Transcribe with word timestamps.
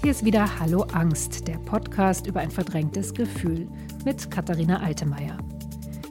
Hier 0.00 0.12
ist 0.12 0.24
wieder 0.24 0.60
Hallo 0.60 0.82
Angst, 0.92 1.48
der 1.48 1.58
Podcast 1.58 2.28
über 2.28 2.38
ein 2.38 2.52
verdrängtes 2.52 3.12
Gefühl 3.12 3.66
mit 4.04 4.30
Katharina 4.30 4.80
Altemeyer. 4.80 5.36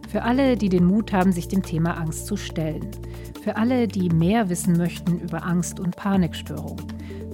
Für 0.10 0.24
alle, 0.24 0.58
die 0.58 0.68
den 0.68 0.84
Mut 0.84 1.14
haben, 1.14 1.32
sich 1.32 1.48
dem 1.48 1.64
Thema 1.64 1.94
Angst 1.94 2.28
zu 2.28 2.36
stellen. 2.36 2.92
Für 3.42 3.56
alle, 3.56 3.88
die 3.88 4.10
mehr 4.10 4.50
wissen 4.50 4.76
möchten 4.76 5.22
über 5.22 5.46
Angst 5.46 5.80
und 5.80 5.96
Panikstörung. 5.96 6.82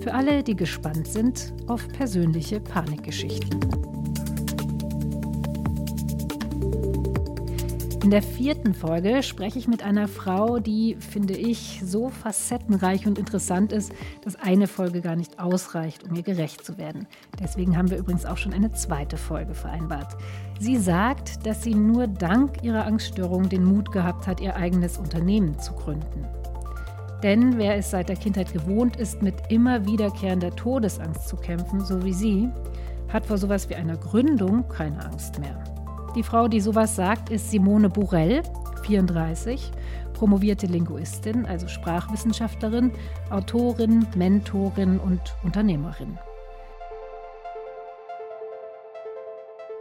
Für 0.02 0.13
alle, 0.13 0.43
die 0.43 0.55
gespannt 0.55 1.07
sind 1.07 1.55
auf 1.66 1.88
persönliche 1.88 2.59
Panikgeschichten. 2.59 3.93
Der 8.14 8.21
vierten 8.21 8.75
Folge 8.75 9.23
spreche 9.23 9.57
ich 9.57 9.68
mit 9.68 9.82
einer 9.82 10.07
Frau, 10.07 10.59
die, 10.59 10.98
finde 11.00 11.34
ich, 11.34 11.82
so 11.84 12.09
facettenreich 12.09 13.07
und 13.07 13.18
interessant 13.18 13.71
ist, 13.73 13.91
dass 14.23 14.36
eine 14.36 14.68
Folge 14.68 15.02
gar 15.02 15.16
nicht 15.16 15.39
ausreicht, 15.39 16.03
um 16.03 16.16
ihr 16.16 16.22
gerecht 16.22 16.63
zu 16.63 16.77
werden. 16.77 17.08
Deswegen 17.41 17.76
haben 17.76 17.89
wir 17.89 17.98
übrigens 17.98 18.27
auch 18.27 18.38
schon 18.38 18.53
eine 18.53 18.72
zweite 18.72 19.17
Folge 19.17 19.55
vereinbart. 19.55 20.16
Sie 20.59 20.77
sagt, 20.77 21.48
dass 21.48 21.63
sie 21.63 21.73
nur 21.73 22.05
dank 22.05 22.62
ihrer 22.62 22.86
Angststörung 22.86 23.49
den 23.49 23.66
Mut 23.66 23.91
gehabt 23.91 24.27
hat, 24.27 24.39
ihr 24.41 24.58
eigenes 24.58 25.00
Unternehmen 25.00 25.58
zu 25.58 25.73
gründen. 25.73 26.27
Denn 27.23 27.58
wer 27.58 27.77
es 27.77 27.89
seit 27.89 28.09
der 28.09 28.16
Kindheit 28.16 28.53
gewohnt 28.53 28.95
ist, 28.95 29.23
mit 29.23 29.34
immer 29.50 29.88
wiederkehrender 29.88 30.55
Todesangst 30.55 31.27
zu 31.27 31.36
kämpfen, 31.36 31.84
so 31.84 32.05
wie 32.05 32.14
sie, 32.14 32.48
hat 33.11 33.25
vor 33.25 33.39
sowas 33.39 33.72
wie 33.72 33.75
einer 33.75 33.98
Gründung 33.98 34.67
keine 34.70 35.03
Angst 35.03 35.39
mehr. 35.39 35.73
Die 36.16 36.23
Frau, 36.23 36.48
die 36.48 36.62
sowas 36.62 36.95
sagt, 36.95 37.31
ist 37.31 37.49
Simone 37.49 37.90
Burrell, 37.90 38.44
34, 38.84 39.72
promovierte 40.13 40.67
Linguistin, 40.67 41.45
also 41.48 41.67
Sprachwissenschaftlerin, 41.67 42.91
Autorin, 43.31 44.05
Mentorin 44.16 44.99
und 44.99 45.22
Unternehmerin. 45.44 46.20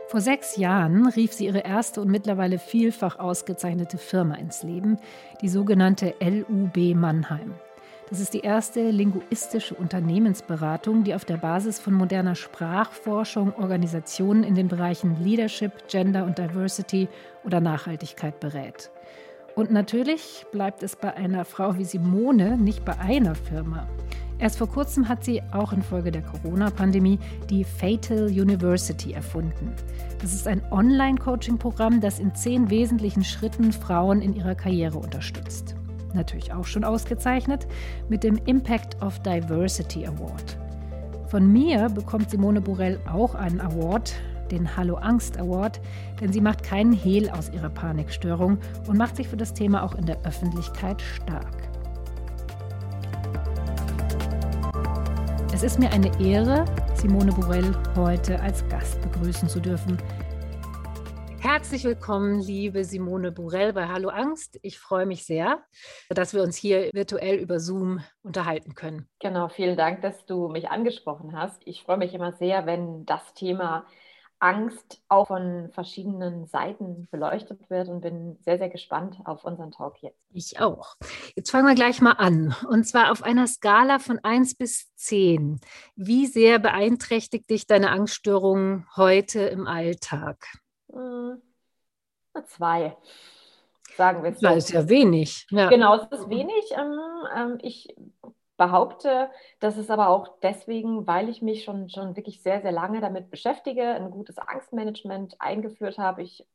Vor 0.08 0.20
sechs 0.20 0.56
Jahren 0.56 1.06
rief 1.06 1.32
sie 1.32 1.46
ihre 1.46 1.60
erste 1.60 2.00
und 2.00 2.10
mittlerweile 2.10 2.58
vielfach 2.58 3.18
ausgezeichnete 3.18 3.98
Firma 3.98 4.34
ins 4.34 4.62
Leben, 4.62 4.98
die 5.42 5.48
sogenannte 5.48 6.14
LUB 6.20 6.94
Mannheim. 6.94 7.54
Das 8.12 8.20
ist 8.20 8.34
die 8.34 8.40
erste 8.40 8.90
linguistische 8.90 9.74
Unternehmensberatung, 9.74 11.02
die 11.02 11.14
auf 11.14 11.24
der 11.24 11.38
Basis 11.38 11.80
von 11.80 11.94
moderner 11.94 12.34
Sprachforschung 12.34 13.54
Organisationen 13.54 14.44
in 14.44 14.54
den 14.54 14.68
Bereichen 14.68 15.16
Leadership, 15.24 15.88
Gender 15.88 16.26
und 16.26 16.36
Diversity 16.36 17.08
oder 17.42 17.62
Nachhaltigkeit 17.62 18.38
berät. 18.38 18.90
Und 19.54 19.70
natürlich 19.70 20.44
bleibt 20.52 20.82
es 20.82 20.94
bei 20.94 21.14
einer 21.14 21.46
Frau 21.46 21.78
wie 21.78 21.86
Simone 21.86 22.58
nicht 22.58 22.84
bei 22.84 22.98
einer 22.98 23.34
Firma. 23.34 23.88
Erst 24.38 24.58
vor 24.58 24.68
kurzem 24.68 25.08
hat 25.08 25.24
sie 25.24 25.42
auch 25.50 25.72
infolge 25.72 26.12
der 26.12 26.20
Corona-Pandemie 26.20 27.18
die 27.48 27.64
Fatal 27.64 28.26
University 28.26 29.14
erfunden. 29.14 29.72
Das 30.20 30.34
ist 30.34 30.46
ein 30.46 30.60
Online-Coaching-Programm, 30.70 32.02
das 32.02 32.18
in 32.18 32.34
zehn 32.34 32.68
wesentlichen 32.68 33.24
Schritten 33.24 33.72
Frauen 33.72 34.20
in 34.20 34.36
ihrer 34.36 34.54
Karriere 34.54 34.98
unterstützt 34.98 35.76
natürlich 36.14 36.52
auch 36.52 36.66
schon 36.66 36.84
ausgezeichnet, 36.84 37.66
mit 38.08 38.24
dem 38.24 38.38
Impact 38.46 39.00
of 39.02 39.18
Diversity 39.20 40.06
Award. 40.06 40.58
Von 41.26 41.50
mir 41.50 41.88
bekommt 41.88 42.30
Simone 42.30 42.60
Borell 42.60 43.00
auch 43.10 43.34
einen 43.34 43.60
Award, 43.60 44.14
den 44.50 44.76
Hallo 44.76 44.96
Angst 44.96 45.38
Award, 45.38 45.80
denn 46.20 46.32
sie 46.32 46.40
macht 46.42 46.62
keinen 46.62 46.92
Hehl 46.92 47.30
aus 47.30 47.50
ihrer 47.50 47.70
Panikstörung 47.70 48.58
und 48.86 48.98
macht 48.98 49.16
sich 49.16 49.28
für 49.28 49.36
das 49.36 49.54
Thema 49.54 49.82
auch 49.82 49.94
in 49.94 50.04
der 50.04 50.20
Öffentlichkeit 50.24 51.00
stark. 51.00 51.56
Es 55.54 55.62
ist 55.62 55.78
mir 55.78 55.90
eine 55.92 56.10
Ehre, 56.20 56.64
Simone 56.94 57.32
Borell 57.32 57.72
heute 57.94 58.40
als 58.40 58.66
Gast 58.68 59.00
begrüßen 59.02 59.48
zu 59.48 59.60
dürfen. 59.60 59.96
Herzlich 61.52 61.84
willkommen, 61.84 62.40
liebe 62.40 62.82
Simone 62.82 63.30
Burell 63.30 63.74
bei 63.74 63.86
Hallo 63.86 64.08
Angst. 64.08 64.58
Ich 64.62 64.78
freue 64.78 65.04
mich 65.04 65.26
sehr, 65.26 65.62
dass 66.08 66.32
wir 66.32 66.42
uns 66.42 66.56
hier 66.56 66.88
virtuell 66.94 67.36
über 67.36 67.60
Zoom 67.60 68.00
unterhalten 68.22 68.74
können. 68.74 69.06
Genau, 69.20 69.50
vielen 69.50 69.76
Dank, 69.76 70.00
dass 70.00 70.24
du 70.24 70.48
mich 70.48 70.70
angesprochen 70.70 71.36
hast. 71.36 71.60
Ich 71.66 71.82
freue 71.82 71.98
mich 71.98 72.14
immer 72.14 72.32
sehr, 72.32 72.64
wenn 72.64 73.04
das 73.04 73.34
Thema 73.34 73.84
Angst 74.38 75.02
auch 75.10 75.26
von 75.26 75.68
verschiedenen 75.72 76.46
Seiten 76.46 77.06
beleuchtet 77.10 77.68
wird 77.68 77.90
und 77.90 78.00
bin 78.00 78.38
sehr, 78.46 78.56
sehr 78.56 78.70
gespannt 78.70 79.18
auf 79.26 79.44
unseren 79.44 79.72
Talk 79.72 80.02
jetzt. 80.02 80.22
Ich 80.32 80.58
auch. 80.58 80.94
Jetzt 81.36 81.50
fangen 81.50 81.66
wir 81.66 81.74
gleich 81.74 82.00
mal 82.00 82.12
an. 82.12 82.56
Und 82.66 82.84
zwar 82.88 83.12
auf 83.12 83.22
einer 83.22 83.46
Skala 83.46 83.98
von 83.98 84.18
1 84.22 84.54
bis 84.54 84.94
10. 84.94 85.60
Wie 85.96 86.26
sehr 86.26 86.58
beeinträchtigt 86.58 87.50
dich 87.50 87.66
deine 87.66 87.90
Angststörung 87.90 88.86
heute 88.96 89.40
im 89.40 89.66
Alltag? 89.66 90.46
Hm, 90.92 91.42
zwei, 92.46 92.96
sagen 93.96 94.22
wir 94.22 94.30
es. 94.30 94.40
Das 94.40 94.56
ist 94.56 94.70
ja 94.70 94.88
wenig. 94.88 95.46
Ja. 95.50 95.68
Genau, 95.68 95.96
es 95.96 96.06
ist 96.18 96.28
wenig. 96.28 96.72
Ähm, 96.76 97.00
ähm, 97.36 97.58
ich 97.62 97.94
behaupte, 98.56 99.30
das 99.60 99.76
ist 99.76 99.90
aber 99.90 100.08
auch 100.08 100.38
deswegen, 100.42 101.06
weil 101.06 101.28
ich 101.28 101.42
mich 101.42 101.64
schon, 101.64 101.88
schon 101.88 102.16
wirklich 102.16 102.42
sehr, 102.42 102.60
sehr 102.62 102.72
lange 102.72 103.00
damit 103.00 103.30
beschäftige, 103.30 103.82
ein 103.82 104.10
gutes 104.10 104.38
Angstmanagement 104.38 105.36
eingeführt 105.40 105.98
habe. 105.98 106.22
Ich, 106.22 106.46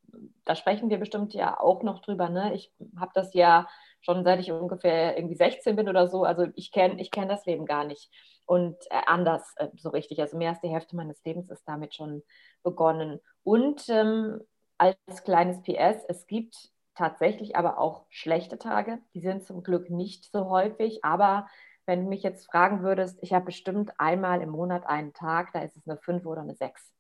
da 0.45 0.55
sprechen 0.55 0.89
wir 0.89 0.99
bestimmt 0.99 1.33
ja 1.33 1.59
auch 1.59 1.83
noch 1.83 2.01
drüber. 2.01 2.29
Ne? 2.29 2.53
Ich 2.53 2.71
habe 2.97 3.11
das 3.13 3.33
ja 3.33 3.67
schon 4.01 4.23
seit 4.23 4.39
ich 4.39 4.51
ungefähr 4.51 5.17
irgendwie 5.17 5.35
16 5.35 5.75
bin 5.75 5.89
oder 5.89 6.07
so. 6.07 6.23
Also 6.23 6.45
ich 6.55 6.71
kenne 6.71 7.01
ich 7.01 7.11
kenn 7.11 7.27
das 7.27 7.45
Leben 7.45 7.65
gar 7.65 7.83
nicht 7.83 8.09
und 8.47 8.77
äh, 8.89 9.01
anders 9.05 9.53
äh, 9.57 9.67
so 9.75 9.89
richtig. 9.89 10.19
Also 10.19 10.37
mehr 10.37 10.49
als 10.49 10.61
die 10.61 10.69
Hälfte 10.69 10.95
meines 10.95 11.23
Lebens 11.23 11.51
ist 11.51 11.63
damit 11.67 11.93
schon 11.93 12.23
begonnen. 12.63 13.19
Und 13.43 13.87
ähm, 13.89 14.39
als 14.79 15.23
kleines 15.23 15.61
PS, 15.61 16.03
es 16.07 16.25
gibt 16.25 16.71
tatsächlich 16.95 17.55
aber 17.55 17.77
auch 17.77 18.05
schlechte 18.09 18.57
Tage. 18.57 18.99
Die 19.13 19.21
sind 19.21 19.45
zum 19.45 19.61
Glück 19.61 19.89
nicht 19.89 20.31
so 20.31 20.49
häufig, 20.49 21.03
aber 21.03 21.47
wenn 21.85 22.03
du 22.03 22.09
mich 22.09 22.23
jetzt 22.23 22.47
fragen 22.47 22.81
würdest, 22.83 23.19
ich 23.21 23.33
habe 23.33 23.45
bestimmt 23.45 23.91
einmal 23.99 24.41
im 24.41 24.49
Monat 24.49 24.85
einen 24.85 25.13
Tag, 25.13 25.53
da 25.53 25.61
ist 25.61 25.77
es 25.77 25.87
eine 25.87 25.97
5 25.97 26.25
oder 26.25 26.41
eine 26.41 26.55
6. 26.55 26.91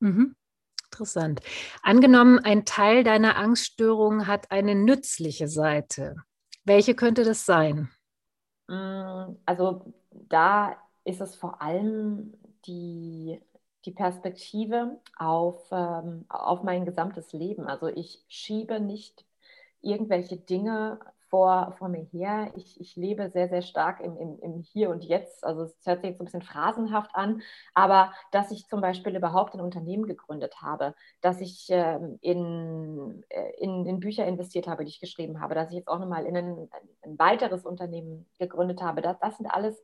Mhm. 0.00 0.34
Interessant. 0.86 1.40
Angenommen, 1.82 2.38
ein 2.38 2.64
Teil 2.64 3.04
deiner 3.04 3.36
Angststörung 3.36 4.26
hat 4.26 4.50
eine 4.50 4.74
nützliche 4.74 5.46
Seite. 5.46 6.16
Welche 6.64 6.94
könnte 6.94 7.24
das 7.24 7.44
sein? 7.44 7.90
Mm, 8.68 9.36
also 9.44 9.92
da 10.10 10.76
ist 11.04 11.20
es 11.20 11.36
vor 11.36 11.62
allem 11.62 12.34
die 12.66 13.40
die 13.84 13.92
Perspektive 13.92 15.00
auf, 15.16 15.68
ähm, 15.72 16.24
auf 16.28 16.62
mein 16.62 16.84
gesamtes 16.84 17.32
Leben. 17.32 17.66
Also 17.66 17.86
ich 17.88 18.22
schiebe 18.28 18.80
nicht 18.80 19.24
irgendwelche 19.80 20.36
Dinge 20.36 20.98
vor, 21.28 21.74
vor 21.78 21.88
mir 21.88 22.02
her. 22.02 22.52
Ich, 22.56 22.80
ich 22.80 22.96
lebe 22.96 23.30
sehr, 23.30 23.48
sehr 23.48 23.62
stark 23.62 24.00
im, 24.00 24.16
im, 24.16 24.38
im 24.40 24.58
Hier 24.60 24.90
und 24.90 25.04
Jetzt. 25.04 25.44
Also 25.44 25.62
es 25.62 25.76
hört 25.84 26.00
sich 26.00 26.10
jetzt 26.10 26.18
so 26.18 26.24
ein 26.24 26.26
bisschen 26.26 26.42
phrasenhaft 26.42 27.10
an, 27.14 27.42
aber 27.74 28.12
dass 28.32 28.50
ich 28.50 28.66
zum 28.66 28.80
Beispiel 28.80 29.16
überhaupt 29.16 29.54
ein 29.54 29.60
Unternehmen 29.60 30.06
gegründet 30.06 30.62
habe, 30.62 30.94
dass 31.20 31.40
ich 31.40 31.66
ähm, 31.70 32.18
in, 32.20 33.24
äh, 33.28 33.52
in, 33.58 33.86
in 33.86 34.00
Bücher 34.00 34.26
investiert 34.26 34.66
habe, 34.66 34.84
die 34.84 34.90
ich 34.90 35.00
geschrieben 35.00 35.40
habe, 35.40 35.54
dass 35.54 35.70
ich 35.70 35.76
jetzt 35.76 35.88
auch 35.88 35.98
nochmal 35.98 36.26
in 36.26 36.36
ein, 36.36 36.68
ein 37.02 37.18
weiteres 37.18 37.64
Unternehmen 37.64 38.26
gegründet 38.38 38.82
habe, 38.82 39.02
das, 39.02 39.18
das 39.20 39.36
sind 39.36 39.46
alles 39.46 39.82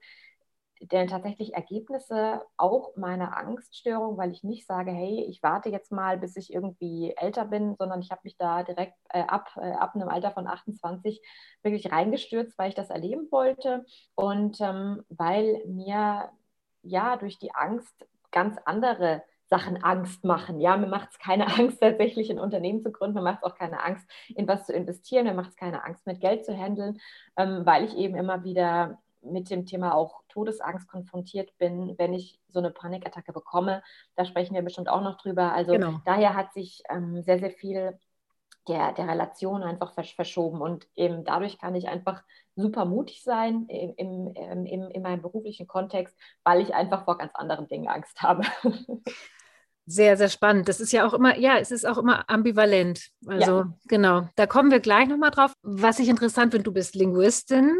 denn 0.81 1.09
tatsächlich 1.09 1.55
Ergebnisse 1.55 2.43
auch 2.57 2.97
meiner 2.97 3.37
Angststörung, 3.37 4.17
weil 4.17 4.33
ich 4.33 4.43
nicht 4.43 4.67
sage, 4.67 4.91
hey, 4.91 5.25
ich 5.29 5.43
warte 5.43 5.69
jetzt 5.69 5.93
mal, 5.93 6.19
bis 6.19 6.37
ich 6.37 6.53
irgendwie 6.53 7.15
älter 7.17 7.45
bin, 7.45 7.77
sondern 7.77 8.01
ich 8.01 8.11
habe 8.11 8.21
mich 8.25 8.37
da 8.37 8.63
direkt 8.63 8.95
äh, 9.11 9.23
ab, 9.23 9.51
äh, 9.57 9.73
ab 9.73 9.95
einem 9.95 10.09
Alter 10.09 10.33
von 10.33 10.47
28 10.47 11.23
wirklich 11.63 11.91
reingestürzt, 11.91 12.59
weil 12.59 12.69
ich 12.69 12.75
das 12.75 12.91
erleben 12.91 13.29
wollte 13.31 13.85
und 14.15 14.61
ähm, 14.61 15.05
weil 15.09 15.63
mir 15.67 16.31
ja 16.83 17.17
durch 17.17 17.39
die 17.39 17.55
Angst 17.55 18.07
ganz 18.31 18.59
andere 18.65 19.23
Sachen 19.47 19.83
Angst 19.83 20.25
machen. 20.25 20.61
Ja, 20.61 20.77
mir 20.77 20.87
macht 20.87 21.11
es 21.13 21.19
keine 21.19 21.47
Angst, 21.59 21.81
tatsächlich 21.81 22.31
ein 22.31 22.41
Unternehmen 22.41 22.83
zu 22.83 22.91
gründen. 22.91 23.17
Mir 23.17 23.23
macht 23.23 23.39
es 23.43 23.45
auch 23.45 23.57
keine 23.57 23.83
Angst, 23.83 24.07
in 24.35 24.49
was 24.49 24.67
zu 24.67 24.73
investieren. 24.73 25.27
Mir 25.27 25.35
macht 25.35 25.51
es 25.51 25.57
keine 25.57 25.85
Angst, 25.85 26.07
mit 26.07 26.21
Geld 26.21 26.45
zu 26.45 26.57
handeln, 26.57 26.99
ähm, 27.37 27.65
weil 27.65 27.85
ich 27.85 27.97
eben 27.97 28.17
immer 28.17 28.45
wieder 28.45 28.99
mit 29.25 29.51
dem 29.51 29.67
Thema 29.67 29.95
auch 29.95 30.23
Todesangst 30.29 30.89
konfrontiert 30.89 31.57
bin, 31.59 31.95
wenn 31.99 32.13
ich 32.13 32.41
so 32.49 32.59
eine 32.59 32.71
Panikattacke 32.71 33.33
bekomme. 33.33 33.83
Da 34.17 34.25
sprechen 34.25 34.55
wir 34.55 34.63
bestimmt 34.63 34.89
auch 34.89 35.03
noch 35.03 35.17
drüber. 35.17 35.53
Also 35.53 35.73
genau. 35.73 36.01
daher 36.05 36.35
hat 36.35 36.53
sich 36.53 36.83
ähm, 36.89 37.23
sehr, 37.23 37.39
sehr 37.39 37.51
viel 37.51 37.99
der, 38.69 38.93
der 38.93 39.09
Relation 39.09 39.63
einfach 39.63 39.93
verschoben. 39.93 40.61
Und 40.61 40.89
eben 40.95 41.25
dadurch 41.25 41.59
kann 41.59 41.75
ich 41.75 41.89
einfach 41.89 42.23
super 42.57 42.85
mutig 42.85 43.23
sein 43.23 43.67
im, 43.69 43.95
im, 43.97 44.65
im, 44.67 44.91
in 44.91 45.03
meinem 45.03 45.23
beruflichen 45.23 45.67
Kontext, 45.67 46.17
weil 46.45 46.61
ich 46.61 46.75
einfach 46.75 47.05
vor 47.05 47.19
ganz 47.19 47.35
anderen 47.35 47.69
Dingen 47.69 47.89
Angst 47.89 48.23
habe. 48.23 48.43
Sehr, 49.87 50.17
sehr 50.17 50.31
spannend. 50.31 50.69
Das 50.69 50.81
ist 50.81 50.93
ja 50.93 51.07
auch 51.07 51.13
immer, 51.13 51.39
ja, 51.39 51.59
es 51.59 51.71
ist 51.71 51.87
auch 51.87 51.99
immer 51.99 52.29
ambivalent. 52.31 53.11
Also 53.27 53.51
ja. 53.51 53.75
genau, 53.87 54.29
da 54.35 54.47
kommen 54.47 54.71
wir 54.71 54.81
gleich 54.81 55.09
nochmal 55.09 55.31
drauf. 55.31 55.53
Was 55.63 55.99
ich 55.99 56.09
interessant 56.09 56.53
finde, 56.53 56.65
du 56.65 56.73
bist 56.73 56.95
Linguistin, 56.95 57.71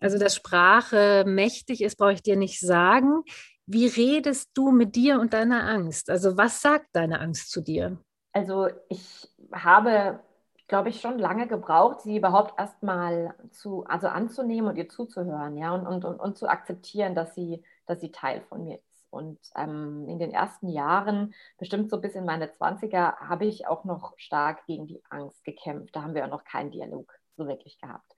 also 0.00 0.18
dass 0.18 0.34
Sprache 0.34 1.24
mächtig 1.26 1.82
ist, 1.82 1.96
brauche 1.96 2.14
ich 2.14 2.22
dir 2.22 2.36
nicht 2.36 2.58
sagen. 2.60 3.22
wie 3.66 3.86
redest 3.86 4.50
du 4.54 4.70
mit 4.70 4.96
dir 4.96 5.20
und 5.20 5.32
deiner 5.32 5.64
Angst? 5.68 6.10
Also 6.10 6.36
was 6.36 6.60
sagt 6.60 6.86
deine 6.92 7.20
Angst 7.20 7.50
zu 7.50 7.60
dir? 7.60 7.96
Also 8.32 8.68
ich 8.88 9.28
habe, 9.52 10.20
glaube 10.68 10.88
ich, 10.88 11.00
schon 11.00 11.18
lange 11.18 11.46
gebraucht, 11.46 12.00
sie 12.00 12.16
überhaupt 12.16 12.58
erstmal 12.58 13.34
zu, 13.50 13.84
also 13.84 14.08
anzunehmen 14.08 14.70
und 14.70 14.76
ihr 14.76 14.88
zuzuhören, 14.88 15.56
ja, 15.56 15.74
und, 15.74 15.86
und, 15.86 16.04
und, 16.04 16.18
und 16.18 16.38
zu 16.38 16.48
akzeptieren, 16.48 17.14
dass 17.14 17.34
sie, 17.34 17.62
dass 17.86 18.00
sie 18.00 18.10
Teil 18.10 18.42
von 18.48 18.64
mir 18.64 18.76
ist. 18.76 18.91
Und 19.12 19.38
ähm, 19.56 20.08
in 20.08 20.18
den 20.18 20.32
ersten 20.32 20.68
Jahren, 20.68 21.34
bestimmt 21.58 21.90
so 21.90 22.00
bis 22.00 22.14
in 22.14 22.24
meine 22.24 22.46
20er, 22.46 23.16
habe 23.16 23.44
ich 23.44 23.66
auch 23.66 23.84
noch 23.84 24.14
stark 24.16 24.64
gegen 24.66 24.86
die 24.86 25.02
Angst 25.10 25.44
gekämpft. 25.44 25.94
Da 25.94 26.02
haben 26.02 26.14
wir 26.14 26.24
auch 26.24 26.30
noch 26.30 26.44
keinen 26.44 26.70
Dialog 26.70 27.12
so 27.36 27.46
wirklich 27.46 27.78
gehabt. 27.78 28.10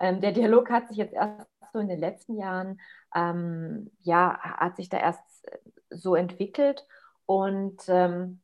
Ähm, 0.00 0.20
der 0.20 0.32
Dialog 0.32 0.68
hat 0.70 0.88
sich 0.88 0.96
jetzt 0.96 1.14
erst 1.14 1.46
so 1.72 1.78
in 1.78 1.88
den 1.88 2.00
letzten 2.00 2.36
Jahren, 2.36 2.80
ähm, 3.14 3.90
ja, 4.00 4.36
hat 4.38 4.76
sich 4.76 4.88
da 4.88 4.98
erst 4.98 5.22
so 5.90 6.16
entwickelt. 6.16 6.86
Und 7.24 7.82
ähm, 7.88 8.40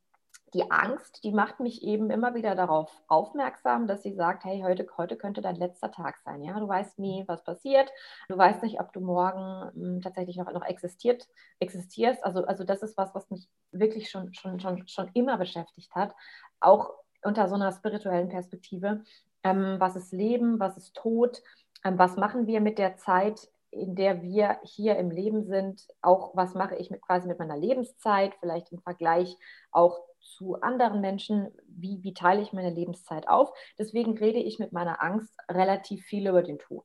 die 0.55 0.71
Angst, 0.71 1.23
die 1.25 1.33
macht 1.33 1.61
mich 1.61 1.83
eben 1.83 2.11
immer 2.11 2.35
wieder 2.35 2.55
darauf 2.55 2.91
aufmerksam, 3.07 3.87
dass 3.87 4.03
sie 4.03 4.15
sagt, 4.15 4.45
hey, 4.45 4.63
heute, 4.65 4.87
heute 4.97 5.17
könnte 5.17 5.41
dein 5.41 5.57
letzter 5.57 5.91
Tag 5.91 6.19
sein. 6.19 6.43
Ja, 6.43 6.59
du 6.59 6.69
weißt 6.69 6.99
nie, 6.99 7.25
was 7.27 7.45
passiert. 7.45 7.91
Du 8.29 8.37
weißt 8.37 8.63
nicht, 8.63 8.81
ob 8.81 8.93
du 8.93 9.01
morgen 9.01 9.41
mh, 9.41 9.73
hm, 9.75 10.01
tatsächlich 10.01 10.37
noch, 10.37 10.51
noch 10.53 10.65
existiert, 10.65 11.29
existierst. 11.59 12.25
Also, 12.25 12.45
also 12.45 12.65
das 12.65 12.83
ist 12.83 12.97
was, 12.97 13.15
was 13.15 13.31
mich 13.31 13.49
wirklich 13.73 14.11
schon, 14.11 14.33
schon, 14.35 14.61
schon, 14.61 14.87
schon 14.89 15.11
immer 15.15 15.39
beschäftigt 15.39 15.95
hat. 15.95 16.15
Auch 16.61 16.93
unter 17.23 17.49
so 17.49 17.55
einer 17.55 17.73
spirituellen 17.73 18.29
Perspektive. 18.29 19.05
Ähm, 19.43 19.77
was 19.79 19.97
ist 19.97 20.13
Leben? 20.13 20.59
Was 20.59 20.77
ist 20.77 20.95
Tod? 20.95 21.43
Ähm, 21.85 21.99
was 21.99 22.17
machen 22.17 22.47
wir 22.47 22.61
mit 22.61 22.79
der 22.79 22.97
Zeit, 22.97 23.49
in 23.71 23.95
der 23.95 24.23
wir 24.23 24.59
hier 24.63 24.97
im 24.97 25.11
Leben 25.11 25.45
sind? 25.45 25.87
Auch 26.01 26.35
was 26.35 26.55
mache 26.55 26.77
ich 26.77 26.91
mit, 26.91 27.03
quasi 27.03 27.29
mit 27.29 27.39
meiner 27.39 27.57
Lebenszeit? 27.57 28.35
Vielleicht 28.41 28.73
im 28.73 28.81
Vergleich 28.81 29.37
auch 29.71 30.08
zu 30.21 30.61
anderen 30.61 31.01
Menschen, 31.01 31.49
wie, 31.67 32.03
wie 32.03 32.15
teile 32.15 32.43
ich 32.43 32.53
meine 32.53 32.71
Lebenszeit 32.71 33.29
auf. 33.29 33.51
Deswegen 33.79 34.17
rede 34.17 34.39
ich 34.39 34.59
mit 34.59 34.73
meiner 34.73 35.03
Angst 35.03 35.33
relativ 35.51 36.05
viel 36.05 36.29
über 36.29 36.43
den 36.43 36.59
Tod. 36.59 36.85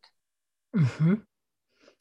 Mhm. 0.72 1.26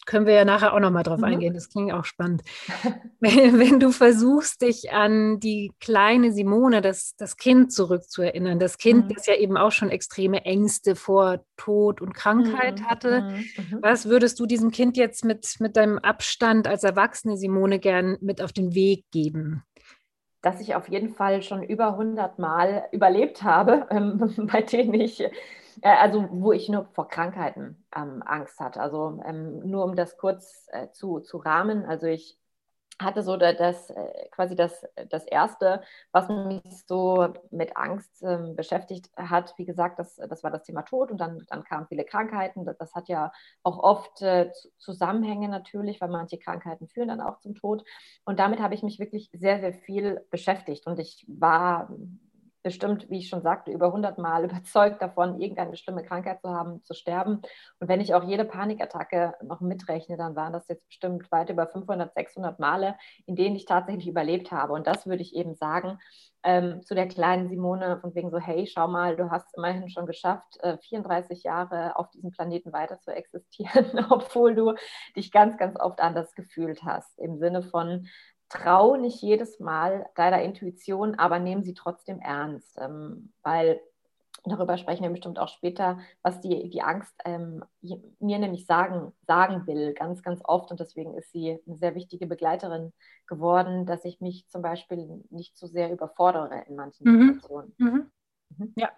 Können 0.04 0.26
wir 0.26 0.34
ja 0.34 0.44
nachher 0.44 0.74
auch 0.74 0.80
nochmal 0.80 1.04
drauf 1.04 1.18
mhm. 1.18 1.24
eingehen, 1.24 1.54
das 1.54 1.68
klingt 1.68 1.92
auch 1.92 2.04
spannend. 2.04 2.42
wenn, 3.20 3.60
wenn, 3.60 3.78
du 3.78 3.92
versuchst, 3.92 4.62
dich 4.62 4.90
an 4.92 5.38
die 5.38 5.72
kleine 5.78 6.32
Simone, 6.32 6.80
das, 6.80 7.14
das 7.16 7.36
Kind 7.36 7.72
zurückzuerinnern, 7.72 8.58
das 8.58 8.78
Kind, 8.78 9.06
mhm. 9.06 9.14
das 9.14 9.26
ja 9.26 9.36
eben 9.36 9.56
auch 9.56 9.70
schon 9.70 9.90
extreme 9.90 10.44
Ängste 10.44 10.96
vor 10.96 11.44
Tod 11.56 12.00
und 12.00 12.14
Krankheit 12.14 12.80
mhm. 12.80 12.86
hatte, 12.86 13.20
mhm. 13.20 13.36
Mhm. 13.36 13.78
was 13.80 14.08
würdest 14.08 14.40
du 14.40 14.46
diesem 14.46 14.72
Kind 14.72 14.96
jetzt 14.96 15.24
mit, 15.24 15.56
mit 15.60 15.76
deinem 15.76 15.98
Abstand 15.98 16.66
als 16.66 16.82
erwachsene 16.82 17.36
Simone 17.36 17.78
gern 17.78 18.18
mit 18.20 18.42
auf 18.42 18.52
den 18.52 18.74
Weg 18.74 19.04
geben? 19.12 19.62
Dass 20.42 20.60
ich 20.60 20.74
auf 20.74 20.88
jeden 20.88 21.10
Fall 21.14 21.42
schon 21.42 21.62
über 21.62 21.96
100 21.96 22.38
Mal 22.38 22.88
überlebt 22.92 23.42
habe, 23.42 23.86
ähm, 23.90 24.18
bei 24.52 24.62
denen 24.62 24.94
ich, 24.94 25.20
äh, 25.22 25.30
also 25.82 26.28
wo 26.30 26.52
ich 26.52 26.68
nur 26.68 26.86
vor 26.94 27.08
Krankheiten 27.08 27.84
ähm, 27.96 28.22
Angst 28.26 28.60
hatte. 28.60 28.80
Also 28.80 29.20
ähm, 29.24 29.60
nur 29.60 29.84
um 29.84 29.96
das 29.96 30.16
kurz 30.18 30.66
äh, 30.72 30.90
zu, 30.92 31.20
zu 31.20 31.38
rahmen, 31.38 31.84
also 31.84 32.06
ich 32.06 32.38
hatte 33.00 33.22
so 33.22 33.36
das 33.36 33.90
äh, 33.90 34.28
quasi 34.30 34.54
das, 34.54 34.86
das 35.08 35.24
erste, 35.24 35.82
was 36.12 36.28
mich 36.28 36.62
so 36.86 37.32
mit 37.50 37.76
Angst 37.76 38.22
ähm, 38.22 38.54
beschäftigt 38.56 39.10
hat. 39.16 39.54
Wie 39.56 39.64
gesagt, 39.64 39.98
das, 39.98 40.16
das 40.16 40.42
war 40.42 40.50
das 40.50 40.62
Thema 40.62 40.82
Tod 40.82 41.10
und 41.10 41.18
dann, 41.18 41.44
dann 41.48 41.64
kamen 41.64 41.86
viele 41.88 42.04
Krankheiten. 42.04 42.64
Das, 42.64 42.76
das 42.78 42.94
hat 42.94 43.08
ja 43.08 43.32
auch 43.62 43.78
oft 43.78 44.22
äh, 44.22 44.50
Zusammenhänge 44.78 45.48
natürlich, 45.48 46.00
weil 46.00 46.10
manche 46.10 46.38
Krankheiten 46.38 46.88
führen 46.88 47.08
dann 47.08 47.20
auch 47.20 47.38
zum 47.38 47.54
Tod. 47.54 47.84
Und 48.24 48.38
damit 48.38 48.60
habe 48.60 48.74
ich 48.74 48.82
mich 48.82 48.98
wirklich 48.98 49.30
sehr, 49.32 49.60
sehr 49.60 49.72
viel 49.72 50.24
beschäftigt. 50.30 50.86
Und 50.86 50.98
ich 50.98 51.24
war 51.28 51.90
bestimmt, 52.62 53.10
wie 53.10 53.18
ich 53.18 53.28
schon 53.28 53.42
sagte, 53.42 53.70
über 53.70 53.86
100 53.86 54.18
Mal 54.18 54.44
überzeugt 54.50 55.02
davon, 55.02 55.40
irgendeine 55.40 55.76
schlimme 55.76 56.02
Krankheit 56.02 56.40
zu 56.40 56.50
haben, 56.50 56.82
zu 56.84 56.94
sterben. 56.94 57.42
Und 57.80 57.88
wenn 57.88 58.00
ich 58.00 58.14
auch 58.14 58.24
jede 58.24 58.44
Panikattacke 58.44 59.34
noch 59.42 59.60
mitrechne, 59.60 60.16
dann 60.16 60.36
waren 60.36 60.52
das 60.52 60.68
jetzt 60.68 60.86
bestimmt 60.86 61.30
weit 61.32 61.50
über 61.50 61.66
500, 61.66 62.14
600 62.14 62.58
Male, 62.58 62.96
in 63.26 63.36
denen 63.36 63.56
ich 63.56 63.64
tatsächlich 63.64 64.08
überlebt 64.08 64.52
habe. 64.52 64.72
Und 64.72 64.86
das 64.86 65.06
würde 65.06 65.22
ich 65.22 65.34
eben 65.34 65.54
sagen 65.54 65.98
ähm, 66.44 66.82
zu 66.82 66.94
der 66.94 67.06
kleinen 67.08 67.48
Simone, 67.48 67.98
von 68.00 68.14
wegen 68.14 68.30
so, 68.30 68.38
hey, 68.38 68.66
schau 68.66 68.88
mal, 68.88 69.16
du 69.16 69.30
hast 69.30 69.46
immerhin 69.56 69.88
schon 69.88 70.06
geschafft, 70.06 70.58
äh, 70.60 70.76
34 70.78 71.44
Jahre 71.44 71.96
auf 71.96 72.10
diesem 72.10 72.30
Planeten 72.30 72.72
weiter 72.72 72.98
zu 73.00 73.12
existieren, 73.12 73.86
obwohl 74.10 74.54
du 74.54 74.74
dich 75.16 75.30
ganz, 75.30 75.56
ganz 75.56 75.78
oft 75.78 76.00
anders 76.00 76.34
gefühlt 76.34 76.82
hast. 76.84 77.18
Im 77.18 77.38
Sinne 77.38 77.62
von, 77.62 78.08
trau 78.52 78.96
nicht 78.96 79.22
jedes 79.22 79.60
Mal 79.60 80.06
deiner 80.14 80.42
Intuition, 80.42 81.14
aber 81.14 81.38
nehmen 81.38 81.64
sie 81.64 81.74
trotzdem 81.74 82.20
ernst, 82.20 82.78
ähm, 82.78 83.32
weil 83.42 83.80
darüber 84.44 84.76
sprechen 84.76 85.02
wir 85.02 85.10
bestimmt 85.10 85.38
auch 85.38 85.48
später, 85.48 85.98
was 86.22 86.40
die, 86.40 86.68
die 86.68 86.82
Angst 86.82 87.14
ähm, 87.24 87.64
mir 87.80 88.38
nämlich 88.38 88.66
sagen, 88.66 89.12
sagen 89.26 89.66
will, 89.66 89.94
ganz, 89.94 90.22
ganz 90.22 90.40
oft. 90.44 90.70
Und 90.70 90.80
deswegen 90.80 91.14
ist 91.14 91.32
sie 91.32 91.58
eine 91.66 91.76
sehr 91.76 91.94
wichtige 91.94 92.26
Begleiterin 92.26 92.92
geworden, 93.26 93.86
dass 93.86 94.04
ich 94.04 94.20
mich 94.20 94.46
zum 94.48 94.62
Beispiel 94.62 95.24
nicht 95.30 95.56
zu 95.56 95.66
so 95.66 95.72
sehr 95.72 95.92
überfordere 95.92 96.64
in 96.68 96.76
manchen 96.76 97.04
mhm. 97.04 97.34
Situationen. 97.34 97.74
Mhm. 97.78 98.10
Mhm. 98.58 98.72
Ja. 98.76 98.90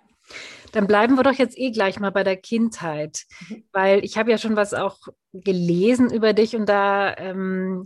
Dann 0.73 0.87
bleiben 0.87 1.17
wir 1.17 1.23
doch 1.23 1.35
jetzt 1.35 1.59
eh 1.59 1.71
gleich 1.71 2.01
mal 2.01 2.11
bei 2.11 2.25
der 2.25 2.39
Kindheit, 2.39 3.25
mhm. 3.49 3.65
weil 3.73 4.05
ich 4.05 4.17
habe 4.17 4.31
ja 4.31 4.39
schon 4.39 4.57
was 4.57 4.73
auch 4.73 4.97
gelesen 5.35 6.11
über 6.11 6.33
dich 6.33 6.57
und 6.57 6.67
da 6.67 7.15
ähm, 7.19 7.85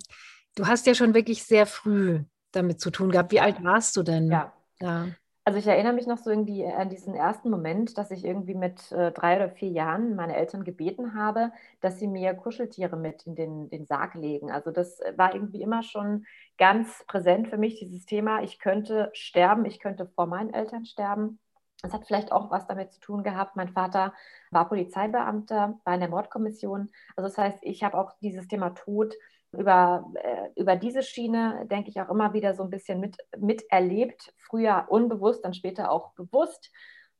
Du 0.58 0.66
hast 0.66 0.86
ja 0.86 0.94
schon 0.94 1.14
wirklich 1.14 1.44
sehr 1.44 1.66
früh 1.66 2.24
damit 2.50 2.80
zu 2.80 2.90
tun 2.90 3.12
gehabt. 3.12 3.30
Wie 3.30 3.38
alt 3.38 3.62
warst 3.62 3.96
du 3.96 4.02
denn? 4.02 4.28
Ja. 4.28 4.52
ja. 4.80 5.06
Also 5.44 5.60
ich 5.60 5.66
erinnere 5.68 5.92
mich 5.92 6.08
noch 6.08 6.18
so 6.18 6.30
irgendwie 6.30 6.66
an 6.66 6.90
diesen 6.90 7.14
ersten 7.14 7.48
Moment, 7.48 7.96
dass 7.96 8.10
ich 8.10 8.24
irgendwie 8.24 8.56
mit 8.56 8.90
äh, 8.90 9.12
drei 9.12 9.36
oder 9.36 9.50
vier 9.50 9.70
Jahren 9.70 10.16
meine 10.16 10.34
Eltern 10.34 10.64
gebeten 10.64 11.14
habe, 11.14 11.52
dass 11.80 12.00
sie 12.00 12.08
mir 12.08 12.34
Kuscheltiere 12.34 12.96
mit 12.96 13.24
in 13.24 13.36
den, 13.36 13.70
den 13.70 13.86
Sarg 13.86 14.14
legen. 14.14 14.50
Also 14.50 14.72
das 14.72 15.00
war 15.16 15.32
irgendwie 15.32 15.62
immer 15.62 15.84
schon 15.84 16.26
ganz 16.58 17.04
präsent 17.06 17.48
für 17.48 17.56
mich, 17.56 17.78
dieses 17.78 18.04
Thema, 18.04 18.42
ich 18.42 18.58
könnte 18.58 19.10
sterben, 19.14 19.64
ich 19.64 19.78
könnte 19.78 20.06
vor 20.06 20.26
meinen 20.26 20.52
Eltern 20.52 20.84
sterben. 20.84 21.38
Das 21.82 21.92
hat 21.92 22.04
vielleicht 22.06 22.32
auch 22.32 22.50
was 22.50 22.66
damit 22.66 22.92
zu 22.92 23.00
tun 23.00 23.22
gehabt. 23.22 23.54
Mein 23.54 23.68
Vater 23.68 24.12
war 24.50 24.68
Polizeibeamter 24.68 25.78
bei 25.84 25.92
einer 25.92 26.08
Mordkommission. 26.08 26.90
Also 27.14 27.28
das 27.28 27.38
heißt, 27.38 27.58
ich 27.62 27.84
habe 27.84 27.96
auch 27.96 28.12
dieses 28.20 28.48
Thema 28.48 28.70
Tod 28.70 29.14
über, 29.52 30.10
äh, 30.14 30.48
über 30.60 30.76
diese 30.76 31.02
Schiene, 31.02 31.66
denke 31.70 31.90
ich, 31.90 32.00
auch 32.00 32.10
immer 32.10 32.32
wieder 32.32 32.54
so 32.54 32.62
ein 32.62 32.70
bisschen 32.70 33.00
mit, 33.00 33.16
miterlebt. 33.38 34.32
Früher 34.38 34.86
unbewusst, 34.88 35.44
dann 35.44 35.54
später 35.54 35.90
auch 35.90 36.12
bewusst. 36.14 36.70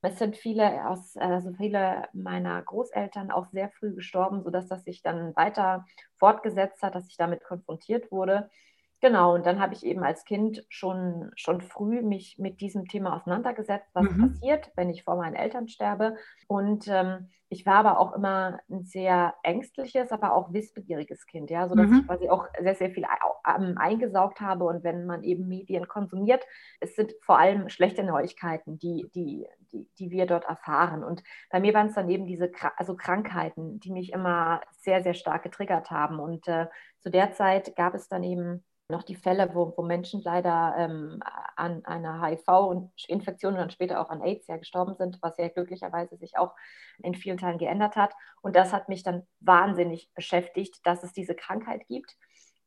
Es 0.02 0.18
sind 0.18 0.36
viele 0.36 0.88
aus, 0.88 1.16
also 1.16 1.52
viele 1.54 2.04
meiner 2.12 2.62
Großeltern 2.62 3.30
auch 3.32 3.46
sehr 3.46 3.68
früh 3.70 3.94
gestorben, 3.94 4.42
sodass 4.44 4.68
das 4.68 4.84
sich 4.84 5.02
dann 5.02 5.34
weiter 5.34 5.84
fortgesetzt 6.18 6.82
hat, 6.82 6.94
dass 6.94 7.08
ich 7.08 7.16
damit 7.16 7.42
konfrontiert 7.44 8.12
wurde. 8.12 8.48
Genau, 9.00 9.34
und 9.34 9.46
dann 9.46 9.60
habe 9.60 9.74
ich 9.74 9.86
eben 9.86 10.02
als 10.02 10.24
Kind 10.24 10.64
schon, 10.68 11.30
schon 11.36 11.60
früh 11.60 12.02
mich 12.02 12.36
mit 12.38 12.60
diesem 12.60 12.88
Thema 12.88 13.14
auseinandergesetzt, 13.14 13.88
was 13.92 14.10
mhm. 14.10 14.32
passiert, 14.32 14.72
wenn 14.74 14.90
ich 14.90 15.04
vor 15.04 15.16
meinen 15.16 15.36
Eltern 15.36 15.68
sterbe. 15.68 16.16
Und 16.48 16.88
ähm, 16.88 17.28
ich 17.48 17.64
war 17.64 17.76
aber 17.76 18.00
auch 18.00 18.12
immer 18.12 18.58
ein 18.68 18.84
sehr 18.84 19.34
ängstliches, 19.44 20.10
aber 20.10 20.34
auch 20.34 20.52
wissbegieriges 20.52 21.26
Kind, 21.26 21.48
ja, 21.48 21.68
sodass 21.68 21.86
mhm. 21.86 22.00
ich 22.00 22.06
quasi 22.06 22.28
auch 22.28 22.46
sehr, 22.60 22.74
sehr 22.74 22.90
viel 22.90 23.04
ähm, 23.46 23.78
eingesaugt 23.78 24.40
habe. 24.40 24.64
Und 24.64 24.82
wenn 24.82 25.06
man 25.06 25.22
eben 25.22 25.46
Medien 25.46 25.86
konsumiert, 25.86 26.44
es 26.80 26.96
sind 26.96 27.14
vor 27.22 27.38
allem 27.38 27.68
schlechte 27.68 28.02
Neuigkeiten, 28.02 28.78
die, 28.78 29.08
die, 29.14 29.46
die, 29.72 29.88
die 29.98 30.10
wir 30.10 30.26
dort 30.26 30.44
erfahren. 30.44 31.04
Und 31.04 31.22
bei 31.50 31.60
mir 31.60 31.72
waren 31.72 31.86
es 31.86 31.94
dann 31.94 32.10
eben 32.10 32.26
diese 32.26 32.50
also 32.76 32.96
Krankheiten, 32.96 33.78
die 33.78 33.92
mich 33.92 34.12
immer 34.12 34.60
sehr, 34.72 35.04
sehr 35.04 35.14
stark 35.14 35.44
getriggert 35.44 35.90
haben. 35.92 36.18
Und 36.18 36.48
äh, 36.48 36.66
zu 36.98 37.10
der 37.10 37.32
Zeit 37.32 37.76
gab 37.76 37.94
es 37.94 38.08
dann 38.08 38.24
eben 38.24 38.64
noch 38.90 39.02
die 39.02 39.16
Fälle, 39.16 39.54
wo, 39.54 39.74
wo 39.76 39.82
Menschen 39.82 40.22
leider 40.22 40.74
ähm, 40.78 41.20
an 41.56 41.84
einer 41.84 42.22
HIV-Infektion 42.24 43.52
und 43.52 43.58
dann 43.58 43.70
später 43.70 44.00
auch 44.00 44.08
an 44.08 44.22
AIDS 44.22 44.46
ja 44.46 44.56
gestorben 44.56 44.94
sind, 44.96 45.18
was 45.20 45.36
ja 45.36 45.48
glücklicherweise 45.48 46.16
sich 46.16 46.38
auch 46.38 46.54
in 47.02 47.14
vielen 47.14 47.36
Teilen 47.36 47.58
geändert 47.58 47.96
hat. 47.96 48.14
Und 48.40 48.56
das 48.56 48.72
hat 48.72 48.88
mich 48.88 49.02
dann 49.02 49.26
wahnsinnig 49.40 50.10
beschäftigt, 50.14 50.80
dass 50.84 51.02
es 51.02 51.12
diese 51.12 51.34
Krankheit 51.34 51.86
gibt 51.86 52.16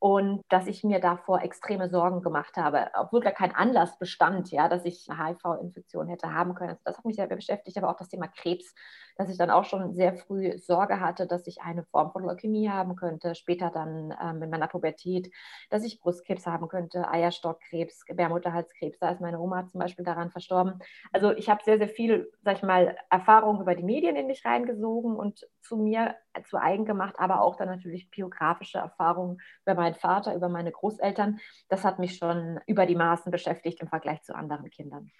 und 0.01 0.41
dass 0.49 0.65
ich 0.65 0.83
mir 0.83 0.99
davor 0.99 1.43
extreme 1.43 1.87
Sorgen 1.87 2.23
gemacht 2.23 2.57
habe, 2.57 2.87
obwohl 2.95 3.19
gar 3.21 3.33
kein 3.33 3.53
Anlass 3.53 3.99
bestand, 3.99 4.49
ja, 4.49 4.67
dass 4.67 4.83
ich 4.83 5.07
eine 5.07 5.27
HIV-Infektion 5.27 6.07
hätte 6.07 6.33
haben 6.33 6.55
können. 6.55 6.71
Also 6.71 6.81
das 6.85 6.97
hat 6.97 7.05
mich 7.05 7.17
sehr 7.17 7.27
beschäftigt, 7.27 7.77
aber 7.77 7.91
auch 7.91 7.97
das 7.97 8.09
Thema 8.09 8.27
Krebs, 8.27 8.73
dass 9.15 9.29
ich 9.29 9.37
dann 9.37 9.51
auch 9.51 9.63
schon 9.63 9.93
sehr 9.93 10.15
früh 10.15 10.57
Sorge 10.57 10.99
hatte, 10.99 11.27
dass 11.27 11.45
ich 11.45 11.61
eine 11.61 11.83
Form 11.83 12.11
von 12.11 12.23
Leukämie 12.23 12.67
haben 12.67 12.95
könnte, 12.95 13.35
später 13.35 13.69
dann 13.69 14.11
ähm, 14.19 14.41
in 14.41 14.49
meiner 14.49 14.67
Pubertät, 14.67 15.31
dass 15.69 15.83
ich 15.83 15.99
Brustkrebs 15.99 16.47
haben 16.47 16.67
könnte, 16.67 17.07
Eierstockkrebs, 17.07 18.05
Gebärmutterhalskrebs, 18.05 18.97
da 18.97 19.11
ist 19.11 19.21
meine 19.21 19.39
Oma 19.39 19.67
zum 19.67 19.81
Beispiel 19.81 20.03
daran 20.03 20.31
verstorben. 20.31 20.79
Also 21.11 21.31
ich 21.31 21.47
habe 21.47 21.63
sehr, 21.63 21.77
sehr 21.77 21.89
viel, 21.89 22.31
sag 22.41 22.57
ich 22.57 22.63
mal, 22.63 22.95
Erfahrung 23.11 23.61
über 23.61 23.75
die 23.75 23.83
Medien 23.83 24.15
in 24.15 24.25
mich 24.25 24.43
reingesogen 24.45 25.15
und 25.15 25.47
zu 25.61 25.77
mir 25.77 26.15
zu 26.49 26.57
eigen 26.57 26.85
gemacht, 26.85 27.15
aber 27.17 27.41
auch 27.41 27.55
dann 27.55 27.67
natürlich 27.67 28.09
biografische 28.09 28.77
Erfahrungen 28.79 29.39
über 29.65 29.75
meine 29.75 29.90
meinen 29.91 29.99
Vater, 29.99 30.35
über 30.35 30.49
meine 30.49 30.71
Großeltern, 30.71 31.39
das 31.69 31.83
hat 31.83 31.99
mich 31.99 32.17
schon 32.17 32.59
über 32.67 32.85
die 32.85 32.95
Maßen 32.95 33.31
beschäftigt 33.31 33.81
im 33.81 33.87
Vergleich 33.87 34.21
zu 34.23 34.35
anderen 34.35 34.69
Kindern. 34.69 35.11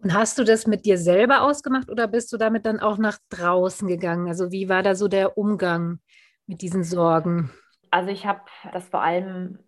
Und 0.00 0.14
hast 0.14 0.38
du 0.38 0.44
das 0.44 0.66
mit 0.66 0.86
dir 0.86 0.96
selber 0.96 1.42
ausgemacht 1.42 1.90
oder 1.90 2.06
bist 2.06 2.32
du 2.32 2.36
damit 2.36 2.66
dann 2.66 2.78
auch 2.78 2.98
nach 2.98 3.18
draußen 3.30 3.88
gegangen? 3.88 4.28
Also 4.28 4.52
wie 4.52 4.68
war 4.68 4.82
da 4.82 4.94
so 4.94 5.08
der 5.08 5.36
Umgang 5.36 5.98
mit 6.46 6.62
diesen 6.62 6.84
Sorgen? 6.84 7.50
Also 7.90 8.10
ich 8.10 8.26
habe 8.26 8.42
das 8.72 8.88
vor 8.88 9.02
allem 9.02 9.58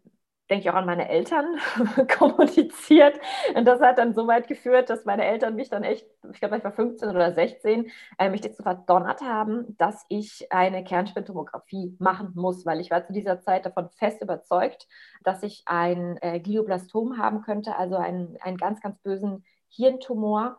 denke 0.50 0.64
ich 0.64 0.70
auch 0.70 0.74
an 0.74 0.86
meine 0.86 1.08
Eltern 1.08 1.58
kommuniziert. 2.18 3.18
Und 3.54 3.64
das 3.64 3.80
hat 3.80 3.98
dann 3.98 4.14
so 4.14 4.26
weit 4.26 4.48
geführt, 4.48 4.90
dass 4.90 5.04
meine 5.04 5.24
Eltern 5.24 5.54
mich 5.54 5.70
dann 5.70 5.84
echt, 5.84 6.06
ich 6.32 6.40
glaube, 6.40 6.58
ich 6.58 6.64
war 6.64 6.72
15 6.72 7.08
oder 7.08 7.32
16, 7.32 7.90
äh, 8.18 8.28
mich 8.28 8.40
dazu 8.40 8.62
verdonnert 8.62 9.22
haben, 9.22 9.76
dass 9.78 10.04
ich 10.08 10.52
eine 10.52 10.82
Kernspintomographie 10.82 11.96
machen 12.00 12.32
muss, 12.34 12.66
weil 12.66 12.80
ich 12.80 12.90
war 12.90 13.06
zu 13.06 13.12
dieser 13.12 13.40
Zeit 13.40 13.64
davon 13.64 13.88
fest 13.90 14.20
überzeugt, 14.22 14.88
dass 15.22 15.42
ich 15.42 15.62
ein 15.66 16.18
äh, 16.20 16.40
Glioblastom 16.40 17.16
haben 17.16 17.42
könnte, 17.42 17.76
also 17.76 17.96
einen, 17.96 18.36
einen 18.40 18.56
ganz, 18.56 18.80
ganz 18.80 18.98
bösen 18.98 19.44
Hirntumor. 19.68 20.58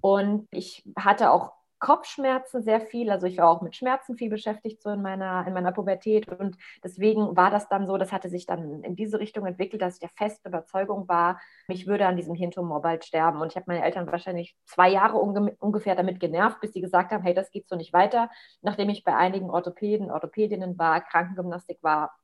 Und 0.00 0.48
ich 0.50 0.88
hatte 0.96 1.30
auch 1.30 1.55
Kopfschmerzen 1.78 2.62
sehr 2.62 2.80
viel. 2.80 3.10
Also 3.10 3.26
ich 3.26 3.38
war 3.38 3.48
auch 3.48 3.60
mit 3.60 3.76
Schmerzen 3.76 4.16
viel 4.16 4.30
beschäftigt 4.30 4.82
so 4.82 4.90
in 4.90 5.02
meiner, 5.02 5.46
in 5.46 5.52
meiner 5.52 5.72
Pubertät. 5.72 6.28
Und 6.28 6.56
deswegen 6.82 7.36
war 7.36 7.50
das 7.50 7.68
dann 7.68 7.86
so, 7.86 7.96
das 7.98 8.12
hatte 8.12 8.28
sich 8.28 8.46
dann 8.46 8.82
in 8.82 8.96
diese 8.96 9.18
Richtung 9.18 9.46
entwickelt, 9.46 9.82
dass 9.82 9.94
ich 9.94 10.00
der 10.00 10.10
festen 10.10 10.48
Überzeugung 10.48 11.08
war, 11.08 11.40
ich 11.68 11.86
würde 11.86 12.06
an 12.06 12.16
diesem 12.16 12.34
Hirntumor 12.34 12.80
bald 12.82 13.04
sterben. 13.04 13.40
Und 13.40 13.52
ich 13.52 13.56
habe 13.56 13.66
meine 13.68 13.84
Eltern 13.84 14.10
wahrscheinlich 14.10 14.56
zwei 14.64 14.88
Jahre 14.88 15.18
unge 15.18 15.56
ungefähr 15.60 15.94
damit 15.94 16.20
genervt, 16.20 16.60
bis 16.60 16.72
sie 16.72 16.80
gesagt 16.80 17.12
haben, 17.12 17.22
hey, 17.22 17.34
das 17.34 17.50
geht 17.50 17.68
so 17.68 17.76
nicht 17.76 17.92
weiter. 17.92 18.30
Nachdem 18.62 18.88
ich 18.88 19.04
bei 19.04 19.14
einigen 19.14 19.50
Orthopäden, 19.50 20.10
Orthopädinnen 20.10 20.78
war, 20.78 21.00
Krankengymnastik 21.02 21.82
war 21.82 22.16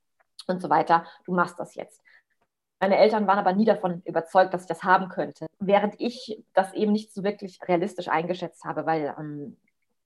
und 0.46 0.62
so 0.62 0.70
weiter, 0.70 1.06
du 1.24 1.34
machst 1.34 1.58
das 1.58 1.74
jetzt. 1.74 2.02
Meine 2.82 2.98
Eltern 2.98 3.28
waren 3.28 3.38
aber 3.38 3.52
nie 3.52 3.64
davon 3.64 4.02
überzeugt, 4.04 4.52
dass 4.52 4.62
ich 4.62 4.66
das 4.66 4.82
haben 4.82 5.08
könnte, 5.08 5.46
während 5.60 5.94
ich 6.00 6.42
das 6.52 6.72
eben 6.72 6.90
nicht 6.90 7.14
so 7.14 7.22
wirklich 7.22 7.60
realistisch 7.68 8.08
eingeschätzt 8.08 8.64
habe, 8.64 8.86
weil 8.86 9.14
ähm, 9.16 9.56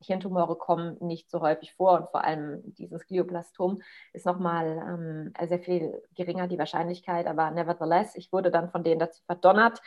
Hirntumore 0.00 0.56
kommen 0.56 0.96
nicht 1.00 1.30
so 1.30 1.40
häufig 1.40 1.74
vor 1.74 1.92
und 1.98 2.10
vor 2.10 2.24
allem 2.24 2.62
dieses 2.74 3.06
Glioblastom 3.06 3.80
ist 4.12 4.26
nochmal 4.26 4.82
ähm, 4.86 5.48
sehr 5.48 5.60
viel 5.60 6.02
geringer, 6.14 6.48
die 6.48 6.58
Wahrscheinlichkeit. 6.58 7.26
Aber 7.26 7.50
nevertheless, 7.50 8.14
ich 8.14 8.32
wurde 8.32 8.50
dann 8.50 8.70
von 8.70 8.84
denen 8.84 9.00
dazu 9.00 9.22
verdonnert 9.24 9.80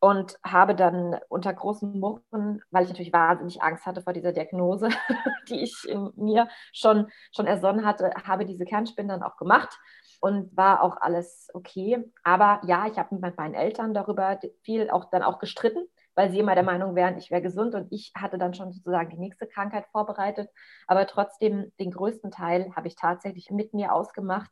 und 0.00 0.38
habe 0.44 0.74
dann 0.74 1.18
unter 1.28 1.52
großen 1.52 1.98
Murren, 1.98 2.62
weil 2.70 2.84
ich 2.84 2.90
natürlich 2.90 3.12
wahnsinnig 3.12 3.62
Angst 3.62 3.86
hatte 3.86 4.02
vor 4.02 4.12
dieser 4.12 4.32
Diagnose, 4.32 4.88
die 5.48 5.62
ich 5.62 5.88
in 5.88 6.12
mir 6.16 6.48
schon, 6.72 7.08
schon 7.34 7.46
ersonnen 7.46 7.84
hatte, 7.84 8.10
habe 8.24 8.46
diese 8.46 8.64
Kernspinnen 8.64 9.08
dann 9.08 9.22
auch 9.22 9.36
gemacht 9.36 9.78
und 10.20 10.56
war 10.56 10.82
auch 10.82 10.96
alles 11.00 11.48
okay. 11.54 12.04
Aber 12.22 12.60
ja, 12.66 12.86
ich 12.86 12.98
habe 12.98 13.16
mit 13.16 13.36
meinen 13.36 13.54
Eltern 13.54 13.94
darüber 13.94 14.38
viel 14.62 14.90
auch 14.90 15.10
dann 15.10 15.22
auch 15.22 15.38
gestritten, 15.38 15.86
weil 16.16 16.30
sie 16.30 16.40
immer 16.40 16.54
der 16.54 16.64
Meinung 16.64 16.96
wären, 16.96 17.18
ich 17.18 17.30
wäre 17.30 17.42
gesund 17.42 17.74
und 17.74 17.92
ich 17.92 18.10
hatte 18.16 18.38
dann 18.38 18.54
schon 18.54 18.72
sozusagen 18.72 19.10
die 19.10 19.18
nächste 19.18 19.46
Krankheit 19.46 19.86
vorbereitet. 19.92 20.50
Aber 20.88 21.06
trotzdem, 21.06 21.70
den 21.78 21.92
größten 21.92 22.30
Teil 22.30 22.72
habe 22.74 22.88
ich 22.88 22.96
tatsächlich 22.96 23.50
mit 23.50 23.74
mir 23.74 23.92
ausgemacht. 23.92 24.50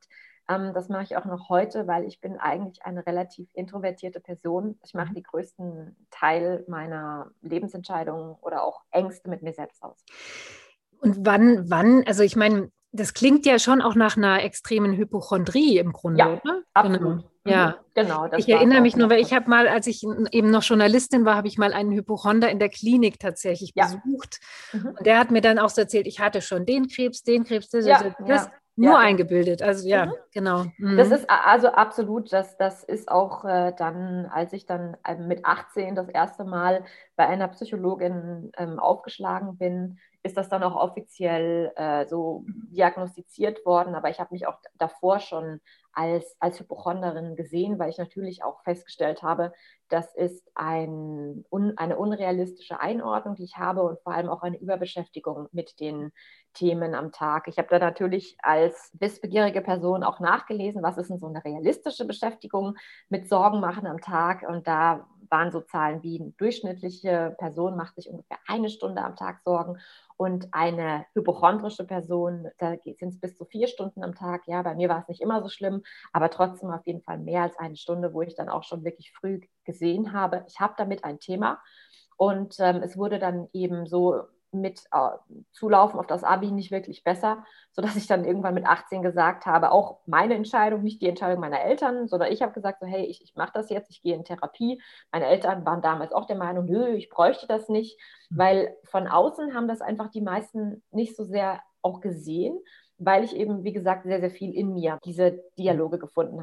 Ähm, 0.49 0.73
das 0.75 0.91
mache 0.91 1.05
ich 1.05 1.17
auch 1.17 1.25
noch 1.25 1.49
heute, 1.49 1.87
weil 1.87 2.05
ich 2.05 2.21
bin 2.21 2.37
eigentlich 2.39 2.85
eine 2.85 3.07
relativ 3.07 3.49
introvertierte 3.55 4.21
Person. 4.21 4.79
Ich 4.85 4.93
mache 4.93 5.11
mhm. 5.11 5.15
den 5.15 5.23
größten 5.25 6.07
Teil 6.11 6.65
meiner 6.69 7.31
Lebensentscheidungen 7.41 8.37
oder 8.43 8.63
auch 8.63 8.83
Ängste 8.91 9.31
mit 9.31 9.43
mir 9.43 9.55
selbst 9.55 9.83
aus. 9.83 10.05
Und 11.01 11.17
wann, 11.25 11.71
wann, 11.71 12.05
also 12.07 12.23
ich 12.23 12.37
meine, 12.37 12.71
das 12.95 13.13
klingt 13.13 13.45
ja 13.45 13.59
schon 13.59 13.83
auch 13.83 13.97
nach 13.97 14.17
einer 14.17 14.43
extremen 14.45 14.97
Hypochondrie 14.97 15.79
im 15.79 15.93
Grunde, 15.93 16.21
ja, 16.21 16.27
oder? 16.29 16.63
Absolut. 16.75 17.01
Genau. 17.01 17.25
Ja, 17.47 17.67
mhm. 17.67 17.75
genau. 17.95 18.29
ich 18.37 18.49
erinnere 18.49 18.81
mich 18.81 18.97
nur, 18.97 19.11
weil 19.11 19.21
ich 19.21 19.35
habe 19.35 19.51
mal, 19.51 19.69
als 19.69 19.87
ich 19.87 20.03
eben 20.31 20.51
noch 20.51 20.63
Journalistin 20.63 21.27
war, 21.27 21.37
habe 21.37 21.49
ich 21.49 21.59
mal 21.59 21.75
einen 21.75 21.93
Hypochonder 21.93 22.49
in 22.49 22.59
der 22.59 22.71
Klinik 22.71 23.19
tatsächlich 23.19 23.73
ja. 23.75 23.85
besucht. 23.85 24.41
Mhm. 24.73 24.95
Und 24.97 25.07
der 25.07 25.19
hat 25.19 25.31
mir 25.31 25.43
dann 25.43 25.59
auch 25.59 25.69
so 25.69 25.83
erzählt, 25.83 26.07
ich 26.07 26.21
hatte 26.21 26.41
schon 26.41 26.65
den 26.65 26.89
Krebs, 26.89 27.23
den 27.23 27.45
Krebs, 27.45 27.69
das, 27.69 27.85
ja, 27.85 28.15
das, 28.27 28.49
nur 28.77 28.93
ja. 28.93 28.99
eingebildet. 28.99 29.63
Also 29.63 29.89
ja, 29.89 30.07
mhm. 30.07 30.13
genau. 30.33 30.65
Mhm. 30.79 30.97
Das 30.97 31.11
ist 31.11 31.29
also 31.29 31.69
absolut, 31.69 32.33
das, 32.33 32.57
das 32.57 32.83
ist 32.83 33.09
auch 33.11 33.45
äh, 33.45 33.73
dann, 33.77 34.27
als 34.27 34.53
ich 34.53 34.67
dann 34.67 34.97
äh, 35.05 35.17
mit 35.17 35.45
18 35.45 35.95
das 35.95 36.09
erste 36.09 36.45
Mal 36.45 36.85
bei 37.17 37.27
einer 37.27 37.49
Psychologin 37.49 38.51
ähm, 38.57 38.79
aufgeschlagen 38.79 39.59
bin, 39.59 39.99
ist 40.25 40.39
das 40.39 40.49
dann 40.49 40.63
auch 40.63 40.75
offiziell 40.75 41.71
äh, 41.77 42.07
so 42.07 42.45
diagnostiziert 42.71 43.65
worden. 43.67 43.95
Aber 43.95 44.09
ich 44.09 44.19
habe 44.19 44.33
mich 44.33 44.47
auch 44.47 44.59
davor 44.79 45.21
schon 45.21 45.61
als, 45.93 46.35
als 46.41 46.59
Hypochonderin 46.59 47.37
gesehen, 47.37 47.79
weil 47.79 47.91
ich 47.91 47.99
natürlich 47.99 48.43
auch 48.43 48.63
festgestellt 48.65 49.23
habe, 49.23 49.53
das 49.89 50.15
ist 50.15 50.51
ein, 50.55 51.45
un, 51.51 51.77
eine 51.77 51.99
unrealistische 51.99 52.81
Einordnung, 52.81 53.35
die 53.35 53.45
ich 53.45 53.59
habe 53.59 53.83
und 53.83 54.01
vor 54.01 54.15
allem 54.15 54.31
auch 54.31 54.43
eine 54.43 54.59
Überbeschäftigung 54.59 55.49
mit 55.53 55.79
den 55.79 56.11
Themen 56.55 56.95
am 56.95 57.13
Tag. 57.13 57.47
Ich 57.47 57.59
habe 57.59 57.69
da 57.69 57.79
natürlich 57.79 58.37
als 58.43 58.91
wissbegierige 58.95 59.61
Person 59.61 60.03
auch 60.03 60.21
nachgelesen, 60.21 60.83
was 60.83 60.97
ist 60.97 61.11
denn 61.11 61.19
so 61.19 61.27
eine 61.27 61.45
realistische 61.45 62.07
Beschäftigung 62.07 62.77
mit 63.11 63.29
Sorgen 63.29 63.61
machen 63.61 63.87
am 63.87 64.01
Tag. 64.01 64.43
Und 64.49 64.67
da 64.67 65.07
waren 65.35 65.51
so 65.51 65.61
Zahlen 65.63 66.01
wie 66.05 66.21
eine 66.21 66.31
durchschnittliche 66.31 67.35
Person 67.39 67.77
macht 67.77 67.97
sich 67.97 68.09
ungefähr 68.09 68.39
eine 68.47 68.69
Stunde 68.69 69.03
am 69.03 69.17
Tag 69.17 69.41
Sorgen 69.43 69.81
und 70.17 70.47
eine 70.53 71.07
hypochondrische 71.13 71.85
Person, 71.85 72.47
da 72.59 72.77
sind 72.85 73.09
es 73.09 73.19
bis 73.19 73.37
zu 73.37 73.45
vier 73.45 73.67
Stunden 73.67 74.05
am 74.05 74.15
Tag. 74.15 74.47
Ja, 74.47 74.63
bei 74.63 74.77
mir 74.77 74.89
war 74.89 75.01
es 75.01 75.09
nicht 75.09 75.21
immer 75.21 75.43
so 75.43 75.49
schlimm, 75.49 75.83
aber 76.13 76.31
trotzdem 76.31 76.71
auf 76.71 76.87
jeden 76.87 77.03
Fall 77.03 77.19
mehr 77.19 77.43
als 77.43 77.59
eine 77.59 77.75
Stunde, 77.75 78.15
wo 78.15 78.23
ich 78.23 78.37
dann 78.37 78.49
auch 78.49 78.63
schon 78.63 78.85
wirklich 78.85 79.11
früh 79.11 79.41
gesehen 79.65 80.13
habe, 80.13 80.45
ich 80.47 80.61
habe 80.61 80.75
damit 80.77 81.03
ein 81.03 81.19
Thema. 81.19 81.61
Und 82.17 82.55
ähm, 82.61 82.77
es 82.85 82.97
wurde 82.97 83.19
dann 83.19 83.49
eben 83.53 83.87
so 83.87 84.23
mit 84.61 84.85
äh, 84.93 85.11
Zulaufen 85.53 85.99
auf 85.99 86.07
das 86.07 86.25
Abi 86.25 86.51
nicht 86.51 86.71
wirklich 86.71 87.05
besser, 87.05 87.45
sodass 87.73 87.97
ich 87.97 88.07
dann 88.07 88.25
irgendwann 88.25 88.55
mit 88.55 88.67
18 88.67 89.03
gesagt 89.03 89.47
habe, 89.47 89.73
auch 89.73 90.01
meine 90.07 90.35
Entscheidung, 90.35 90.83
nicht 90.83 91.03
die 91.03 91.09
Entscheidung 91.09 91.41
meiner 91.41 91.61
Eltern, 91.61 92.09
sondern 92.09 92.33
ich 92.33 92.43
habe 92.43 92.53
gesagt, 92.53 92.81
so, 92.81 92.87
hey, 92.87 93.05
ich, 93.05 93.23
ich 93.23 93.35
mache 93.35 93.53
das 93.55 93.71
jetzt, 93.71 93.91
ich 93.91 94.03
gehe 94.03 94.15
in 94.15 94.25
Therapie. 94.25 94.81
Meine 95.13 95.27
Eltern 95.27 95.65
waren 95.67 95.83
damals 95.83 96.13
auch 96.13 96.27
der 96.27 96.37
Meinung, 96.37 96.67
nö, 96.67 96.95
ich 96.95 97.11
bräuchte 97.11 97.47
das 97.47 97.69
nicht, 97.69 97.99
mhm. 98.31 98.39
weil 98.39 98.77
von 98.85 99.07
außen 99.07 99.55
haben 99.55 99.69
das 99.69 99.81
einfach 99.81 100.11
die 100.11 100.23
meisten 100.23 100.83
nicht 100.91 101.17
so 101.17 101.25
sehr 101.25 101.61
auch 101.83 102.01
gesehen, 102.01 102.59
weil 102.99 103.25
ich 103.25 103.35
eben, 103.35 103.65
wie 103.65 103.73
gesagt, 103.73 104.05
sehr, 104.05 104.21
sehr 104.21 104.31
viel 104.31 104.55
in 104.55 104.73
mir 104.73 104.99
diese 105.05 105.43
Dialoge 105.59 105.99
gefunden 105.99 106.41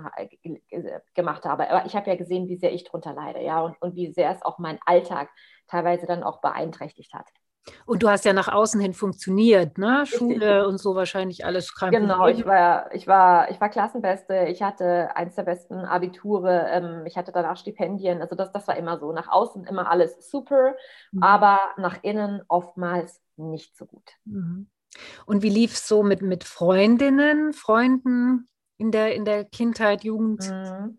gemacht 1.13 1.45
habe. 1.45 1.69
Aber 1.69 1.85
ich 1.85 1.95
habe 1.95 2.09
ja 2.09 2.15
gesehen, 2.15 2.47
wie 2.47 2.57
sehr 2.57 2.73
ich 2.73 2.83
darunter 2.83 3.13
leide, 3.13 3.41
ja, 3.41 3.61
und, 3.61 3.81
und 3.81 3.95
wie 3.95 4.11
sehr 4.11 4.31
es 4.31 4.41
auch 4.41 4.59
meinen 4.59 4.79
Alltag 4.85 5.29
teilweise 5.67 6.05
dann 6.05 6.23
auch 6.23 6.41
beeinträchtigt 6.41 7.13
hat. 7.13 7.27
Und 7.85 8.01
du 8.01 8.09
hast 8.09 8.25
ja 8.25 8.33
nach 8.33 8.47
außen 8.47 8.81
hin 8.81 8.93
funktioniert, 8.93 9.77
ne? 9.77 10.05
Schule 10.05 10.67
und 10.67 10.79
so 10.79 10.95
wahrscheinlich 10.95 11.45
alles 11.45 11.73
krank. 11.73 11.93
Genau, 11.93 12.27
ich 12.27 12.45
war, 12.45 12.93
ich, 12.93 13.07
war, 13.07 13.51
ich 13.51 13.61
war 13.61 13.69
Klassenbeste, 13.69 14.45
ich 14.47 14.61
hatte 14.63 15.15
eins 15.15 15.35
der 15.35 15.43
besten 15.43 15.75
Abiture, 15.75 16.67
ähm, 16.69 17.05
ich 17.05 17.17
hatte 17.17 17.31
danach 17.31 17.57
Stipendien, 17.57 18.21
also 18.21 18.35
das, 18.35 18.51
das 18.51 18.67
war 18.67 18.77
immer 18.77 18.97
so. 18.97 19.11
Nach 19.11 19.27
außen 19.27 19.65
immer 19.65 19.89
alles 19.89 20.29
super, 20.29 20.75
mhm. 21.11 21.21
aber 21.21 21.59
nach 21.77 21.99
innen 22.01 22.41
oftmals 22.47 23.21
nicht 23.37 23.77
so 23.77 23.85
gut. 23.85 24.09
Mhm. 24.25 24.67
Und 25.25 25.43
wie 25.43 25.49
lief 25.49 25.73
es 25.73 25.87
so 25.87 26.03
mit, 26.03 26.21
mit 26.21 26.43
Freundinnen, 26.43 27.53
Freunden 27.53 28.47
in 28.77 28.91
der, 28.91 29.15
in 29.15 29.23
der 29.23 29.45
Kindheit, 29.45 30.03
Jugend? 30.03 30.49
Mhm. 30.49 30.97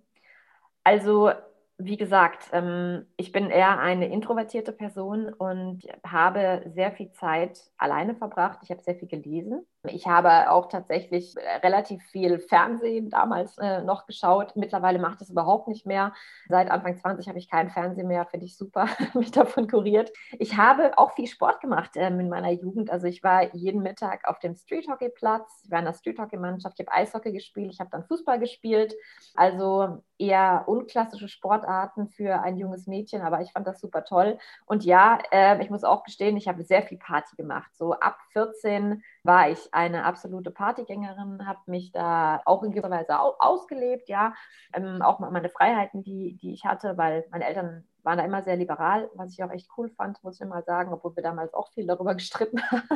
Also 0.85 1.33
wie 1.79 1.97
gesagt, 1.97 2.49
ähm, 2.52 3.07
ich 3.17 3.33
bin 3.33 3.50
eher 3.50 3.79
eine 3.81 4.09
introvertierte 4.09 4.73
Person 4.73 5.33
und 5.33 5.83
habe 6.07 6.62
sehr 6.75 6.93
viel 6.93 7.11
Zeit 7.12 7.71
alleine 7.79 8.14
verbracht. 8.14 8.61
Ich 8.62 8.71
habe 8.71 8.83
sehr 8.83 8.97
viel 8.97 9.09
gelesen. 9.09 9.67
Ich 9.89 10.07
habe 10.07 10.49
auch 10.49 10.69
tatsächlich 10.69 11.35
relativ 11.61 12.05
viel 12.05 12.39
Fernsehen 12.39 13.11
damals 13.11 13.59
äh, 13.59 13.83
noch 13.83 14.07
geschaut. 14.07 14.55
Mittlerweile 14.55 15.01
macht 15.01 15.21
es 15.23 15.31
überhaupt 15.31 15.67
nicht 15.67 15.87
mehr. 15.87 16.12
Seit 16.49 16.71
Anfang 16.71 16.97
20 16.97 17.27
habe 17.27 17.41
ich 17.41 17.51
keinen 17.51 17.69
Fernsehen 17.69 18.07
mehr, 18.07 18.25
finde 18.27 18.47
ich 18.47 18.57
super, 18.57 18.87
mich 19.15 19.33
davon 19.33 19.67
kuriert. 19.67 20.12
Ich 20.39 20.57
habe 20.57 20.97
auch 20.99 21.15
viel 21.15 21.27
Sport 21.27 21.61
gemacht 21.61 21.91
ähm, 21.97 22.21
in 22.21 22.29
meiner 22.29 22.53
Jugend. 22.53 22.93
Also 22.93 23.09
ich 23.09 23.25
war 23.25 23.53
jeden 23.57 23.83
Mittag 23.83 24.29
auf 24.29 24.39
dem 24.39 24.55
Street 24.55 24.87
Hockey 24.87 25.09
Platz, 25.09 25.62
ich 25.65 25.71
war 25.73 25.81
in 25.81 25.87
der 25.87 25.95
Street 25.95 26.21
Hockey 26.21 26.37
Mannschaft, 26.37 26.79
ich 26.79 26.87
habe 26.87 26.97
Eishockey 26.97 27.33
gespielt, 27.33 27.73
ich 27.73 27.81
habe 27.81 27.91
dann 27.91 28.05
Fußball 28.05 28.39
gespielt. 28.39 28.95
Also 29.35 30.01
eher 30.17 30.62
unklassische 30.67 31.27
Sportarten 31.27 32.07
für 32.07 32.41
ein 32.41 32.57
junges 32.57 32.87
Mädchen, 32.87 33.23
aber 33.23 33.41
ich 33.41 33.51
fand 33.51 33.67
das 33.67 33.81
super 33.81 34.05
toll. 34.05 34.39
Und 34.65 34.85
ja, 34.85 35.19
äh, 35.33 35.61
ich 35.61 35.71
muss 35.71 35.83
auch 35.83 36.05
gestehen, 36.05 36.37
ich 36.37 36.47
habe 36.47 36.62
sehr 36.62 36.83
viel 36.83 36.99
Party 36.99 37.35
gemacht. 37.35 37.75
So 37.75 37.95
ab 37.95 38.19
14 38.33 39.03
war 39.25 39.51
ich 39.51 39.72
eine 39.73 40.05
absolute 40.05 40.50
Partygängerin, 40.50 41.47
habe 41.47 41.61
mich 41.67 41.93
da 41.93 42.41
auch 42.45 42.62
in 42.62 42.73
gewisser 42.73 42.91
Weise 42.91 43.19
ausgelebt, 43.19 44.09
ja, 44.09 44.35
ähm, 44.73 45.02
auch 45.02 45.19
meine 45.19 45.49
Freiheiten, 45.49 46.02
die, 46.02 46.37
die 46.37 46.52
ich 46.52 46.64
hatte, 46.64 46.97
weil 46.97 47.25
meine 47.31 47.47
Eltern 47.47 47.85
waren 48.02 48.19
da 48.19 48.25
immer 48.25 48.43
sehr 48.43 48.57
liberal, 48.57 49.11
was 49.14 49.33
ich 49.33 49.43
auch 49.43 49.50
echt 49.50 49.69
cool 49.76 49.91
fand, 49.91 50.23
muss 50.23 50.41
ich 50.41 50.47
mal 50.47 50.64
sagen, 50.64 50.93
obwohl 50.93 51.17
wir 51.17 51.23
damals 51.23 51.55
auch 51.55 51.69
viel 51.73 51.87
darüber 51.87 52.14
gestritten 52.14 52.62
haben. 52.71 52.87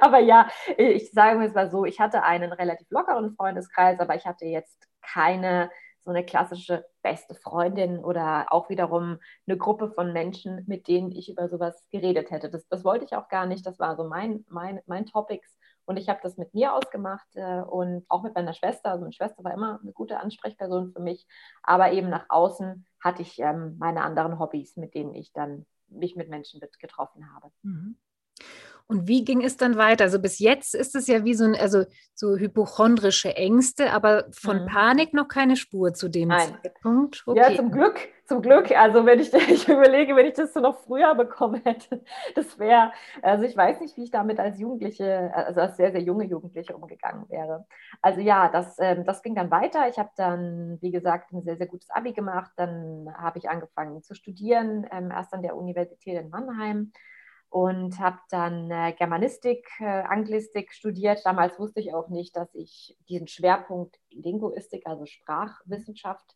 aber 0.00 0.18
ja, 0.18 0.48
ich 0.76 1.12
sage 1.12 1.44
es 1.44 1.54
mal 1.54 1.70
so, 1.70 1.84
ich 1.84 2.00
hatte 2.00 2.22
einen 2.22 2.52
relativ 2.52 2.90
lockeren 2.90 3.34
Freundeskreis, 3.34 4.00
aber 4.00 4.16
ich 4.16 4.26
hatte 4.26 4.46
jetzt 4.46 4.88
keine 5.02 5.70
so 6.04 6.10
eine 6.10 6.24
klassische 6.24 6.84
beste 7.02 7.34
Freundin 7.34 7.98
oder 8.04 8.46
auch 8.50 8.68
wiederum 8.68 9.18
eine 9.46 9.56
Gruppe 9.56 9.90
von 9.92 10.12
Menschen, 10.12 10.64
mit 10.66 10.88
denen 10.88 11.12
ich 11.12 11.30
über 11.30 11.48
sowas 11.48 11.84
geredet 11.90 12.30
hätte. 12.30 12.50
Das, 12.50 12.66
das 12.68 12.84
wollte 12.84 13.04
ich 13.04 13.14
auch 13.14 13.28
gar 13.28 13.46
nicht. 13.46 13.64
Das 13.66 13.78
war 13.78 13.96
so 13.96 14.04
mein, 14.04 14.44
mein, 14.48 14.80
mein 14.86 15.06
Topics. 15.06 15.56
Und 15.92 15.98
ich 15.98 16.08
habe 16.08 16.20
das 16.22 16.38
mit 16.38 16.54
mir 16.54 16.72
ausgemacht 16.72 17.28
äh, 17.34 17.60
und 17.60 18.06
auch 18.08 18.22
mit 18.22 18.34
meiner 18.34 18.54
Schwester. 18.54 18.92
Also 18.92 19.02
meine 19.02 19.12
Schwester 19.12 19.44
war 19.44 19.52
immer 19.52 19.78
eine 19.82 19.92
gute 19.92 20.18
Ansprechperson 20.18 20.90
für 20.90 21.00
mich. 21.00 21.26
Aber 21.62 21.92
eben 21.92 22.08
nach 22.08 22.24
außen 22.30 22.86
hatte 22.98 23.20
ich 23.20 23.38
ähm, 23.40 23.76
meine 23.78 24.02
anderen 24.02 24.38
Hobbys, 24.38 24.78
mit 24.78 24.94
denen 24.94 25.14
ich 25.14 25.34
dann 25.34 25.66
mich 25.88 26.16
mit 26.16 26.30
Menschen 26.30 26.62
getroffen 26.80 27.30
habe. 27.34 27.52
Mhm. 27.60 27.98
Und 28.86 29.08
wie 29.08 29.24
ging 29.24 29.42
es 29.42 29.56
dann 29.56 29.76
weiter? 29.76 30.04
Also 30.04 30.18
bis 30.18 30.38
jetzt 30.38 30.74
ist 30.74 30.94
es 30.94 31.06
ja 31.06 31.24
wie 31.24 31.34
so 31.34 31.44
ein, 31.44 31.54
also 31.54 31.84
so 32.14 32.36
hypochondrische 32.36 33.36
Ängste, 33.36 33.92
aber 33.92 34.26
von 34.30 34.62
mhm. 34.62 34.66
Panik 34.66 35.14
noch 35.14 35.28
keine 35.28 35.56
Spur 35.56 35.94
zu 35.94 36.08
dem 36.08 36.28
Nein. 36.28 36.56
Zeitpunkt. 36.62 37.22
Okay. 37.26 37.38
Ja, 37.38 37.56
zum 37.56 37.70
Glück, 37.70 38.08
zum 38.26 38.42
Glück. 38.42 38.70
Also 38.70 39.04
wenn 39.06 39.18
ich, 39.18 39.32
ich 39.48 39.68
überlege, 39.68 40.14
wenn 40.14 40.26
ich 40.26 40.34
das 40.34 40.52
so 40.52 40.60
noch 40.60 40.78
früher 40.80 41.14
bekommen 41.14 41.62
hätte, 41.64 42.02
das 42.34 42.58
wäre, 42.58 42.92
also 43.22 43.44
ich 43.44 43.56
weiß 43.56 43.80
nicht, 43.80 43.96
wie 43.96 44.04
ich 44.04 44.10
damit 44.10 44.38
als 44.38 44.58
Jugendliche, 44.58 45.32
also 45.34 45.60
als 45.60 45.76
sehr, 45.76 45.90
sehr 45.92 46.02
junge 46.02 46.24
Jugendliche 46.26 46.76
umgegangen 46.76 47.28
wäre. 47.28 47.66
Also 48.02 48.20
ja, 48.20 48.48
das, 48.48 48.76
ähm, 48.78 49.04
das 49.04 49.22
ging 49.22 49.34
dann 49.34 49.50
weiter. 49.50 49.88
Ich 49.88 49.98
habe 49.98 50.10
dann, 50.16 50.78
wie 50.80 50.90
gesagt, 50.90 51.32
ein 51.32 51.42
sehr, 51.42 51.56
sehr 51.56 51.66
gutes 51.66 51.90
Abi 51.90 52.12
gemacht. 52.12 52.52
Dann 52.56 53.08
habe 53.16 53.38
ich 53.38 53.48
angefangen 53.48 54.02
zu 54.02 54.14
studieren, 54.14 54.86
ähm, 54.92 55.10
erst 55.10 55.32
an 55.32 55.42
der 55.42 55.56
Universität 55.56 56.20
in 56.20 56.30
Mannheim 56.30 56.92
und 57.52 58.00
habe 58.00 58.18
dann 58.30 58.70
äh, 58.70 58.94
Germanistik, 58.94 59.68
äh, 59.78 59.84
Anglistik 59.84 60.72
studiert. 60.72 61.20
Damals 61.26 61.58
wusste 61.58 61.80
ich 61.80 61.92
auch 61.92 62.08
nicht, 62.08 62.34
dass 62.34 62.48
ich 62.54 62.96
diesen 63.10 63.28
Schwerpunkt 63.28 63.98
Linguistik, 64.10 64.86
also 64.86 65.04
Sprachwissenschaft, 65.04 66.34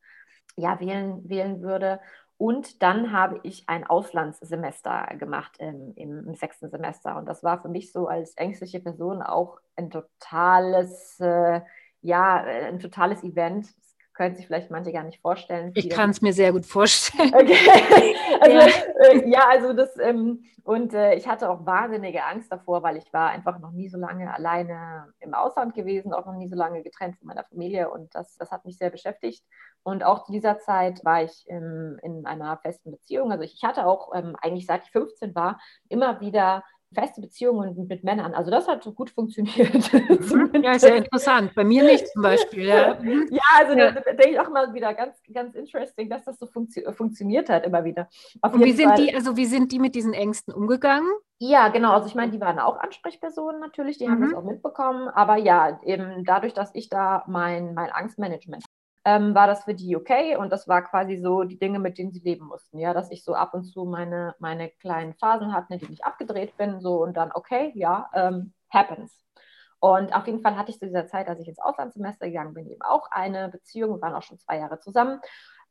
ja, 0.57 0.79
wählen, 0.79 1.27
wählen 1.27 1.63
würde. 1.63 2.01
Und 2.37 2.83
dann 2.83 3.13
habe 3.13 3.41
ich 3.45 3.67
ein 3.67 3.87
Auslandssemester 3.87 5.07
gemacht 5.19 5.57
im, 5.59 5.95
im, 5.97 6.29
im, 6.29 6.35
sechsten 6.35 6.69
Semester. 6.69 7.17
Und 7.17 7.25
das 7.25 7.43
war 7.43 7.63
für 7.63 7.69
mich 7.71 7.93
so 7.93 8.09
als 8.09 8.37
ängstliche 8.37 8.81
Person 8.81 9.23
auch 9.23 9.59
ein 9.75 9.89
totales, 9.89 11.19
äh, 11.19 11.63
ja, 12.03 12.35
ein 12.43 12.79
totales 12.79 13.25
Event 13.25 13.69
können 14.17 14.35
sich 14.35 14.47
vielleicht 14.47 14.71
manche 14.71 14.93
gar 14.93 15.05
nicht 15.05 15.21
vorstellen. 15.21 15.73
Ich 15.75 15.91
kann 15.91 16.11
es 16.11 16.23
mir 16.23 16.33
sehr 16.33 16.53
gut 16.53 16.67
vorstellen. 16.67 17.33
Okay. 17.35 17.57
Also, 18.39 18.59
ja. 18.59 18.67
Äh, 19.09 19.31
ja. 19.31 19.49
also 19.49 19.73
das, 19.73 19.97
ähm, 19.99 20.45
und 20.63 20.93
äh, 20.93 21.15
ich 21.15 21.27
hatte 21.27 21.49
auch 21.49 21.65
wahnsinnige 21.65 22.23
Angst 22.25 22.53
davor, 22.53 22.83
weil 22.83 22.99
ich 22.99 23.11
war 23.13 23.31
einfach 23.31 23.59
noch 23.61 23.71
nie 23.71 23.89
so 23.89 23.97
lange 23.99 24.33
alleine 24.33 25.15
im 25.21 25.33
Ausland 25.33 25.75
gewesen, 25.75 26.13
auch 26.13 26.27
noch 26.27 26.35
nie 26.35 26.49
so 26.49 26.55
lange 26.55 26.83
getrennt 26.83 27.17
von 27.17 27.29
meiner 27.29 27.45
Familie 27.45 27.89
und 27.89 28.15
das, 28.15 28.37
das 28.37 28.51
hat 28.51 28.67
mich 28.67 28.77
sehr 28.77 28.91
beschäftigt. 28.91 29.43
Und 29.85 30.05
auch 30.05 30.25
zu 30.25 30.33
dieser 30.33 30.59
Zeit 30.59 31.05
war 31.05 31.23
ich 31.23 31.47
ähm, 31.49 31.99
in 32.03 32.27
einer 32.27 32.59
festen 32.59 32.91
Beziehung. 32.91 33.31
Also 33.31 33.45
ich, 33.45 33.55
ich 33.55 33.65
hatte 33.65 33.87
auch 33.87 34.13
ähm, 34.15 34.37
eigentlich 34.43 34.67
seit 34.67 34.83
ich 34.85 34.91
15 34.91 35.35
war 35.35 35.61
immer 35.89 36.21
wieder 36.21 36.63
feste 36.95 37.21
Beziehungen 37.21 37.87
mit 37.89 38.05
Männern. 38.05 38.35
Also 38.35 38.51
das 38.51 38.69
hat 38.69 38.83
so 38.83 38.93
gut 38.93 39.11
funktioniert. 39.11 39.57
Mhm. 40.27 40.63
ja, 40.63 40.79
sehr 40.79 40.97
interessant. 40.97 41.55
Bei 41.55 41.65
mir 41.65 41.83
nicht 41.85 42.09
zum 42.09 42.23
Beispiel. 42.23 42.67
Ja, 42.67 42.99
ja 43.01 43.43
also 43.59 43.73
ja. 43.75 43.93
denke 43.93 44.31
ich 44.31 44.41
auch 44.41 44.49
mal 44.51 44.73
wieder 44.75 44.93
ganz, 44.95 45.17
ganz 45.33 45.55
interesting, 45.55 46.09
dass 46.09 46.25
das 46.25 46.39
so 46.39 46.47
funktio 46.47 46.93
funktioniert 46.93 47.49
hat 47.49 47.65
immer 47.65 47.85
wieder. 47.85 48.09
Und 48.43 48.65
wie 48.65 48.73
sind 48.73 48.89
Fall. 48.89 48.97
die, 48.97 49.15
also 49.15 49.37
wie 49.37 49.47
sind 49.47 49.73
die 49.73 49.79
mit 49.79 49.95
diesen 49.95 50.13
Ängsten 50.13 50.53
umgegangen? 50.53 51.11
Ja, 51.39 51.69
genau. 51.69 51.93
Also 51.93 52.09
ich 52.09 52.15
meine, 52.15 52.33
die 52.33 52.41
waren 52.41 52.59
auch 52.59 52.79
Ansprechpersonen 52.79 53.61
natürlich, 53.61 53.99
die 53.99 54.07
mhm. 54.07 54.13
haben 54.13 54.23
das 54.23 54.35
auch 54.35 54.45
mitbekommen. 54.45 55.09
Aber 55.09 55.37
ja, 55.37 55.81
eben 55.85 56.25
dadurch, 56.25 56.55
dass 56.55 56.75
ich 56.75 56.89
da 56.89 57.25
mein, 57.27 57.75
mein 57.75 57.91
Angstmanagement 57.91 58.65
ähm, 59.07 59.37
war 59.37 59.47
das 59.47 59.63
für 59.63 59.75
die 59.75 59.97
okay 59.97 60.37
und 60.37 60.51
das 60.51 60.67
war 60.67 60.83
quasi 60.83 61.17
so 61.17 61.45
die 61.45 61.59
Dinge, 61.61 61.79
mit 61.79 61.97
denen 61.97 62.11
sie 62.11 62.19
leben 62.19 62.47
mussten. 62.47 62.81
Ja, 62.81 62.93
dass 62.93 63.13
ich 63.13 63.23
so 63.23 63.35
ab 63.35 63.55
und 63.55 63.63
zu 63.63 63.85
meine, 63.85 64.35
meine 64.41 64.69
kleinen 64.69 65.15
Phasen 65.15 65.53
hatte, 65.53 65.75
in 65.75 65.79
denen 65.79 65.93
ich 65.93 66.05
abgedreht 66.05 66.57
bin, 66.57 66.81
so 66.81 67.03
und 67.05 67.17
dann, 67.17 67.31
okay, 67.33 67.71
ja, 67.77 68.11
ähm, 68.15 68.53
happens. 68.69 69.17
Und 69.79 70.13
auf 70.13 70.27
jeden 70.27 70.41
Fall 70.43 70.57
hatte 70.57 70.73
ich 70.73 70.81
zu 70.81 70.87
dieser 70.87 71.07
Zeit, 71.07 71.29
als 71.29 71.39
ich 71.41 71.47
ins 71.47 71.61
Auslandssemester 71.61 72.27
gegangen 72.27 72.55
bin, 72.55 72.67
eben 72.67 72.83
auch 72.83 73.09
eine 73.13 73.49
Beziehung. 73.49 73.95
Wir 73.97 74.03
waren 74.03 74.15
auch 74.15 74.23
schon 74.23 74.41
zwei 74.41 74.59
Jahre 74.59 74.81
zusammen. 74.81 75.21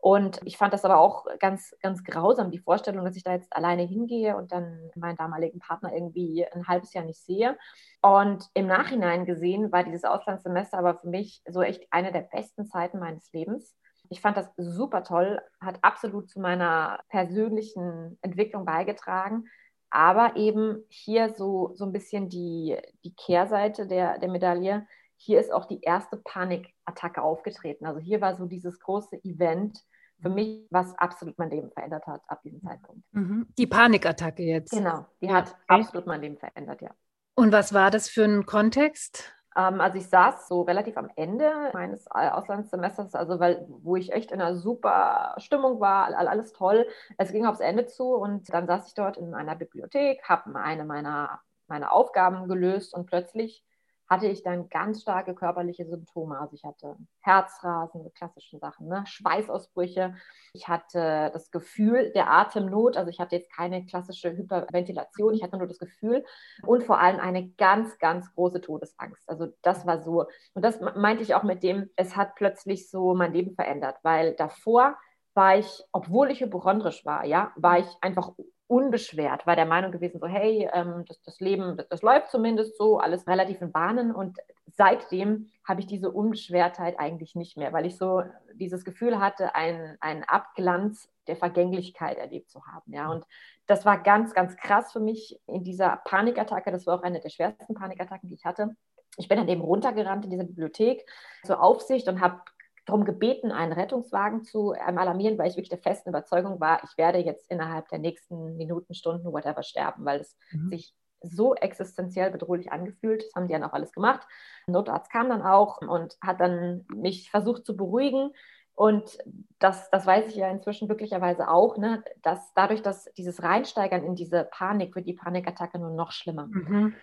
Und 0.06 0.40
ich 0.46 0.56
fand 0.58 0.72
das 0.72 0.86
aber 0.86 1.00
auch 1.00 1.26
ganz, 1.40 1.76
ganz 1.82 2.04
grausam, 2.04 2.52
die 2.52 2.60
Vorstellung, 2.60 3.04
dass 3.04 3.16
ich 3.16 3.24
da 3.24 3.34
jetzt 3.34 3.52
alleine 3.52 3.82
hingehe 3.82 4.38
und 4.38 4.52
dann 4.52 4.92
meinen 4.94 5.18
damaligen 5.18 5.58
Partner 5.58 5.92
irgendwie 5.92 6.46
ein 6.46 6.68
halbes 6.68 6.94
Jahr 6.94 7.04
nicht 7.04 7.26
sehe. 7.26 7.58
Und 8.04 8.48
im 8.54 8.68
Nachhinein 8.68 9.26
gesehen 9.26 9.72
war 9.72 9.84
dieses 9.84 10.04
Auslandssemester 10.04 10.78
aber 10.78 11.00
für 11.00 11.08
mich 11.08 11.42
so 11.50 11.64
echt 11.64 11.88
eine 11.90 12.12
der 12.12 12.22
besten 12.22 12.68
Zeiten 12.68 13.00
meines 13.00 13.34
Lebens. 13.34 13.76
Ich 14.12 14.22
fand 14.22 14.38
das 14.38 14.48
super 14.58 15.04
toll, 15.04 15.42
hat 15.60 15.80
absolut 15.82 16.30
zu 16.30 16.40
meiner 16.40 17.00
persönlichen 17.10 18.20
Entwicklung 18.22 18.64
beigetragen. 18.64 19.46
Aber 19.90 20.36
eben 20.36 20.84
hier 20.88 21.34
so, 21.34 21.72
so 21.74 21.84
ein 21.84 21.94
bisschen 21.94 22.30
die, 22.30 22.78
die 23.04 23.16
Kehrseite 23.16 23.88
der, 23.88 24.20
der 24.20 24.30
Medaille. 24.30 24.86
Hier 25.18 25.40
ist 25.40 25.52
auch 25.52 25.66
die 25.66 25.82
erste 25.82 26.18
Panikattacke 26.18 27.24
aufgetreten. 27.24 27.88
Also 27.88 28.00
hier 28.00 28.22
war 28.22 28.36
so 28.36 28.46
dieses 28.46 28.80
große 28.80 29.16
Event, 29.24 29.80
für 30.22 30.30
mich, 30.30 30.68
was 30.70 30.98
absolut 30.98 31.38
mein 31.38 31.50
Leben 31.50 31.72
verändert 31.72 32.08
hat 32.08 32.22
ab 32.28 32.42
diesem 32.44 32.62
Zeitpunkt. 32.62 33.02
Mhm. 33.12 33.48
Die 33.58 33.68
Panikattacke 33.68 34.44
jetzt. 34.44 34.72
Genau, 34.72 35.06
die 35.22 35.32
hat 35.32 35.50
okay. 35.50 35.64
absolut 35.68 36.08
mein 36.08 36.22
Leben 36.22 36.38
verändert, 36.38 36.82
ja. 36.82 36.92
Und 37.36 37.52
was 37.52 37.74
war 37.74 37.92
das 37.92 38.08
für 38.08 38.24
ein 38.24 38.46
Kontext? 38.46 39.36
Ähm, 39.56 39.82
also 39.82 39.98
ich 39.98 40.08
saß 40.08 40.48
so 40.48 40.62
relativ 40.62 40.98
am 40.98 41.10
Ende 41.16 41.52
meines 41.74 42.08
Auslandssemesters, 42.08 43.16
also 43.16 43.40
weil, 43.40 43.66
wo 43.68 43.96
ich 43.96 44.12
echt 44.12 44.32
in 44.32 44.42
einer 44.42 44.56
super 44.56 45.36
Stimmung 45.38 45.80
war, 45.80 46.08
alles 46.16 46.54
toll. 46.54 46.88
Es 47.18 47.32
ging 47.32 47.46
aufs 47.46 47.60
Ende 47.60 47.86
zu 47.86 48.16
und 48.16 48.54
dann 48.54 48.68
saß 48.68 48.88
ich 48.88 48.94
dort 48.94 49.18
in 49.18 49.34
einer 49.34 49.56
Bibliothek, 49.56 50.24
habe 50.24 50.56
eine 50.56 50.86
meiner, 50.86 51.42
meiner 51.68 51.92
Aufgaben 51.94 52.48
gelöst 52.48 52.94
und 52.94 53.06
plötzlich 53.06 53.64
hatte 54.08 54.28
ich 54.28 54.44
dann 54.44 54.70
ganz 54.70 55.02
starke 55.02 55.34
körperliche 55.34 55.86
Symptome. 55.86 56.40
Also 56.40 56.56
ich 56.56 56.64
hatte 56.64 56.96
Herzrasen, 57.22 58.04
so 58.04 58.10
klassischen 58.10 58.60
Sachen, 58.60 58.88
ne? 58.88 59.04
Schweißausbrüche. 59.08 60.16
Ich 60.54 60.68
hatte 60.68 61.32
das 61.34 61.52
Gefühl 61.52 62.12
der 62.14 62.30
Atemnot, 62.32 62.98
also 62.98 63.10
ich 63.10 63.20
hatte 63.20 63.36
jetzt 63.36 63.52
keine 63.52 63.86
klassische 63.86 64.36
Hyperventilation, 64.36 65.34
ich 65.34 65.44
hatte 65.44 65.58
nur 65.58 65.68
das 65.68 65.80
Gefühl 65.80 66.24
und 66.64 66.84
vor 66.84 67.00
allem 67.00 67.20
eine 67.20 67.50
ganz, 67.52 67.98
ganz 67.98 68.34
große 68.36 68.62
Todesangst. 68.62 69.28
Also 69.28 69.48
das 69.62 69.86
war 69.86 70.02
so, 70.04 70.26
und 70.54 70.64
das 70.64 70.80
meinte 70.80 71.24
ich 71.24 71.36
auch 71.36 71.44
mit 71.44 71.64
dem, 71.64 71.90
es 71.96 72.16
hat 72.16 72.36
plötzlich 72.36 72.90
so 72.90 73.16
mein 73.16 73.34
Leben 73.34 73.56
verändert, 73.56 73.98
weil 74.04 74.36
davor 74.36 74.98
war 75.36 75.58
ich, 75.58 75.84
obwohl 75.92 76.32
ich 76.32 76.42
hypochondrisch 76.42 77.06
war, 77.06 77.26
ja, 77.26 77.52
war 77.56 77.80
ich 77.80 77.88
einfach 78.02 78.32
unbeschwert, 78.68 79.46
war 79.46 79.56
der 79.56 79.66
Meinung 79.66 79.92
gewesen, 79.92 80.20
so 80.20 80.28
hey, 80.28 80.68
ähm, 80.74 81.06
das, 81.08 81.22
das 81.22 81.40
Leben, 81.40 81.78
das, 81.78 81.88
das, 81.88 82.02
läuft 82.02 82.32
zumindest 82.32 82.78
so, 82.78 82.98
alles 82.98 83.28
relativ 83.28 83.62
in 83.62 83.72
Bahnen. 83.72 84.14
Und 84.14 84.38
seitdem 84.72 85.52
habe 85.64 85.82
ich 85.82 85.88
diese 85.88 86.12
Unbeschwertheit 86.12 86.98
eigentlich 86.98 87.36
nicht 87.36 87.58
mehr, 87.58 87.74
weil 87.74 87.86
ich 87.86 87.98
so 87.98 88.24
dieses 88.54 88.84
Gefühl 88.84 89.20
hatte, 89.20 89.54
einen 89.54 90.24
Abglanz 90.24 91.10
der 91.28 91.36
Vergänglichkeit 91.36 92.18
erlebt 92.18 92.50
zu 92.50 92.66
haben, 92.66 92.94
ja. 92.94 93.12
Und 93.12 93.26
das 93.68 93.86
war 93.86 94.02
ganz, 94.02 94.34
ganz 94.34 94.56
krass 94.58 94.92
für 94.92 95.00
mich 95.00 95.40
in 95.48 95.64
dieser 95.64 95.98
Panikattacke, 96.06 96.72
das 96.72 96.88
war 96.88 97.00
auch 97.00 97.04
eine 97.04 97.20
der 97.20 97.30
schwersten 97.30 97.74
Panikattacken, 97.74 98.30
die 98.30 98.36
ich 98.36 98.46
hatte. 98.46 98.76
Ich 99.18 99.28
bin 99.28 99.38
dann 99.38 99.48
eben 99.48 99.62
runtergerannt 99.62 100.26
in 100.26 100.32
diese 100.32 100.44
Bibliothek 100.44 101.06
zur 101.44 101.62
Aufsicht 101.62 102.08
und 102.08 102.20
habe 102.20 102.42
darum 102.86 103.06
gebeten, 103.06 103.52
einen 103.52 103.74
Rettungswagen 103.74 104.44
zu 104.44 104.74
ähm, 104.74 104.98
alarmieren, 104.98 105.38
weil 105.38 105.50
ich 105.50 105.56
wirklich 105.56 105.70
der 105.70 105.80
festen 105.80 106.10
Überzeugung 106.10 106.60
war, 106.60 106.84
ich 106.84 106.98
werde 106.98 107.20
jetzt 107.20 107.50
innerhalb 107.50 107.90
der 107.90 108.00
nächsten 108.00 108.58
Minuten, 108.58 108.94
Stunden, 108.94 109.32
whatever 109.32 109.64
sterben, 109.64 110.06
weil 110.06 110.20
es 110.22 110.38
mhm. 110.52 110.70
sich 110.70 110.94
so 111.22 111.56
existenziell 111.56 112.32
bedrohlich 112.32 112.72
angefühlt. 112.72 113.24
Das 113.24 113.34
haben 113.36 113.48
die 113.48 113.54
dann 113.54 113.64
auch 113.64 113.74
alles 113.74 113.92
gemacht. 113.92 114.28
Ein 114.68 114.74
Notarzt 114.74 115.12
kam 115.12 115.30
dann 115.30 115.42
auch 115.42 115.82
und 115.82 116.18
hat 116.22 116.40
dann 116.40 116.86
mich 116.94 117.32
versucht 117.32 117.66
zu 117.66 117.76
beruhigen. 117.76 118.32
Und 118.76 119.18
das, 119.58 119.90
das 119.90 120.06
weiß 120.06 120.28
ich 120.28 120.36
ja 120.36 120.50
inzwischen 120.50 120.88
glücklicherweise 120.88 121.50
auch, 121.50 121.78
ne, 121.78 122.04
dass 122.22 122.54
dadurch, 122.54 122.82
dass 122.82 123.06
dieses 123.14 123.42
Reinsteigern 123.42 124.04
in 124.04 124.16
diese 124.16 124.44
Panik, 124.44 124.96
wird 124.96 125.08
die 125.08 125.14
Panikattacke 125.14 125.80
nur 125.80 125.92
noch 125.92 126.12
schlimmer. 126.12 126.48
Mhm. 126.48 126.94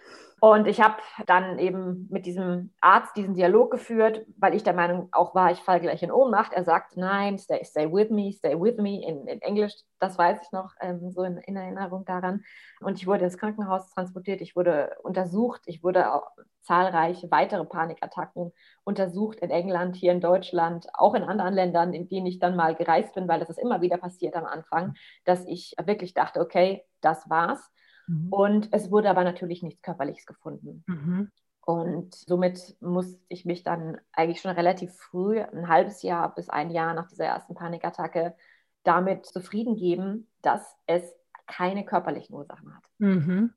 Und 0.45 0.67
ich 0.67 0.81
habe 0.81 0.97
dann 1.27 1.61
eben 1.61 2.09
mit 2.11 2.27
diesem 2.27 2.75
Arzt 2.81 3.17
diesen 3.17 3.35
Dialog 3.35 3.71
geführt, 3.71 4.27
weil 4.39 4.57
ich 4.57 4.65
der 4.65 4.73
Meinung 4.73 5.09
auch 5.13 5.37
war, 5.37 5.53
ich 5.53 5.61
falle 5.61 5.79
gleich 5.79 6.03
in 6.03 6.11
Ohnmacht. 6.11 6.53
Er 6.53 6.65
sagt, 6.65 6.97
nein, 6.97 7.39
stay, 7.39 7.63
stay 7.65 7.93
with 7.93 8.11
me, 8.11 8.33
stay 8.33 8.61
with 8.61 8.77
me 8.79 9.07
in, 9.07 9.29
in 9.29 9.41
Englisch. 9.41 9.73
Das 10.01 10.19
weiß 10.19 10.41
ich 10.43 10.51
noch 10.51 10.73
ähm, 10.81 11.13
so 11.13 11.23
in, 11.23 11.37
in, 11.37 11.55
Erinnerung 11.55 12.05
daran. 12.05 12.43
Und 12.81 12.99
ich 12.99 13.07
wurde 13.07 13.25
ins 13.25 13.39
Krankenhaus 13.39 13.89
transportiert, 13.91 14.41
ich 14.41 14.57
wurde 14.57 14.97
untersucht, 15.05 15.63
ich 15.67 15.85
wurde 15.85 16.13
auch 16.13 16.33
zahlreiche 16.63 17.31
weitere 17.31 17.65
Panikattacken 17.65 18.53
untersucht 18.83 19.39
in 19.39 19.51
England, 19.51 19.95
hier 19.95 20.11
in 20.11 20.21
Deutschland, 20.21 20.89
auch 20.93 21.15
in 21.15 21.23
anderen 21.23 21.55
Ländern, 21.55 21.95
in 21.95 22.09
denen 22.09 22.27
ich 22.27 22.41
dann 22.41 22.57
mal 22.57 22.75
gereist 22.75 23.15
bin, 23.15 23.29
weil 23.29 23.39
das 23.39 23.51
ist 23.51 23.61
immer 23.61 23.81
wieder 23.81 23.97
passiert 23.97 24.35
am 24.35 24.47
Anfang, 24.47 24.95
dass 25.25 25.45
ich 25.47 25.77
wirklich 25.85 26.15
dachte, 26.15 26.41
okay, 26.41 26.85
das 27.01 27.31
war's. 27.31 27.71
Mhm. 28.07 28.33
Und 28.33 28.69
es 28.73 28.91
wurde 28.91 29.11
aber 29.11 29.25
natürlich 29.25 29.63
nichts 29.63 29.83
Körperliches 29.83 30.27
gefunden. 30.27 30.85
Mhm. 30.87 31.31
Und 31.65 32.15
somit 32.15 32.77
musste 32.81 33.21
ich 33.29 33.45
mich 33.45 33.63
dann 33.63 33.99
eigentlich 34.13 34.41
schon 34.41 34.51
relativ 34.51 34.93
früh, 34.95 35.41
ein 35.41 35.69
halbes 35.69 36.03
Jahr 36.03 36.35
bis 36.35 36.49
ein 36.49 36.71
Jahr 36.71 36.93
nach 36.93 37.09
dieser 37.09 37.27
ersten 37.27 37.55
Panikattacke, 37.55 38.35
damit 38.83 39.27
zufrieden 39.27 39.77
geben, 39.77 40.27
dass 40.43 40.77
es 40.87 41.05
keine 41.47 41.85
körperlichen 41.85 42.35
Ursachen 42.35 42.75
hat. 42.75 42.83
Mhm. 42.99 43.53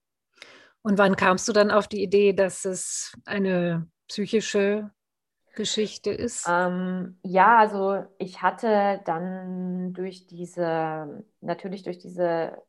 Und 0.84 1.00
wann 1.00 1.16
kamst 1.16 1.48
du 1.48 1.54
dann 1.54 1.72
auf 1.72 1.88
die 1.88 2.04
Idee, 2.04 2.34
dass 2.34 2.64
es 2.64 3.18
eine 3.26 3.88
psychische 4.08 4.92
Geschichte 5.56 6.12
ist? 6.12 6.46
Ähm, 6.48 7.18
ja, 7.24 7.58
also 7.58 8.06
ich 8.20 8.44
hatte 8.44 9.02
dann 9.06 9.94
durch 9.94 10.28
diese, 10.28 11.24
natürlich 11.42 11.82
durch 11.82 11.98
diese, 11.98 12.62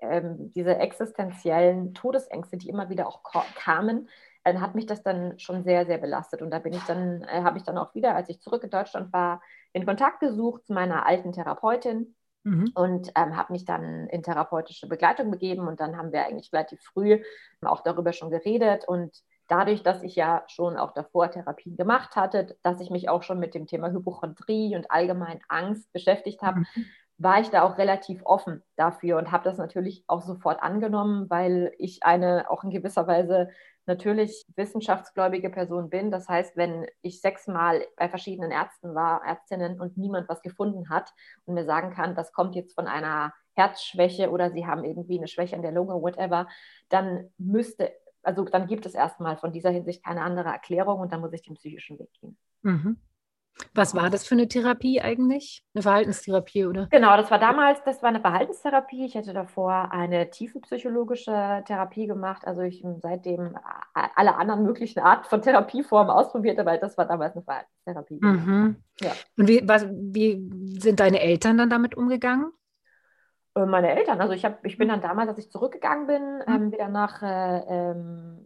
ähm, 0.00 0.52
diese 0.52 0.76
existenziellen 0.76 1.94
Todesängste, 1.94 2.56
die 2.56 2.68
immer 2.68 2.88
wieder 2.88 3.06
auch 3.06 3.22
kamen, 3.54 4.08
dann 4.44 4.60
hat 4.60 4.74
mich 4.74 4.86
das 4.86 5.02
dann 5.02 5.38
schon 5.38 5.62
sehr, 5.62 5.86
sehr 5.86 5.98
belastet. 5.98 6.42
Und 6.42 6.50
da 6.50 6.58
bin 6.58 6.72
ich 6.72 6.82
dann, 6.84 7.22
äh, 7.22 7.42
habe 7.42 7.58
ich 7.58 7.64
dann 7.64 7.78
auch 7.78 7.94
wieder, 7.94 8.14
als 8.14 8.28
ich 8.28 8.40
zurück 8.40 8.64
in 8.64 8.70
Deutschland 8.70 9.12
war, 9.12 9.40
in 9.72 9.86
Kontakt 9.86 10.20
gesucht 10.20 10.66
zu 10.66 10.72
meiner 10.72 11.06
alten 11.06 11.32
Therapeutin 11.32 12.14
mhm. 12.44 12.72
und 12.74 13.12
ähm, 13.14 13.36
habe 13.36 13.52
mich 13.52 13.64
dann 13.64 14.08
in 14.08 14.22
therapeutische 14.22 14.88
Begleitung 14.88 15.30
begeben. 15.30 15.68
Und 15.68 15.80
dann 15.80 15.96
haben 15.96 16.12
wir 16.12 16.26
eigentlich 16.26 16.52
relativ 16.52 16.80
früh 16.82 17.22
auch 17.62 17.82
darüber 17.82 18.12
schon 18.12 18.30
geredet. 18.30 18.86
Und 18.86 19.16
dadurch, 19.48 19.82
dass 19.82 20.02
ich 20.02 20.16
ja 20.16 20.44
schon 20.48 20.76
auch 20.76 20.92
davor 20.92 21.30
Therapien 21.30 21.76
gemacht 21.76 22.16
hatte, 22.16 22.56
dass 22.62 22.80
ich 22.80 22.90
mich 22.90 23.08
auch 23.08 23.22
schon 23.22 23.38
mit 23.38 23.54
dem 23.54 23.66
Thema 23.66 23.90
Hypochondrie 23.90 24.74
und 24.74 24.90
allgemein 24.90 25.40
Angst 25.48 25.92
beschäftigt 25.92 26.42
habe, 26.42 26.60
mhm. 26.60 26.86
War 27.22 27.40
ich 27.40 27.50
da 27.50 27.62
auch 27.62 27.78
relativ 27.78 28.22
offen 28.24 28.62
dafür 28.76 29.18
und 29.18 29.30
habe 29.30 29.44
das 29.44 29.56
natürlich 29.56 30.04
auch 30.08 30.22
sofort 30.22 30.62
angenommen, 30.62 31.30
weil 31.30 31.72
ich 31.78 32.02
eine 32.02 32.50
auch 32.50 32.64
in 32.64 32.70
gewisser 32.70 33.06
Weise 33.06 33.48
natürlich 33.86 34.44
wissenschaftsgläubige 34.56 35.50
Person 35.50 35.90
bin. 35.90 36.10
Das 36.10 36.28
heißt, 36.28 36.56
wenn 36.56 36.86
ich 37.00 37.20
sechsmal 37.20 37.84
bei 37.96 38.08
verschiedenen 38.08 38.50
Ärzten 38.50 38.94
war, 38.94 39.24
Ärztinnen 39.24 39.80
und 39.80 39.96
niemand 39.96 40.28
was 40.28 40.42
gefunden 40.42 40.88
hat 40.88 41.12
und 41.44 41.54
mir 41.54 41.64
sagen 41.64 41.92
kann, 41.92 42.14
das 42.14 42.32
kommt 42.32 42.54
jetzt 42.54 42.74
von 42.74 42.86
einer 42.86 43.32
Herzschwäche 43.54 44.30
oder 44.30 44.50
sie 44.50 44.66
haben 44.66 44.84
irgendwie 44.84 45.18
eine 45.18 45.28
Schwäche 45.28 45.56
an 45.56 45.62
der 45.62 45.72
Lunge, 45.72 45.94
whatever, 45.94 46.48
dann 46.88 47.30
müsste, 47.38 47.92
also 48.22 48.44
dann 48.44 48.66
gibt 48.66 48.86
es 48.86 48.94
erstmal 48.94 49.36
von 49.36 49.52
dieser 49.52 49.70
Hinsicht 49.70 50.04
keine 50.04 50.22
andere 50.22 50.48
Erklärung 50.48 51.00
und 51.00 51.12
dann 51.12 51.20
muss 51.20 51.32
ich 51.32 51.42
den 51.42 51.54
psychischen 51.54 51.98
Weg 51.98 52.12
gehen. 52.20 52.36
Mhm. 52.62 52.96
Was 53.74 53.94
war 53.94 54.10
das 54.10 54.26
für 54.26 54.34
eine 54.34 54.48
Therapie 54.48 55.00
eigentlich? 55.00 55.64
Eine 55.74 55.82
Verhaltenstherapie, 55.82 56.66
oder? 56.66 56.88
Genau, 56.90 57.16
das 57.16 57.30
war 57.30 57.38
damals, 57.38 57.82
das 57.84 58.02
war 58.02 58.08
eine 58.08 58.20
Verhaltenstherapie. 58.20 59.06
Ich 59.06 59.16
hatte 59.16 59.32
davor 59.32 59.92
eine 59.92 60.30
tiefenpsychologische 60.30 61.62
Therapie 61.66 62.06
gemacht. 62.06 62.46
Also 62.46 62.62
ich 62.62 62.84
seitdem 63.00 63.56
alle 63.94 64.36
anderen 64.36 64.62
möglichen 64.64 65.00
Arten 65.00 65.24
von 65.24 65.42
Therapieformen 65.42 66.10
ausprobiert, 66.10 66.58
aber 66.58 66.76
das 66.78 66.98
war 66.98 67.06
damals 67.06 67.34
eine 67.34 67.44
Verhaltenstherapie. 67.44 68.18
Mhm. 68.20 68.76
Ja. 69.00 69.12
Und 69.36 69.48
wie, 69.48 69.66
was, 69.66 69.86
wie 69.88 70.50
sind 70.78 71.00
deine 71.00 71.20
Eltern 71.20 71.58
dann 71.58 71.70
damit 71.70 71.96
umgegangen? 71.96 72.52
Äh, 73.54 73.66
meine 73.66 73.90
Eltern, 73.94 74.20
also 74.20 74.32
ich, 74.32 74.44
hab, 74.44 74.64
ich 74.64 74.78
bin 74.78 74.88
dann 74.88 75.00
damals, 75.00 75.28
als 75.28 75.38
ich 75.38 75.50
zurückgegangen 75.50 76.06
bin, 76.06 76.36
mhm. 76.46 76.54
ähm, 76.54 76.72
wieder 76.72 76.88
nach 76.88 77.22
äh, 77.22 77.58
ähm, 77.68 78.41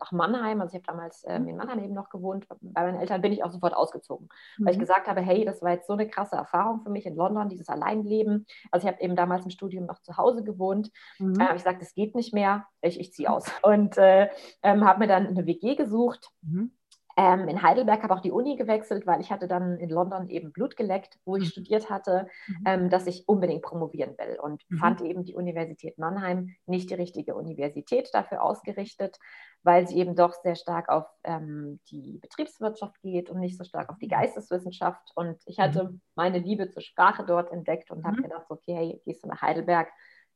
nach 0.00 0.12
Mannheim, 0.12 0.60
also 0.60 0.72
ich 0.72 0.82
habe 0.82 0.96
damals 0.96 1.24
ähm, 1.28 1.46
in 1.46 1.56
Mannheim 1.56 1.78
eben 1.78 1.94
noch 1.94 2.08
gewohnt, 2.08 2.46
bei 2.60 2.82
meinen 2.82 3.00
Eltern 3.00 3.20
bin 3.20 3.32
ich 3.32 3.44
auch 3.44 3.50
sofort 3.50 3.74
ausgezogen, 3.74 4.28
mhm. 4.58 4.64
weil 4.64 4.72
ich 4.72 4.78
mhm. 4.78 4.82
gesagt 4.82 5.06
habe, 5.06 5.20
hey, 5.20 5.44
das 5.44 5.62
war 5.62 5.72
jetzt 5.72 5.86
so 5.86 5.92
eine 5.92 6.08
krasse 6.08 6.36
Erfahrung 6.36 6.80
für 6.80 6.90
mich 6.90 7.06
in 7.06 7.14
London, 7.14 7.48
dieses 7.48 7.68
Alleinleben. 7.68 8.46
Also 8.70 8.86
ich 8.86 8.92
habe 8.92 9.02
eben 9.02 9.16
damals 9.16 9.44
im 9.44 9.50
Studium 9.50 9.86
noch 9.86 10.00
zu 10.00 10.16
Hause 10.16 10.42
gewohnt. 10.42 10.90
Mhm. 11.18 11.34
Äh, 11.38 11.44
habe 11.44 11.56
ich 11.56 11.64
gesagt, 11.64 11.82
das 11.82 11.94
geht 11.94 12.14
nicht 12.14 12.34
mehr, 12.34 12.66
ich, 12.80 12.98
ich 12.98 13.12
ziehe 13.12 13.30
aus. 13.30 13.46
Und 13.62 13.98
äh, 13.98 14.28
ähm, 14.62 14.84
habe 14.84 15.00
mir 15.00 15.08
dann 15.08 15.26
eine 15.26 15.46
WG 15.46 15.76
gesucht. 15.76 16.30
Mhm 16.42 16.72
ähm, 17.20 17.48
in 17.48 17.62
Heidelberg 17.62 18.02
habe 18.02 18.14
auch 18.14 18.20
die 18.20 18.32
Uni 18.32 18.56
gewechselt, 18.56 19.06
weil 19.06 19.20
ich 19.20 19.30
hatte 19.30 19.46
dann 19.46 19.76
in 19.76 19.90
London 19.90 20.30
eben 20.30 20.52
Blut 20.52 20.74
geleckt, 20.74 21.18
wo 21.26 21.36
ich 21.36 21.44
mhm. 21.44 21.48
studiert 21.48 21.90
hatte, 21.90 22.28
mhm. 22.46 22.64
ähm, 22.64 22.90
dass 22.90 23.06
ich 23.06 23.28
unbedingt 23.28 23.60
promovieren 23.60 24.16
will 24.16 24.38
und 24.40 24.62
mhm. 24.70 24.78
fand 24.78 25.02
eben 25.02 25.22
die 25.24 25.34
Universität 25.34 25.98
Mannheim 25.98 26.54
nicht 26.64 26.88
die 26.88 26.94
richtige 26.94 27.34
Universität 27.34 28.08
dafür 28.14 28.42
ausgerichtet, 28.42 29.18
weil 29.62 29.86
sie 29.86 29.98
eben 29.98 30.16
doch 30.16 30.32
sehr 30.32 30.56
stark 30.56 30.88
auf 30.88 31.04
ähm, 31.24 31.80
die 31.90 32.18
Betriebswirtschaft 32.22 32.98
geht 33.02 33.28
und 33.28 33.38
nicht 33.40 33.58
so 33.58 33.64
stark 33.64 33.90
auf 33.90 33.98
die 33.98 34.06
mhm. 34.06 34.12
Geisteswissenschaft. 34.12 35.12
Und 35.14 35.36
ich 35.44 35.58
hatte 35.58 35.84
mhm. 35.84 36.00
meine 36.14 36.38
Liebe 36.38 36.70
zur 36.70 36.80
Sprache 36.80 37.26
dort 37.26 37.52
entdeckt 37.52 37.90
und 37.90 38.02
habe 38.04 38.16
mhm. 38.16 38.22
gedacht, 38.22 38.46
okay, 38.48 38.74
hey, 38.74 39.02
gehst 39.04 39.24
du 39.24 39.28
nach 39.28 39.42
Heidelberg, 39.42 39.88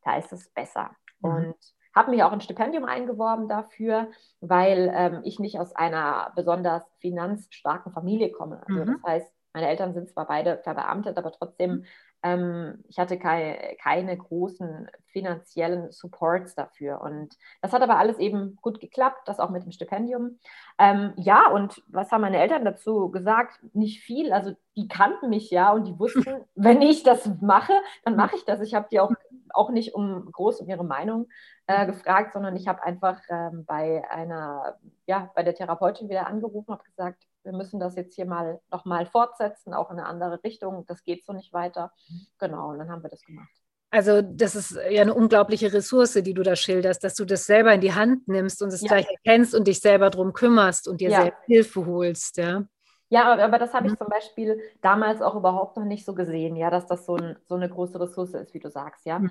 da 0.02 0.18
ist 0.18 0.34
es 0.34 0.50
besser. 0.50 0.90
Und 1.22 1.56
habe 1.94 2.10
mich 2.10 2.22
auch 2.22 2.32
ein 2.32 2.40
Stipendium 2.40 2.84
eingeworben 2.84 3.48
dafür, 3.48 4.08
weil 4.40 4.92
ähm, 4.94 5.20
ich 5.24 5.38
nicht 5.38 5.58
aus 5.58 5.74
einer 5.74 6.32
besonders 6.34 6.82
finanzstarken 7.00 7.92
Familie 7.92 8.30
komme. 8.32 8.62
Also 8.66 8.84
mhm. 8.84 8.86
das 8.86 9.02
heißt, 9.02 9.34
meine 9.52 9.68
Eltern 9.68 9.94
sind 9.94 10.08
zwar 10.08 10.26
beide 10.26 10.58
verbeamtet, 10.58 11.16
aber 11.16 11.30
trotzdem, 11.30 11.70
ähm, 11.70 11.84
ich 12.88 12.98
hatte 12.98 13.18
keine, 13.18 13.76
keine 13.82 14.16
großen 14.16 14.88
finanziellen 15.06 15.92
Supports 15.92 16.54
dafür. 16.54 17.02
Und 17.02 17.36
das 17.60 17.72
hat 17.72 17.82
aber 17.82 17.98
alles 17.98 18.18
eben 18.18 18.56
gut 18.62 18.80
geklappt, 18.80 19.28
das 19.28 19.40
auch 19.40 19.50
mit 19.50 19.62
dem 19.64 19.72
Stipendium. 19.72 20.38
Ähm, 20.78 21.12
ja, 21.16 21.50
und 21.50 21.82
was 21.86 22.10
haben 22.10 22.22
meine 22.22 22.38
Eltern 22.38 22.64
dazu 22.64 23.10
gesagt? 23.10 23.60
Nicht 23.74 24.00
viel. 24.00 24.32
Also 24.32 24.52
die 24.74 24.88
kannten 24.88 25.28
mich 25.28 25.50
ja 25.50 25.72
und 25.72 25.84
die 25.84 25.98
wussten, 25.98 26.44
wenn 26.54 26.80
ich 26.80 27.02
das 27.02 27.28
mache, 27.42 27.74
dann 28.04 28.16
mache 28.16 28.36
ich 28.36 28.44
das. 28.46 28.60
Ich 28.62 28.74
habe 28.74 28.88
die 28.90 29.00
auch, 29.00 29.12
auch 29.50 29.70
nicht 29.70 29.94
um 29.94 30.32
groß 30.32 30.60
um 30.60 30.68
ihre 30.68 30.84
Meinung 30.84 31.28
äh, 31.66 31.84
gefragt, 31.84 32.32
sondern 32.32 32.56
ich 32.56 32.66
habe 32.68 32.82
einfach 32.82 33.20
ähm, 33.28 33.66
bei 33.66 34.02
einer, 34.10 34.78
ja, 35.06 35.30
bei 35.34 35.42
der 35.42 35.54
Therapeutin 35.54 36.08
wieder 36.08 36.26
angerufen, 36.26 36.72
habe 36.72 36.84
gesagt, 36.84 37.26
wir 37.44 37.52
müssen 37.52 37.78
das 37.80 37.96
jetzt 37.96 38.14
hier 38.14 38.26
mal 38.26 38.60
nochmal 38.70 39.06
fortsetzen, 39.06 39.74
auch 39.74 39.90
in 39.90 39.98
eine 39.98 40.06
andere 40.06 40.42
Richtung. 40.42 40.84
Das 40.86 41.04
geht 41.04 41.24
so 41.24 41.32
nicht 41.32 41.52
weiter. 41.52 41.92
Genau, 42.38 42.70
und 42.70 42.78
dann 42.78 42.90
haben 42.90 43.02
wir 43.02 43.10
das 43.10 43.22
gemacht. 43.22 43.50
Also 43.90 44.22
das 44.22 44.56
ist 44.56 44.76
ja 44.90 45.02
eine 45.02 45.14
unglaubliche 45.14 45.72
Ressource, 45.72 46.14
die 46.14 46.34
du 46.34 46.42
da 46.42 46.56
schilderst, 46.56 47.04
dass 47.04 47.14
du 47.14 47.24
das 47.24 47.46
selber 47.46 47.72
in 47.72 47.80
die 47.80 47.94
Hand 47.94 48.26
nimmst 48.26 48.60
und 48.60 48.72
es 48.72 48.80
ja. 48.80 48.88
gleich 48.88 49.06
erkennst 49.08 49.54
und 49.54 49.68
dich 49.68 49.78
selber 49.78 50.10
darum 50.10 50.32
kümmerst 50.32 50.88
und 50.88 51.00
dir 51.00 51.10
ja. 51.10 51.22
selbst 51.22 51.44
Hilfe 51.46 51.86
holst, 51.86 52.36
ja. 52.38 52.64
Ja, 53.10 53.32
aber 53.32 53.58
das 53.60 53.72
habe 53.72 53.86
ich 53.86 53.92
mhm. 53.92 53.98
zum 53.98 54.08
Beispiel 54.08 54.60
damals 54.80 55.22
auch 55.22 55.36
überhaupt 55.36 55.76
noch 55.76 55.84
nicht 55.84 56.04
so 56.04 56.14
gesehen, 56.14 56.56
ja, 56.56 56.70
dass 56.70 56.86
das 56.86 57.06
so, 57.06 57.14
ein, 57.14 57.36
so 57.44 57.54
eine 57.54 57.68
große 57.68 58.00
Ressource 58.00 58.34
ist, 58.34 58.54
wie 58.54 58.58
du 58.58 58.68
sagst, 58.68 59.06
ja. 59.06 59.22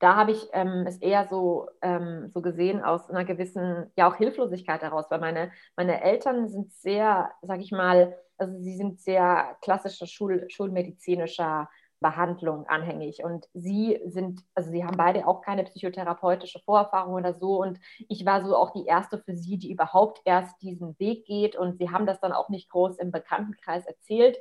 Da 0.00 0.16
habe 0.16 0.32
ich 0.32 0.48
ähm, 0.54 0.86
es 0.86 0.96
eher 0.96 1.28
so, 1.28 1.68
ähm, 1.82 2.30
so 2.32 2.40
gesehen 2.40 2.82
aus 2.82 3.10
einer 3.10 3.26
gewissen, 3.26 3.92
ja 3.96 4.10
auch 4.10 4.16
Hilflosigkeit 4.16 4.80
heraus, 4.80 5.06
weil 5.10 5.20
meine, 5.20 5.52
meine 5.76 6.02
Eltern 6.02 6.48
sind 6.48 6.72
sehr, 6.72 7.30
sage 7.42 7.62
ich 7.62 7.70
mal, 7.70 8.16
also 8.38 8.58
sie 8.58 8.76
sind 8.76 8.98
sehr 9.00 9.56
klassischer 9.60 10.06
Schul, 10.06 10.46
schulmedizinischer 10.48 11.68
Behandlung 12.00 12.66
anhängig. 12.66 13.22
Und 13.22 13.46
sie 13.52 14.00
sind, 14.06 14.40
also 14.54 14.70
sie 14.70 14.84
haben 14.84 14.96
beide 14.96 15.26
auch 15.28 15.42
keine 15.42 15.64
psychotherapeutische 15.64 16.60
Vorerfahrung 16.60 17.12
oder 17.12 17.34
so. 17.34 17.60
Und 17.60 17.78
ich 18.08 18.24
war 18.24 18.42
so 18.42 18.56
auch 18.56 18.72
die 18.72 18.86
erste 18.86 19.18
für 19.18 19.36
sie, 19.36 19.58
die 19.58 19.70
überhaupt 19.70 20.22
erst 20.24 20.62
diesen 20.62 20.98
Weg 20.98 21.26
geht. 21.26 21.56
Und 21.56 21.76
sie 21.76 21.90
haben 21.90 22.06
das 22.06 22.20
dann 22.20 22.32
auch 22.32 22.48
nicht 22.48 22.70
groß 22.70 22.96
im 22.96 23.12
Bekanntenkreis 23.12 23.84
erzählt 23.84 24.38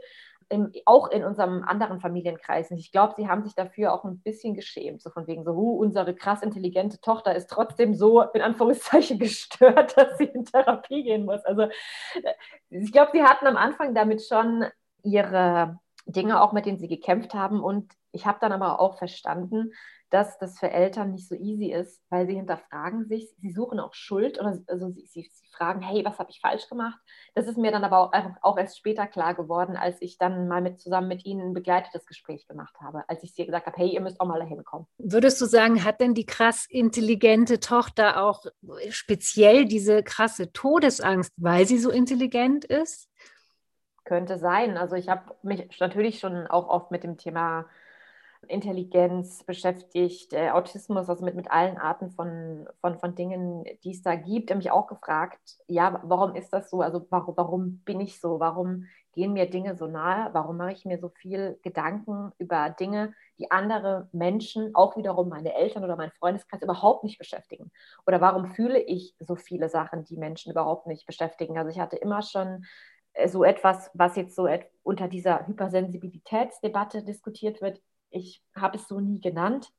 im, 0.49 0.71
auch 0.85 1.09
in 1.09 1.23
unserem 1.23 1.63
anderen 1.63 1.99
Familienkreis. 1.99 2.71
Und 2.71 2.77
ich 2.77 2.91
glaube, 2.91 3.13
sie 3.15 3.27
haben 3.27 3.43
sich 3.43 3.55
dafür 3.55 3.93
auch 3.93 4.03
ein 4.03 4.19
bisschen 4.19 4.55
geschämt. 4.55 5.01
So 5.01 5.09
von 5.11 5.27
wegen 5.27 5.43
so, 5.43 5.51
uh, 5.51 5.77
unsere 5.77 6.15
krass 6.15 6.41
intelligente 6.41 6.99
Tochter 6.99 7.35
ist 7.35 7.49
trotzdem 7.49 7.93
so 7.93 8.21
in 8.21 8.41
Anführungszeichen 8.41 9.19
gestört, 9.19 9.95
dass 9.95 10.17
sie 10.17 10.25
in 10.25 10.45
Therapie 10.45 11.03
gehen 11.03 11.25
muss. 11.25 11.45
Also 11.45 11.61
äh, 11.61 12.33
ich 12.69 12.91
glaube, 12.91 13.11
sie 13.13 13.23
hatten 13.23 13.47
am 13.47 13.57
Anfang 13.57 13.93
damit 13.93 14.25
schon 14.25 14.65
ihre 15.03 15.79
Dinge 16.05 16.41
auch, 16.41 16.51
mit 16.51 16.65
denen 16.65 16.79
sie 16.79 16.87
gekämpft 16.87 17.33
haben. 17.33 17.61
Und 17.61 17.93
ich 18.11 18.25
habe 18.25 18.39
dann 18.41 18.51
aber 18.51 18.79
auch 18.79 18.97
verstanden, 18.97 19.71
dass 20.09 20.39
das 20.39 20.57
für 20.57 20.71
Eltern 20.71 21.11
nicht 21.11 21.27
so 21.27 21.35
easy 21.35 21.71
ist, 21.71 22.01
weil 22.09 22.25
sie 22.25 22.35
hinterfragen 22.35 23.05
sich, 23.05 23.33
sie 23.37 23.51
suchen 23.51 23.79
auch 23.79 23.93
Schuld 23.93 24.39
oder 24.39 24.57
also 24.67 24.89
sie, 24.89 25.05
sie, 25.05 25.29
sie 25.31 25.47
fragen, 25.51 25.81
hey, 25.81 26.03
was 26.03 26.17
habe 26.17 26.31
ich 26.31 26.39
falsch 26.41 26.67
gemacht? 26.67 26.99
Das 27.35 27.47
ist 27.47 27.57
mir 27.57 27.71
dann 27.71 27.83
aber 27.83 27.99
auch, 27.99 28.11
auch, 28.41 28.57
erst 28.57 28.77
später 28.77 29.05
klar 29.05 29.35
geworden, 29.35 29.77
als 29.77 30.01
ich 30.01 30.17
dann 30.17 30.47
mal 30.47 30.61
mit, 30.61 30.79
zusammen 30.79 31.07
mit 31.07 31.25
ihnen 31.25 31.49
ein 31.49 31.53
begleitetes 31.53 32.05
Gespräch 32.07 32.47
gemacht 32.47 32.75
habe, 32.81 33.03
als 33.07 33.23
ich 33.23 33.33
sie 33.33 33.45
gesagt 33.45 33.67
habe, 33.67 33.77
hey, 33.77 33.89
ihr 33.89 34.01
müsst 34.01 34.19
auch 34.19 34.25
mal 34.25 34.39
dahin 34.39 34.63
kommen. 34.63 34.87
Würdest 34.97 35.39
du 35.41 35.45
sagen, 35.45 35.83
hat 35.83 36.01
denn 36.01 36.15
die 36.15 36.25
krass 36.25 36.65
intelligente 36.67 37.59
Tochter 37.59 38.23
auch 38.23 38.45
speziell 38.89 39.65
diese 39.65 40.01
krasse 40.01 40.51
Todesangst, 40.51 41.33
weil 41.37 41.67
sie 41.67 41.77
so 41.77 41.91
intelligent 41.91 42.65
ist? 42.65 43.09
Könnte 44.05 44.39
sein. 44.39 44.75
Also 44.77 44.95
ich 44.95 45.07
habe 45.07 45.35
mich 45.43 45.79
natürlich 45.79 46.19
schon 46.19 46.47
auch 46.47 46.67
oft 46.67 46.89
mit 46.89 47.03
dem 47.03 47.17
Thema 47.17 47.67
Intelligenz 48.49 49.43
beschäftigt, 49.43 50.33
äh, 50.33 50.49
Autismus, 50.49 51.07
also 51.09 51.23
mit, 51.23 51.35
mit 51.35 51.51
allen 51.51 51.77
Arten 51.77 52.11
von, 52.11 52.67
von, 52.81 52.97
von 52.99 53.15
Dingen, 53.15 53.63
die 53.83 53.91
es 53.91 54.01
da 54.01 54.15
gibt. 54.15 54.49
Ich 54.49 54.55
mich 54.57 54.71
auch 54.71 54.87
gefragt, 54.87 55.39
ja, 55.67 56.01
warum 56.03 56.35
ist 56.35 56.51
das 56.51 56.69
so? 56.69 56.81
Also 56.81 57.05
warum, 57.09 57.37
warum 57.37 57.77
bin 57.85 57.99
ich 57.99 58.19
so? 58.19 58.39
Warum 58.39 58.85
gehen 59.13 59.33
mir 59.33 59.49
Dinge 59.49 59.75
so 59.75 59.87
nahe? 59.87 60.33
Warum 60.33 60.57
mache 60.57 60.71
ich 60.71 60.85
mir 60.85 60.99
so 60.99 61.09
viel 61.09 61.59
Gedanken 61.61 62.31
über 62.37 62.69
Dinge, 62.69 63.13
die 63.37 63.51
andere 63.51 64.09
Menschen, 64.11 64.75
auch 64.75 64.97
wiederum 64.97 65.29
meine 65.29 65.53
Eltern 65.53 65.83
oder 65.83 65.95
mein 65.95 66.11
Freundeskreis 66.11 66.61
überhaupt 66.61 67.03
nicht 67.03 67.17
beschäftigen? 67.17 67.71
Oder 68.07 68.21
warum 68.21 68.47
fühle 68.47 68.79
ich 68.79 69.15
so 69.19 69.35
viele 69.35 69.69
Sachen, 69.69 70.03
die 70.05 70.17
Menschen 70.17 70.51
überhaupt 70.51 70.87
nicht 70.87 71.05
beschäftigen? 71.05 71.57
Also 71.57 71.69
ich 71.69 71.79
hatte 71.79 71.97
immer 71.97 72.21
schon 72.21 72.65
äh, 73.13 73.27
so 73.27 73.43
etwas, 73.43 73.91
was 73.93 74.15
jetzt 74.15 74.35
so 74.35 74.47
unter 74.83 75.07
dieser 75.07 75.47
Hypersensibilitätsdebatte 75.47 77.03
diskutiert 77.03 77.61
wird. 77.61 77.81
Ich 78.09 78.41
habe 78.55 78.77
es 78.77 78.87
so 78.87 78.99
nie 78.99 79.19
genannt, 79.21 79.71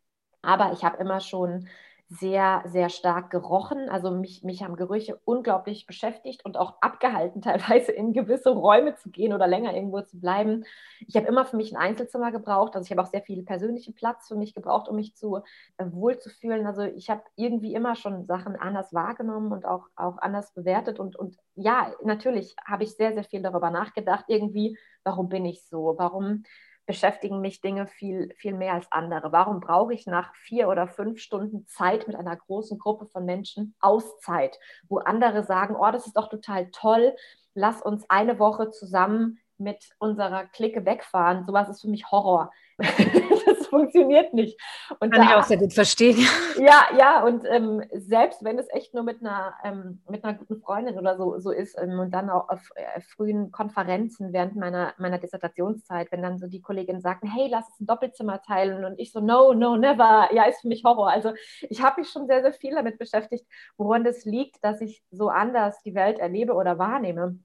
aber 0.42 0.72
ich 0.72 0.84
habe 0.84 0.98
immer 0.98 1.20
schon 1.20 1.68
sehr, 2.12 2.64
sehr 2.66 2.88
stark 2.88 3.30
gerochen. 3.30 3.88
Also 3.88 4.10
mich, 4.10 4.42
mich 4.42 4.64
haben 4.64 4.74
Gerüche 4.74 5.20
unglaublich 5.24 5.86
beschäftigt 5.86 6.44
und 6.44 6.56
auch 6.56 6.82
abgehalten, 6.82 7.40
teilweise 7.42 7.92
in 7.92 8.12
gewisse 8.12 8.50
Räume 8.50 8.96
zu 8.96 9.10
gehen 9.10 9.32
oder 9.32 9.46
länger 9.46 9.74
irgendwo 9.74 10.00
zu 10.02 10.18
bleiben. 10.18 10.64
Ich 11.06 11.14
habe 11.16 11.28
immer 11.28 11.44
für 11.44 11.56
mich 11.56 11.70
ein 11.72 11.76
Einzelzimmer 11.80 12.32
gebraucht. 12.32 12.74
Also 12.74 12.84
ich 12.84 12.90
habe 12.90 13.02
auch 13.02 13.10
sehr 13.10 13.22
viel 13.22 13.44
persönlichen 13.44 13.94
Platz 13.94 14.26
für 14.26 14.34
mich 14.34 14.54
gebraucht, 14.54 14.88
um 14.88 14.96
mich 14.96 15.14
zu 15.14 15.36
äh, 15.78 15.84
wohlzufühlen. 15.88 16.66
Also 16.66 16.82
ich 16.82 17.08
habe 17.10 17.22
irgendwie 17.36 17.74
immer 17.74 17.94
schon 17.94 18.26
Sachen 18.26 18.56
anders 18.56 18.92
wahrgenommen 18.92 19.52
und 19.52 19.64
auch, 19.64 19.86
auch 19.94 20.18
anders 20.18 20.52
bewertet. 20.52 20.98
Und, 20.98 21.14
und 21.14 21.36
ja, 21.54 21.92
natürlich 22.02 22.56
habe 22.66 22.82
ich 22.82 22.96
sehr, 22.96 23.14
sehr 23.14 23.24
viel 23.24 23.42
darüber 23.42 23.70
nachgedacht. 23.70 24.24
Irgendwie, 24.26 24.76
warum 25.04 25.28
bin 25.28 25.44
ich 25.44 25.62
so? 25.68 25.94
Warum 25.96 26.42
beschäftigen 26.90 27.40
mich 27.40 27.61
Dinge 27.61 27.87
viel, 27.87 28.35
viel 28.37 28.53
mehr 28.53 28.74
als 28.74 28.90
andere? 28.90 29.31
Warum 29.31 29.61
brauche 29.61 29.94
ich 29.94 30.09
nach 30.09 30.35
vier 30.35 30.68
oder 30.68 30.88
fünf 30.88 31.20
Stunden 31.20 31.64
Zeit 31.68 32.09
mit 32.09 32.16
einer 32.16 32.35
großen 32.35 32.81
Gruppe 32.81 33.07
von 33.07 33.24
Menschen 33.24 33.76
Auszeit, 33.79 34.59
wo 34.88 34.98
andere 34.98 35.44
sagen, 35.44 35.76
oh, 35.76 35.88
das 35.92 36.09
ist 36.09 36.16
doch 36.16 36.29
total 36.29 36.68
toll, 36.72 37.14
lass 37.55 37.81
uns 37.81 38.11
eine 38.11 38.40
Woche 38.40 38.70
zusammen 38.70 39.38
mit 39.57 39.90
unserer 40.00 40.46
Clique 40.46 40.85
wegfahren. 40.85 41.46
Sowas 41.46 41.68
ist 41.68 41.83
für 41.83 41.88
mich 41.88 42.11
Horror. 42.11 42.50
das 42.79 43.60
funktioniert 43.70 44.35
nicht. 44.35 44.61
Und 44.98 45.12
Kann 45.12 45.26
da, 45.26 45.30
ich 45.30 45.37
auch 45.37 45.44
sehr 45.44 45.59
gut 45.59 45.72
verstehen. 45.72 46.18
Ja, 46.59 46.88
ja, 46.98 47.24
und 47.24 47.44
ähm, 47.48 47.83
selbst 47.92 48.44
wenn 48.44 48.59
es 48.59 48.66
echt 48.70 48.92
nur 48.92 49.02
mit 49.02 49.20
einer, 49.20 49.54
ähm, 49.64 50.02
mit 50.09 50.24
einer 50.24 50.37
guten 50.37 50.61
Freundin 50.61 50.98
oder 50.98 51.16
so, 51.16 51.38
so 51.38 51.50
ist 51.50 51.78
ähm, 51.80 51.98
und 51.98 52.11
dann 52.11 52.28
auch 52.28 52.48
auf 52.48 52.61
äh, 52.74 53.00
frühen 53.00 53.50
Konferenzen 53.50 54.33
während 54.33 54.56
meiner, 54.56 54.92
meiner 54.98 55.18
Dissertationszeit, 55.18 56.12
wenn 56.12 56.22
dann 56.22 56.38
so 56.38 56.48
die 56.48 56.61
Kolleginnen 56.61 57.00
sagten, 57.00 57.28
hey, 57.28 57.48
lass 57.50 57.66
uns 57.68 57.80
ein 57.80 57.87
Doppelzimmer 57.87 58.42
teilen 58.42 58.85
und 58.85 58.98
ich 58.98 59.12
so, 59.12 59.20
no, 59.20 59.54
no, 59.54 59.76
never, 59.76 60.28
ja, 60.35 60.44
ist 60.44 60.61
für 60.61 60.68
mich 60.68 60.85
Horror. 60.85 61.11
Also 61.11 61.33
ich 61.62 61.80
habe 61.83 62.00
mich 62.00 62.11
schon 62.11 62.26
sehr, 62.26 62.42
sehr 62.42 62.52
viel 62.52 62.74
damit 62.74 62.98
beschäftigt, 62.98 63.46
woran 63.76 64.04
das 64.04 64.24
liegt, 64.24 64.62
dass 64.62 64.80
ich 64.80 65.02
so 65.11 65.28
anders 65.28 65.80
die 65.83 65.94
Welt 65.94 66.18
erlebe 66.18 66.54
oder 66.54 66.78
wahrnehme. 66.78 67.38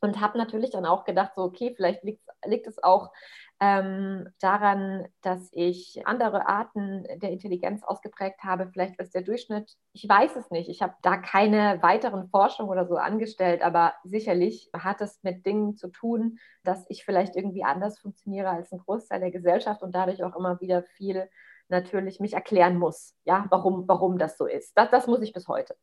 Und 0.00 0.20
habe 0.20 0.36
natürlich 0.36 0.70
dann 0.70 0.84
auch 0.84 1.04
gedacht, 1.04 1.32
so, 1.36 1.42
okay, 1.42 1.72
vielleicht 1.76 2.02
liegt, 2.02 2.22
liegt 2.44 2.66
es 2.66 2.82
auch 2.82 3.12
ähm, 3.60 4.28
daran, 4.40 5.06
dass 5.20 5.48
ich 5.52 6.06
andere 6.06 6.48
Arten 6.48 7.04
der 7.20 7.30
Intelligenz 7.30 7.82
ausgeprägt 7.84 8.42
habe. 8.42 8.68
Vielleicht 8.72 8.98
ist 8.98 9.14
der 9.14 9.22
Durchschnitt, 9.22 9.76
ich 9.92 10.08
weiß 10.08 10.34
es 10.36 10.50
nicht. 10.50 10.68
Ich 10.68 10.82
habe 10.82 10.94
da 11.02 11.16
keine 11.16 11.80
weiteren 11.82 12.28
Forschungen 12.28 12.70
oder 12.70 12.86
so 12.86 12.96
angestellt, 12.96 13.62
aber 13.62 13.94
sicherlich 14.04 14.70
hat 14.74 15.00
es 15.00 15.22
mit 15.22 15.46
Dingen 15.46 15.76
zu 15.76 15.88
tun, 15.88 16.38
dass 16.64 16.84
ich 16.88 17.04
vielleicht 17.04 17.36
irgendwie 17.36 17.64
anders 17.64 17.98
funktioniere 18.00 18.50
als 18.50 18.72
ein 18.72 18.78
Großteil 18.78 19.20
der 19.20 19.30
Gesellschaft 19.30 19.82
und 19.82 19.94
dadurch 19.94 20.24
auch 20.24 20.34
immer 20.34 20.60
wieder 20.60 20.82
viel 20.82 21.28
natürlich 21.68 22.20
mich 22.20 22.34
erklären 22.34 22.78
muss, 22.78 23.16
ja, 23.24 23.46
warum, 23.50 23.88
warum 23.88 24.18
das 24.18 24.36
so 24.36 24.46
ist. 24.46 24.76
Das, 24.76 24.90
das 24.90 25.06
muss 25.06 25.22
ich 25.22 25.32
bis 25.32 25.48
heute. 25.48 25.76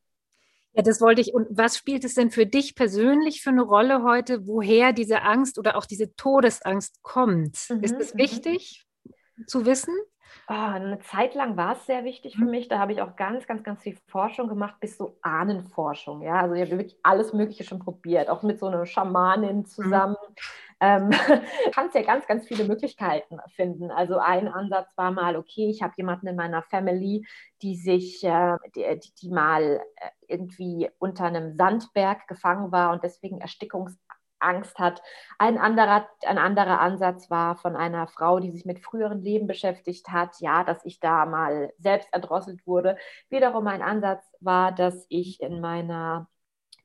Ja, 0.73 0.83
das 0.83 1.01
wollte 1.01 1.21
ich. 1.21 1.33
Und 1.33 1.47
was 1.49 1.77
spielt 1.77 2.03
es 2.03 2.13
denn 2.13 2.31
für 2.31 2.45
dich 2.45 2.75
persönlich 2.75 3.41
für 3.41 3.49
eine 3.49 3.63
Rolle 3.63 4.03
heute, 4.03 4.45
woher 4.45 4.93
diese 4.93 5.23
Angst 5.23 5.57
oder 5.57 5.75
auch 5.75 5.85
diese 5.85 6.15
Todesangst 6.15 7.01
kommt? 7.01 7.57
Mhm, 7.69 7.83
ist 7.83 7.99
es 7.99 8.13
mhm. 8.13 8.19
wichtig 8.19 8.85
zu 9.47 9.65
wissen? 9.65 9.95
Oh, 10.47 10.53
eine 10.53 10.99
Zeit 10.99 11.35
lang 11.35 11.57
war 11.57 11.73
es 11.73 11.85
sehr 11.85 12.03
wichtig 12.03 12.35
für 12.35 12.45
mhm. 12.45 12.51
mich. 12.51 12.67
Da 12.67 12.79
habe 12.79 12.91
ich 12.91 13.01
auch 13.01 13.15
ganz, 13.15 13.45
ganz, 13.45 13.63
ganz 13.63 13.81
viel 13.81 13.97
Forschung 14.07 14.47
gemacht, 14.47 14.75
bis 14.79 14.97
so 14.97 15.17
Ahnenforschung. 15.21 16.21
Ja, 16.21 16.41
also 16.41 16.55
ich 16.55 16.61
habe 16.61 16.71
wirklich 16.71 16.97
alles 17.03 17.33
Mögliche 17.33 17.63
schon 17.63 17.79
probiert, 17.79 18.29
auch 18.29 18.41
mit 18.41 18.59
so 18.59 18.67
einer 18.67 18.85
Schamanin 18.85 19.57
mhm. 19.57 19.65
zusammen. 19.65 20.15
Mhm. 20.27 20.35
Ähm, 20.81 21.09
kannst 21.73 21.93
ja 21.95 22.01
ganz, 22.03 22.25
ganz 22.25 22.47
viele 22.47 22.63
Möglichkeiten 22.63 23.37
finden. 23.55 23.91
Also 23.91 24.17
ein 24.17 24.47
Ansatz 24.47 24.95
war 24.95 25.11
mal, 25.11 25.35
okay, 25.35 25.69
ich 25.69 25.83
habe 25.83 25.93
jemanden 25.97 26.27
in 26.27 26.35
meiner 26.35 26.63
Family, 26.63 27.27
die 27.61 27.75
sich, 27.75 28.23
äh, 28.23 28.55
die, 28.75 28.99
die, 29.21 29.29
mal 29.29 29.81
äh, 29.97 30.09
irgendwie 30.29 30.89
unter 30.99 31.25
einem 31.25 31.55
Sandberg 31.57 32.27
gefangen 32.27 32.71
war 32.71 32.91
und 32.91 33.03
deswegen 33.03 33.41
Erstickungsangst 33.41 34.77
hat. 34.77 35.01
Ein 35.37 35.57
anderer, 35.57 36.07
ein 36.25 36.37
anderer 36.37 36.79
Ansatz 36.79 37.29
war 37.29 37.55
von 37.55 37.75
einer 37.75 38.07
Frau, 38.07 38.39
die 38.39 38.51
sich 38.51 38.65
mit 38.65 38.79
früheren 38.83 39.21
Leben 39.21 39.47
beschäftigt 39.47 40.09
hat, 40.09 40.39
ja, 40.39 40.63
dass 40.63 40.85
ich 40.85 40.99
da 40.99 41.25
mal 41.25 41.73
selbst 41.77 42.09
erdrosselt 42.13 42.65
wurde. 42.65 42.97
Wiederum 43.29 43.67
ein 43.67 43.81
Ansatz 43.81 44.23
war, 44.39 44.71
dass 44.71 45.05
ich 45.09 45.41
in 45.41 45.61
meiner 45.61 46.27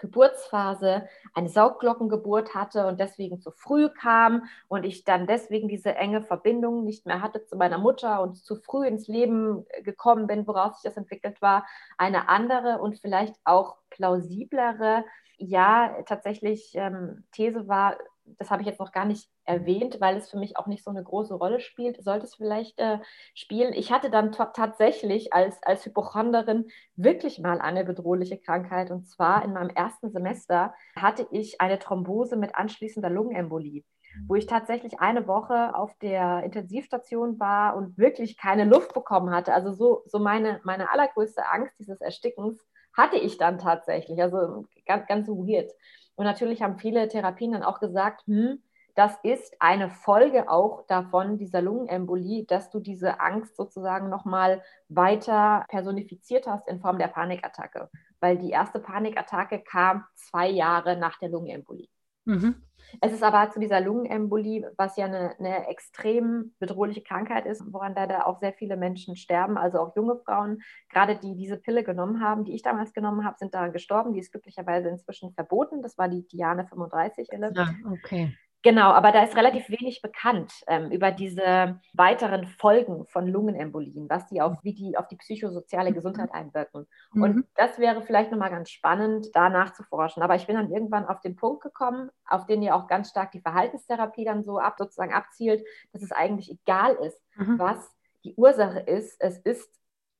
Geburtsphase 0.05 1.09
eine 1.33 1.49
Saugglockengeburt 1.49 2.55
hatte 2.55 2.87
und 2.87 3.01
deswegen 3.01 3.40
zu 3.40 3.51
früh 3.51 3.88
kam 3.88 4.45
und 4.69 4.85
ich 4.85 5.05
dann 5.05 5.27
deswegen 5.27 5.67
diese 5.67 5.95
enge 5.95 6.23
Verbindung 6.23 6.85
nicht 6.85 7.07
mehr 7.07 7.23
hatte 7.23 7.45
zu 7.45 7.57
meiner 7.57 7.79
Mutter 7.79 8.23
und 8.23 8.37
zu 8.37 8.57
früh 8.57 8.87
ins 8.87 9.09
Leben 9.09 9.64
gekommen 9.83 10.27
bin, 10.27 10.47
woraus 10.47 10.75
sich 10.75 10.90
das 10.90 10.99
entwickelt 10.99 11.40
war, 11.40 11.67
eine 11.97 12.29
andere 12.29 12.81
und 12.81 12.99
vielleicht 12.99 13.35
auch 13.45 13.77
plausiblere, 13.90 15.05
ja, 15.38 16.03
tatsächlich 16.07 16.73
ähm, 16.75 17.25
These 17.33 17.67
war, 17.67 17.97
das 18.25 18.51
habe 18.51 18.62
ich 18.62 18.69
jetzt 18.69 18.81
noch 18.81 18.93
gar 18.93 19.05
nicht 19.05 19.29
erwähnt, 19.44 20.00
weil 20.00 20.16
es 20.16 20.30
für 20.30 20.38
mich 20.38 20.57
auch 20.57 20.66
nicht 20.66 20.85
so 20.85 20.90
eine 20.90 21.02
große 21.02 21.35
Rolle 21.35 21.61
spielt, 21.61 22.02
sollte 22.02 22.26
es 22.26 22.35
vielleicht 22.35 22.78
äh, 22.78 22.98
spielen. 23.35 23.72
Ich 23.72 23.92
hatte 23.92 24.11
dann 24.11 24.33
tatsächlich 24.33 25.33
als, 25.33 25.62
als 25.62 25.85
Hypochonderin 25.85 26.66
wirklich 26.96 27.38
mal 27.38 27.61
eine 27.61 27.85
bedrohliche 27.85 28.38
Krankheit. 28.38 28.90
Und 28.90 29.07
zwar 29.07 29.44
in 29.44 29.52
meinem 29.52 29.70
ersten 29.70 30.11
Semester 30.11 30.74
hatte 30.96 31.26
ich 31.30 31.61
eine 31.61 31.78
Thrombose 31.78 32.37
mit 32.37 32.54
anschließender 32.54 33.11
Lungenembolie 33.11 33.85
wo 34.26 34.35
ich 34.35 34.46
tatsächlich 34.46 35.00
eine 35.00 35.26
Woche 35.26 35.74
auf 35.74 35.96
der 35.98 36.42
Intensivstation 36.44 37.38
war 37.40 37.76
und 37.76 37.98
wirklich 37.98 38.37
keine 38.37 38.64
Luft 38.64 38.94
bekommen 38.94 39.35
hatte. 39.35 39.52
Also 39.52 39.72
so, 39.72 40.02
so 40.07 40.18
meine, 40.18 40.61
meine 40.64 40.90
allergrößte 40.90 41.48
Angst 41.50 41.74
dieses 41.78 42.00
Erstickens 42.00 42.64
hatte 42.96 43.16
ich 43.16 43.38
dann 43.38 43.59
tatsächlich. 43.59 44.20
Also 44.22 44.66
ganz, 44.87 45.07
ganz 45.07 45.28
weird. 45.28 45.72
Und 46.14 46.24
natürlich 46.24 46.62
haben 46.62 46.78
viele 46.78 47.09
Therapien 47.09 47.52
dann 47.52 47.64
auch 47.64 47.80
gesagt, 47.80 48.22
hm, 48.26 48.62
das 48.94 49.16
ist 49.22 49.54
eine 49.59 49.90
Folge 49.90 50.48
auch 50.48 50.87
davon, 50.87 51.37
dieser 51.37 51.61
Lungenembolie, 51.61 52.44
dass 52.44 52.70
du 52.70 52.80
diese 52.80 53.20
Angst 53.20 53.57
sozusagen 53.57 54.09
nochmal 54.09 54.62
weiter 54.88 55.64
personifiziert 55.68 56.46
hast 56.46 56.68
in 56.68 56.80
Form 56.80 56.98
der 56.98 57.09
Panikattacke. 57.09 57.90
Weil 58.20 58.38
die 58.38 58.50
erste 58.50 58.78
Panikattacke 58.78 59.61
kam 59.61 60.04
zwei 60.14 60.48
Jahre 60.48 60.96
nach 60.96 61.18
der 61.18 61.28
Lungenembolie. 61.28 61.88
Mhm. 62.24 62.54
Es 63.00 63.12
ist 63.12 63.22
aber 63.22 63.50
zu 63.50 63.59
dieser 63.59 63.80
Lungenembolie, 63.80 64.72
was 64.76 64.96
ja 64.96 65.07
eine, 65.07 65.37
eine, 65.38 65.68
extrem 65.68 66.54
bedrohliche 66.59 67.02
Krankheit 67.02 67.46
ist, 67.46 67.62
woran 67.72 67.94
leider 67.94 68.26
auch 68.26 68.38
sehr 68.40 68.52
viele 68.52 68.76
Menschen 68.76 69.16
sterben, 69.16 69.59
also 69.59 69.78
auch 69.78 69.96
junge 69.96 70.16
Frauen, 70.24 70.62
gerade 70.90 71.16
die 71.16 71.35
diese 71.35 71.57
Pille 71.57 71.83
genommen 71.83 72.22
haben, 72.22 72.44
die 72.44 72.54
ich 72.54 72.62
damals 72.62 72.92
genommen 72.92 73.24
habe, 73.24 73.37
sind 73.38 73.54
daran 73.54 73.72
gestorben. 73.72 74.12
Die 74.12 74.20
ist 74.20 74.30
glücklicherweise 74.30 74.88
inzwischen 74.88 75.33
verboten. 75.33 75.83
Das 75.83 75.98
war 75.98 76.09
die 76.09 76.26
Diane 76.28 76.64
35-Pille. 76.64 77.52
Ja, 77.54 77.74
okay. 77.90 78.37
Genau, 78.64 78.92
aber 78.92 79.12
da 79.12 79.22
ist 79.22 79.37
relativ 79.37 79.68
wenig 79.68 80.00
bekannt 80.00 80.64
ähm, 80.68 80.90
über 80.90 81.11
diese 81.11 81.79
weiteren 81.92 82.46
Folgen 82.46 83.05
von 83.09 83.29
Lungenembolien, 83.29 84.09
was 84.09 84.27
die 84.29 84.40
auf, 84.40 84.57
wie 84.62 84.72
die 84.72 84.96
auf 84.96 85.07
die 85.07 85.16
psychosoziale 85.16 85.90
mhm. 85.90 85.94
Gesundheit 85.94 86.33
einwirken. 86.33 86.87
Mhm. 87.12 87.22
Und 87.22 87.46
das 87.57 87.79
wäre 87.79 88.00
vielleicht 88.00 88.31
nochmal 88.33 88.48
ganz 88.48 88.70
spannend, 88.70 89.29
da 89.37 89.50
nachzuforschen. 89.50 90.22
Aber 90.22 90.35
ich 90.35 90.46
bin 90.46 90.57
dann 90.57 90.72
irgendwann 90.72 91.05
auf 91.05 91.20
den 91.20 91.37
Punkt 91.37 91.62
gekommen, 91.62 92.11
auf 92.27 92.46
den 92.46 92.62
ja 92.62 92.74
auch 92.74 92.87
ganz 92.87 93.11
stark 93.11 93.33
die 93.33 93.42
Verhaltenstherapie 93.42 94.24
dann 94.24 94.42
so 94.42 94.59
ab, 94.59 94.77
sozusagen 94.79 95.12
abzielt, 95.12 95.62
dass 95.92 96.00
es 96.00 96.12
eigentlich 96.12 96.50
egal 96.50 96.94
ist, 96.94 97.20
mhm. 97.37 97.59
was 97.59 97.94
die 98.24 98.35
Ursache 98.35 98.81
ist. 98.81 99.20
Es 99.20 99.37
ist 99.40 99.70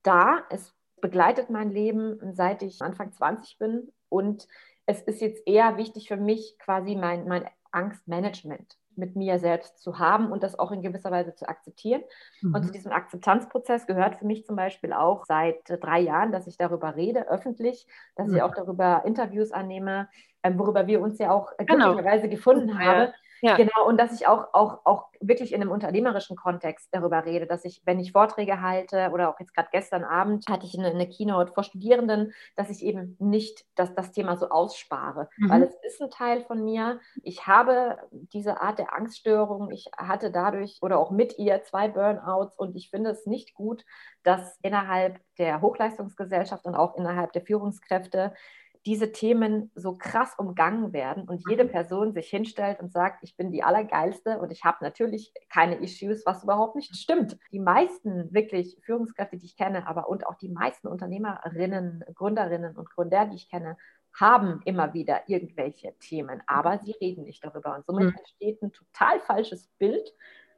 da, 0.03 0.43
es 0.51 0.71
begleitet 1.01 1.49
mein 1.49 1.71
Leben, 1.71 2.19
seit 2.33 2.61
ich 2.61 2.79
Anfang 2.83 3.11
20 3.11 3.57
bin 3.57 3.91
und 4.07 4.47
es 4.85 5.01
ist 5.01 5.19
jetzt 5.19 5.47
eher 5.47 5.77
wichtig 5.77 6.07
für 6.07 6.17
mich, 6.17 6.59
quasi 6.59 6.95
mein, 6.95 7.27
mein 7.27 7.49
Angstmanagement 7.75 8.77
mit 8.97 9.15
mir 9.15 9.39
selbst 9.39 9.79
zu 9.79 9.99
haben 9.99 10.31
und 10.31 10.41
das 10.41 10.57
auch 10.57 10.71
in 10.71 10.81
gewisser 10.81 11.11
Weise 11.11 11.35
zu 11.35 11.47
akzeptieren. 11.47 12.01
Mhm. 12.41 12.55
Und 12.55 12.63
zu 12.65 12.71
diesem 12.71 12.91
Akzeptanzprozess 12.91 13.87
gehört 13.87 14.15
für 14.15 14.25
mich 14.25 14.45
zum 14.45 14.55
Beispiel 14.55 14.93
auch 14.93 15.25
seit 15.25 15.69
äh, 15.69 15.77
drei 15.77 15.99
Jahren, 15.99 16.31
dass 16.31 16.47
ich 16.47 16.57
darüber 16.57 16.95
rede, 16.95 17.29
öffentlich, 17.29 17.87
dass 18.15 18.29
mhm. 18.29 18.37
ich 18.37 18.41
auch 18.41 18.55
darüber 18.55 19.03
Interviews 19.05 19.51
annehme, 19.51 20.07
ähm, 20.43 20.57
worüber 20.57 20.87
wir 20.87 21.01
uns 21.01 21.19
ja 21.19 21.31
auch 21.31 21.51
genau. 21.57 21.93
glücklicherweise 21.93 22.29
gefunden 22.29 22.69
ja. 22.69 22.79
haben. 22.79 23.13
Ja. 23.45 23.57
Genau, 23.57 23.87
und 23.87 23.97
dass 23.99 24.11
ich 24.11 24.25
auch, 24.25 24.47
auch, 24.53 24.79
auch 24.85 25.05
wirklich 25.21 25.53
in 25.53 25.61
einem 25.61 25.69
unternehmerischen 25.69 26.35
Kontext 26.35 26.89
darüber 26.91 27.25
rede, 27.25 27.45
dass 27.45 27.63
ich, 27.63 27.83
wenn 27.85 27.99
ich 27.99 28.11
Vorträge 28.11 28.59
halte 28.59 29.11
oder 29.13 29.29
auch 29.29 29.39
jetzt 29.39 29.53
gerade 29.53 29.69
gestern 29.71 30.03
Abend 30.03 30.45
hatte 30.49 30.65
ich 30.65 30.77
eine, 30.77 30.87
eine, 30.87 31.07
Keynote 31.07 31.51
vor 31.53 31.63
Studierenden, 31.63 32.33
dass 32.55 32.71
ich 32.71 32.83
eben 32.83 33.15
nicht 33.19 33.63
das, 33.75 33.93
das 33.93 34.11
Thema 34.11 34.35
so 34.35 34.49
ausspare, 34.49 35.29
mhm. 35.37 35.49
weil 35.49 35.61
es 35.61 35.75
ist 35.83 36.01
ein 36.01 36.09
Teil 36.09 36.41
von 36.41 36.63
mir. 36.63 36.99
Ich 37.21 37.45
habe 37.45 37.99
diese 38.11 38.61
Art 38.61 38.79
der 38.79 38.93
Angststörung, 38.95 39.69
ich 39.71 39.91
hatte 39.95 40.31
dadurch 40.31 40.79
oder 40.81 40.97
auch 40.97 41.11
mit 41.11 41.37
ihr 41.37 41.61
zwei 41.63 41.87
Burnouts 41.87 42.57
und 42.57 42.75
ich 42.75 42.89
finde 42.89 43.11
es 43.11 43.27
nicht 43.27 43.53
gut, 43.53 43.85
dass 44.23 44.57
innerhalb 44.63 45.19
der 45.37 45.61
Hochleistungsgesellschaft 45.61 46.65
und 46.65 46.73
auch 46.73 46.95
innerhalb 46.95 47.31
der 47.33 47.43
Führungskräfte 47.43 48.33
diese 48.85 49.11
Themen 49.11 49.71
so 49.73 49.97
krass 49.97 50.35
umgangen 50.37 50.93
werden 50.93 51.27
und 51.27 51.43
jede 51.49 51.63
mhm. 51.63 51.69
Person 51.69 52.13
sich 52.13 52.29
hinstellt 52.29 52.79
und 52.79 52.91
sagt, 52.91 53.23
ich 53.23 53.35
bin 53.35 53.51
die 53.51 53.63
Allergeilste 53.63 54.39
und 54.39 54.51
ich 54.51 54.63
habe 54.63 54.77
natürlich 54.81 55.33
keine 55.49 55.75
Issues, 55.81 56.25
was 56.25 56.43
überhaupt 56.43 56.75
nicht 56.75 56.95
stimmt. 56.95 57.37
Die 57.51 57.59
meisten 57.59 58.31
wirklich 58.31 58.77
Führungskräfte, 58.83 59.37
die 59.37 59.45
ich 59.47 59.57
kenne, 59.57 59.87
aber 59.87 60.07
und 60.07 60.27
auch 60.27 60.35
die 60.35 60.49
meisten 60.49 60.87
Unternehmerinnen, 60.87 62.03
Gründerinnen 62.13 62.75
und 62.75 62.89
Gründer, 62.91 63.25
die 63.25 63.37
ich 63.37 63.49
kenne, 63.49 63.75
haben 64.13 64.61
immer 64.65 64.93
wieder 64.93 65.27
irgendwelche 65.27 65.93
Themen, 65.99 66.41
aber 66.47 66.79
sie 66.83 66.91
reden 67.01 67.23
nicht 67.23 67.43
darüber. 67.43 67.75
Und 67.75 67.85
somit 67.85 68.05
mhm. 68.05 68.17
entsteht 68.17 68.61
ein 68.61 68.71
total 68.71 69.19
falsches 69.19 69.67
Bild, 69.79 70.13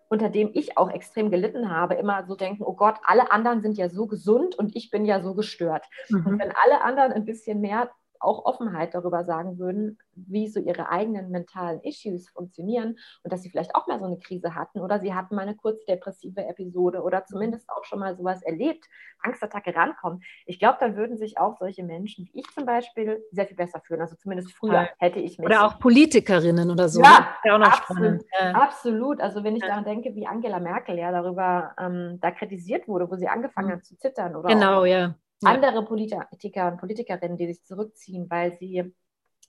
unter 0.10 0.30
dem 0.30 0.52
ich 0.54 0.78
auch 0.78 0.92
extrem 0.92 1.32
gelitten 1.32 1.70
habe, 1.70 1.96
immer 1.96 2.26
so 2.26 2.36
denken, 2.36 2.64
oh 2.64 2.76
Gott, 2.76 3.00
alle 3.04 3.32
anderen 3.32 3.62
sind 3.62 3.78
ja 3.78 3.90
so 3.90 4.06
gesund 4.06 4.56
und 4.56 4.76
ich 4.76 4.90
bin 4.90 5.06
ja 5.06 5.22
so 5.22 5.34
gestört. 5.34 5.86
Mhm. 6.10 6.26
Und 6.26 6.40
wenn 6.40 6.52
alle 6.52 6.82
anderen 6.82 7.14
ein 7.14 7.26
bisschen 7.26 7.62
mehr 7.62 7.90
auch 8.20 8.46
Offenheit 8.46 8.94
darüber 8.94 9.24
sagen 9.24 9.58
würden, 9.58 9.98
wie 10.14 10.48
so 10.48 10.60
ihre 10.60 10.90
eigenen 10.90 11.30
mentalen 11.30 11.82
Issues 11.82 12.30
funktionieren 12.30 12.98
und 13.24 13.34
dass 13.34 13.42
sie 13.42 13.50
vielleicht 13.50 13.76
auch 13.76 13.88
mal 13.88 14.00
so 14.00 14.06
eine 14.06 14.18
Krise 14.18 14.56
hatten 14.56 14.80
oder 14.80 15.00
sie 15.00 15.14
hatten 15.14 15.36
mal 15.36 15.44
eine 15.44 15.56
kurz 15.56 15.84
depressive 15.86 16.46
Episode 16.46 17.02
oder 17.02 17.26
zumindest 17.26 17.70
auch 17.70 17.84
schon 17.84 18.00
mal 18.00 18.16
sowas 18.16 18.42
erlebt, 18.44 18.86
Angstattacke 19.22 19.76
rankommen. 19.76 20.22
Ich 20.46 20.60
glaube, 20.60 20.78
dann 20.80 20.96
würden 20.96 21.18
sich 21.18 21.38
auch 21.38 21.58
solche 21.58 21.84
Menschen 21.84 22.28
wie 22.28 22.40
ich 22.40 22.48
zum 22.54 22.66
Beispiel 22.66 23.24
sehr 23.32 23.48
viel 23.48 23.58
besser 23.58 23.82
fühlen. 23.82 24.02
Also 24.02 24.16
zumindest 24.16 24.54
früher 24.54 24.74
ja. 24.74 24.90
hätte 24.98 25.20
ich 25.20 25.38
mich. 25.38 25.46
Oder 25.46 25.66
auch 25.66 25.80
Politikerinnen 25.80 26.70
oder 26.70 26.90
so. 26.90 27.02
Ja, 27.02 27.36
ja 27.44 27.56
auch 27.56 27.60
noch 27.60 27.68
absolut, 27.68 28.22
ja. 28.40 28.52
absolut. 28.52 29.22
Also 29.22 29.44
wenn 29.44 29.56
ich 29.56 29.62
daran 29.62 29.84
denke, 29.84 30.16
wie 30.16 30.28
Angela 30.28 30.60
Merkel 30.60 30.98
ja 30.98 31.12
darüber 31.12 31.74
ähm, 31.80 32.20
da 32.22 32.32
kritisiert 32.32 32.88
wurde, 32.88 33.10
wo 33.10 33.16
sie 33.16 33.28
angefangen 33.28 33.70
mhm. 33.70 33.74
hat 33.74 33.86
zu 33.86 33.98
zittern 33.98 34.36
oder 34.36 34.50
genau, 34.50 34.86
ja 34.86 35.16
ja. 35.42 35.52
andere 35.52 35.84
Politiker 35.84 36.72
und 36.72 36.78
Politikerinnen, 36.78 37.38
die 37.38 37.48
sich 37.48 37.64
zurückziehen, 37.64 38.30
weil 38.30 38.54
sie 38.54 38.94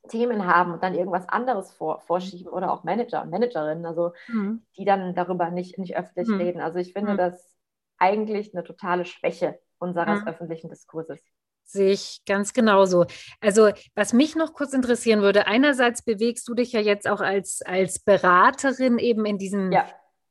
Themen 0.08 0.46
haben 0.46 0.72
und 0.72 0.82
dann 0.82 0.94
irgendwas 0.94 1.28
anderes 1.28 1.72
vor, 1.72 2.00
vorschieben 2.00 2.52
oder 2.52 2.72
auch 2.72 2.84
Manager 2.84 3.22
und 3.22 3.30
Managerinnen, 3.30 3.84
also 3.84 4.12
mhm. 4.28 4.62
die 4.76 4.84
dann 4.84 5.14
darüber 5.14 5.50
nicht, 5.50 5.78
nicht 5.78 5.96
öffentlich 5.96 6.28
mhm. 6.28 6.36
reden. 6.36 6.60
Also 6.60 6.78
ich 6.78 6.92
finde 6.92 7.12
mhm. 7.12 7.16
das 7.16 7.56
eigentlich 7.98 8.54
eine 8.54 8.64
totale 8.64 9.04
Schwäche 9.04 9.58
unseres 9.78 10.20
mhm. 10.20 10.28
öffentlichen 10.28 10.70
Diskurses. 10.70 11.20
Sehe 11.64 11.90
ich 11.90 12.22
ganz 12.26 12.54
genauso. 12.54 13.04
Also, 13.40 13.70
was 13.94 14.14
mich 14.14 14.34
noch 14.34 14.54
kurz 14.54 14.72
interessieren 14.72 15.20
würde, 15.20 15.46
einerseits 15.46 16.02
bewegst 16.02 16.48
du 16.48 16.54
dich 16.54 16.72
ja 16.72 16.80
jetzt 16.80 17.06
auch 17.06 17.20
als, 17.20 17.60
als 17.60 17.98
Beraterin 17.98 18.98
eben 18.98 19.26
in 19.26 19.36
diesem 19.36 19.70
ja. 19.70 19.86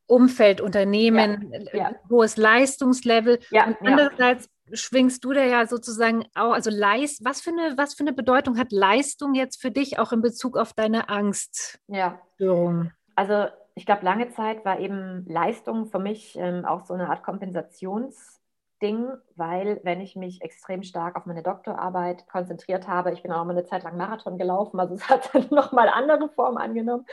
Umfeld, 0.08 0.62
Unternehmen, 0.62 1.54
ja. 1.74 1.91
Ja. 1.91 1.96
hohes 2.10 2.38
Leistungslevel. 2.38 3.39
und 3.52 3.78
andererseits 3.82 4.50
schwingst 4.73 5.23
du 5.23 5.34
da 5.34 5.43
ja 5.43 5.65
sozusagen 5.65 6.25
auch, 6.36 6.51
also 6.51 6.69
Leist, 6.69 7.23
was 7.23 7.41
für 7.41 7.51
eine, 7.51 7.77
was 7.77 7.93
für 7.93 8.01
eine 8.01 8.13
Bedeutung 8.13 8.58
hat 8.58 8.71
Leistung 8.71 9.34
jetzt 9.34 9.62
für 9.62 9.71
dich 9.71 9.99
auch 9.99 10.12
in 10.12 10.21
Bezug 10.21 10.58
auf 10.58 10.73
deine 10.73 11.10
Angststörung? 11.10 12.84
Ja. 12.86 12.91
Also 13.15 13.47
ich 13.75 13.86
glaube, 13.86 14.06
lange 14.06 14.30
Zeit 14.30 14.65
war 14.65 14.80
eben 14.80 15.25
Leistung 15.27 15.86
für 15.86 15.99
mich 15.99 16.36
ähm, 16.38 16.65
auch 16.65 16.86
so 16.86 16.93
eine 16.93 17.10
Art 17.10 17.23
Kompensationsding, 17.23 19.10
weil 19.36 19.80
wenn 19.84 20.01
ich 20.01 20.15
mich 20.15 20.41
extrem 20.41 20.84
stark 20.84 21.15
auf 21.15 21.25
meine 21.25 21.43
Doktorarbeit 21.43 22.27
konzentriert 22.27 22.88
habe, 22.88 23.13
ich 23.13 23.21
bin 23.21 23.32
auch 23.32 23.45
mal 23.45 23.51
eine 23.51 23.65
Zeit 23.65 23.84
lang 23.84 23.95
Marathon 23.97 24.38
gelaufen, 24.38 24.80
also 24.80 24.93
es 24.95 25.08
hat 25.08 25.34
dann 25.34 25.47
nochmal 25.51 25.89
andere 25.89 26.30
Formen 26.30 26.58
angenommen, 26.58 27.06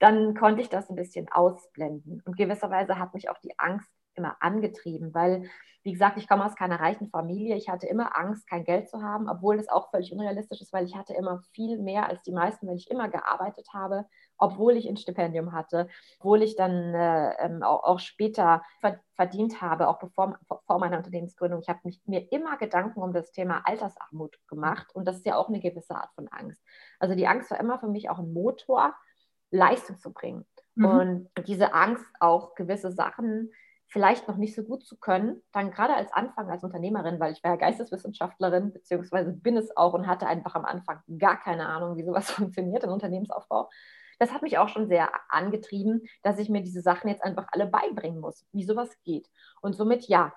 dann 0.00 0.34
konnte 0.34 0.60
ich 0.60 0.68
das 0.68 0.90
ein 0.90 0.96
bisschen 0.96 1.30
ausblenden. 1.30 2.22
Und 2.24 2.36
gewisserweise 2.36 2.98
hat 2.98 3.14
mich 3.14 3.30
auch 3.30 3.38
die 3.38 3.58
Angst 3.58 3.90
immer 4.14 4.36
angetrieben, 4.40 5.14
weil 5.14 5.48
wie 5.84 5.92
gesagt, 5.92 6.16
ich 6.16 6.28
komme 6.28 6.44
aus 6.44 6.54
keiner 6.54 6.78
reichen 6.78 7.08
Familie. 7.08 7.56
Ich 7.56 7.68
hatte 7.68 7.88
immer 7.88 8.16
Angst, 8.16 8.48
kein 8.48 8.64
Geld 8.64 8.88
zu 8.88 9.02
haben, 9.02 9.28
obwohl 9.28 9.56
das 9.56 9.68
auch 9.68 9.90
völlig 9.90 10.12
unrealistisch 10.12 10.60
ist, 10.60 10.72
weil 10.72 10.84
ich 10.84 10.94
hatte 10.94 11.12
immer 11.12 11.42
viel 11.52 11.78
mehr 11.78 12.08
als 12.08 12.22
die 12.22 12.30
meisten, 12.30 12.68
wenn 12.68 12.76
ich 12.76 12.88
immer 12.88 13.08
gearbeitet 13.08 13.68
habe, 13.72 14.06
obwohl 14.38 14.76
ich 14.76 14.88
ein 14.88 14.96
Stipendium 14.96 15.52
hatte, 15.52 15.88
obwohl 16.20 16.42
ich 16.42 16.54
dann 16.54 16.94
äh, 16.94 17.32
ähm, 17.44 17.62
auch, 17.64 17.82
auch, 17.82 17.98
später 17.98 18.62
verdient 19.16 19.60
habe, 19.60 19.88
auch 19.88 19.98
bevor 19.98 20.38
vor 20.66 20.78
meiner 20.78 20.98
Unternehmensgründung. 20.98 21.60
Ich 21.60 21.68
habe 21.68 21.80
mir 22.06 22.30
immer 22.30 22.56
Gedanken 22.58 23.02
um 23.02 23.12
das 23.12 23.32
Thema 23.32 23.62
Altersarmut 23.64 24.38
gemacht 24.46 24.94
und 24.94 25.06
das 25.06 25.16
ist 25.16 25.26
ja 25.26 25.36
auch 25.36 25.48
eine 25.48 25.60
gewisse 25.60 25.96
Art 25.96 26.12
von 26.14 26.28
Angst. 26.28 26.62
Also 27.00 27.16
die 27.16 27.26
Angst 27.26 27.50
war 27.50 27.58
immer 27.58 27.80
für 27.80 27.88
mich 27.88 28.08
auch 28.08 28.18
ein 28.18 28.32
Motor, 28.32 28.94
Leistung 29.50 29.98
zu 29.98 30.12
bringen. 30.12 30.46
Mhm. 30.76 30.84
Und 30.84 31.30
diese 31.46 31.74
Angst 31.74 32.06
auch 32.20 32.54
gewisse 32.54 32.92
Sachen 32.92 33.50
vielleicht 33.92 34.26
noch 34.26 34.38
nicht 34.38 34.54
so 34.54 34.62
gut 34.62 34.86
zu 34.86 34.96
können, 34.96 35.42
dann 35.52 35.70
gerade 35.70 35.94
als 35.94 36.10
Anfang 36.14 36.50
als 36.50 36.64
Unternehmerin, 36.64 37.20
weil 37.20 37.32
ich 37.32 37.44
war 37.44 37.52
ja 37.52 37.56
Geisteswissenschaftlerin, 37.58 38.72
beziehungsweise 38.72 39.32
bin 39.32 39.54
es 39.56 39.76
auch 39.76 39.92
und 39.92 40.06
hatte 40.06 40.26
einfach 40.26 40.54
am 40.54 40.64
Anfang 40.64 41.00
gar 41.18 41.38
keine 41.38 41.68
Ahnung, 41.68 41.96
wie 41.96 42.04
sowas 42.04 42.30
funktioniert, 42.30 42.84
im 42.84 42.90
Unternehmensaufbau. 42.90 43.68
Das 44.18 44.32
hat 44.32 44.40
mich 44.40 44.56
auch 44.56 44.68
schon 44.68 44.88
sehr 44.88 45.10
angetrieben, 45.28 46.02
dass 46.22 46.38
ich 46.38 46.48
mir 46.48 46.62
diese 46.62 46.80
Sachen 46.80 47.08
jetzt 47.08 47.22
einfach 47.22 47.48
alle 47.52 47.66
beibringen 47.66 48.20
muss, 48.20 48.46
wie 48.52 48.64
sowas 48.64 48.90
geht. 49.04 49.28
Und 49.60 49.74
somit, 49.74 50.08
ja, 50.08 50.32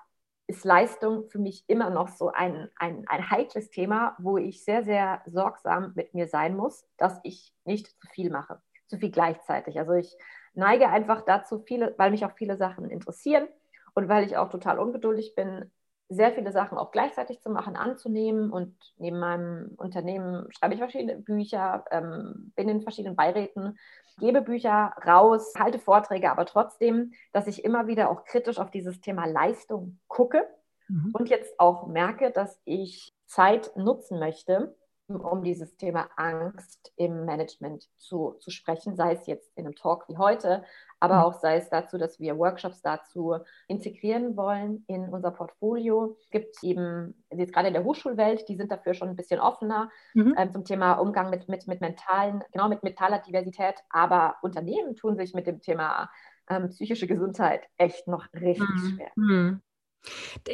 ist 0.48 0.64
Leistung 0.64 1.28
für 1.30 1.38
mich 1.38 1.64
immer 1.66 1.88
noch 1.88 2.08
so 2.08 2.30
ein, 2.30 2.68
ein, 2.76 3.04
ein 3.08 3.30
heikles 3.30 3.70
Thema, 3.70 4.16
wo 4.18 4.36
ich 4.36 4.64
sehr, 4.64 4.84
sehr 4.84 5.22
sorgsam 5.24 5.92
mit 5.96 6.12
mir 6.12 6.28
sein 6.28 6.56
muss, 6.56 6.84
dass 6.98 7.18
ich 7.22 7.54
nicht 7.64 7.88
zu 7.88 8.06
viel 8.12 8.30
mache, 8.30 8.60
zu 8.86 8.98
viel 8.98 9.10
gleichzeitig. 9.10 9.78
Also 9.78 9.92
ich 9.92 10.14
neige 10.56 10.88
einfach 10.88 11.22
dazu, 11.22 11.60
viele, 11.60 11.94
weil 11.98 12.10
mich 12.10 12.24
auch 12.24 12.32
viele 12.32 12.56
Sachen 12.56 12.90
interessieren 12.90 13.46
und 13.94 14.08
weil 14.08 14.24
ich 14.24 14.36
auch 14.36 14.48
total 14.48 14.78
ungeduldig 14.78 15.34
bin, 15.34 15.70
sehr 16.08 16.32
viele 16.32 16.52
Sachen 16.52 16.78
auch 16.78 16.92
gleichzeitig 16.92 17.40
zu 17.40 17.50
machen, 17.50 17.76
anzunehmen. 17.76 18.50
Und 18.50 18.76
neben 18.98 19.18
meinem 19.18 19.72
Unternehmen 19.76 20.46
schreibe 20.52 20.74
ich 20.74 20.80
verschiedene 20.80 21.16
Bücher, 21.16 21.84
ähm, 21.90 22.52
bin 22.54 22.68
in 22.68 22.82
verschiedenen 22.82 23.16
Beiräten, 23.16 23.76
gebe 24.18 24.40
Bücher 24.40 24.92
raus, 25.06 25.52
halte 25.58 25.78
Vorträge, 25.78 26.30
aber 26.30 26.46
trotzdem, 26.46 27.12
dass 27.32 27.46
ich 27.46 27.64
immer 27.64 27.86
wieder 27.86 28.10
auch 28.10 28.24
kritisch 28.24 28.58
auf 28.58 28.70
dieses 28.70 29.00
Thema 29.00 29.26
Leistung 29.26 29.98
gucke 30.08 30.46
mhm. 30.88 31.10
und 31.12 31.28
jetzt 31.28 31.58
auch 31.58 31.86
merke, 31.86 32.30
dass 32.30 32.58
ich 32.64 33.12
Zeit 33.26 33.72
nutzen 33.76 34.18
möchte, 34.18 34.74
um 35.08 35.42
dieses 35.42 35.76
Thema 35.76 36.08
Angst 36.16 36.92
im 36.96 37.24
Management 37.24 37.88
zu, 37.96 38.36
zu 38.40 38.50
sprechen, 38.50 38.96
sei 38.96 39.12
es 39.12 39.26
jetzt 39.26 39.56
in 39.56 39.64
einem 39.64 39.76
Talk 39.76 40.08
wie 40.08 40.16
heute, 40.16 40.64
aber 40.98 41.16
mhm. 41.16 41.20
auch 41.22 41.34
sei 41.34 41.56
es 41.56 41.68
dazu, 41.68 41.98
dass 41.98 42.18
wir 42.18 42.38
Workshops 42.38 42.82
dazu 42.82 43.36
integrieren 43.68 44.36
wollen 44.36 44.84
in 44.88 45.08
unser 45.08 45.30
Portfolio. 45.30 46.16
Es 46.20 46.30
gibt 46.30 46.62
eben, 46.62 47.24
jetzt 47.30 47.52
gerade 47.52 47.68
in 47.68 47.74
der 47.74 47.84
Hochschulwelt, 47.84 48.48
die 48.48 48.56
sind 48.56 48.72
dafür 48.72 48.94
schon 48.94 49.08
ein 49.08 49.16
bisschen 49.16 49.40
offener 49.40 49.90
mhm. 50.14 50.34
äh, 50.36 50.50
zum 50.50 50.64
Thema 50.64 50.94
Umgang 50.94 51.30
mit, 51.30 51.48
mit, 51.48 51.66
mit 51.68 51.80
mentalen, 51.80 52.42
genau 52.52 52.68
mit 52.68 52.82
mentaler 52.82 53.20
Diversität, 53.20 53.76
aber 53.90 54.36
Unternehmen 54.42 54.96
tun 54.96 55.16
sich 55.16 55.34
mit 55.34 55.46
dem 55.46 55.60
Thema 55.60 56.10
ähm, 56.48 56.68
psychische 56.70 57.06
Gesundheit 57.06 57.62
echt 57.76 58.08
noch 58.08 58.26
richtig 58.32 58.68
mhm. 58.68 58.96
schwer. 58.96 59.10
Mhm. 59.16 59.62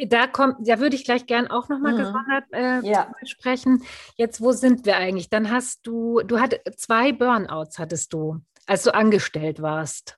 Da 0.09 0.27
kommt, 0.27 0.67
da 0.67 0.79
würde 0.79 0.95
ich 0.95 1.05
gleich 1.05 1.25
gern 1.25 1.47
auch 1.47 1.69
nochmal 1.69 1.93
mhm. 1.93 1.97
gesondert 1.97 2.43
äh, 2.51 2.79
ja. 2.87 3.11
sprechen. 3.23 3.83
Jetzt, 4.15 4.41
wo 4.41 4.51
sind 4.51 4.85
wir 4.85 4.97
eigentlich? 4.97 5.29
Dann 5.29 5.51
hast 5.51 5.85
du, 5.85 6.21
du 6.21 6.39
hattest 6.39 6.79
zwei 6.79 7.11
Burnouts 7.11 7.77
hattest 7.77 8.13
du, 8.13 8.39
als 8.65 8.83
du 8.83 8.93
angestellt 8.93 9.61
warst. 9.61 10.17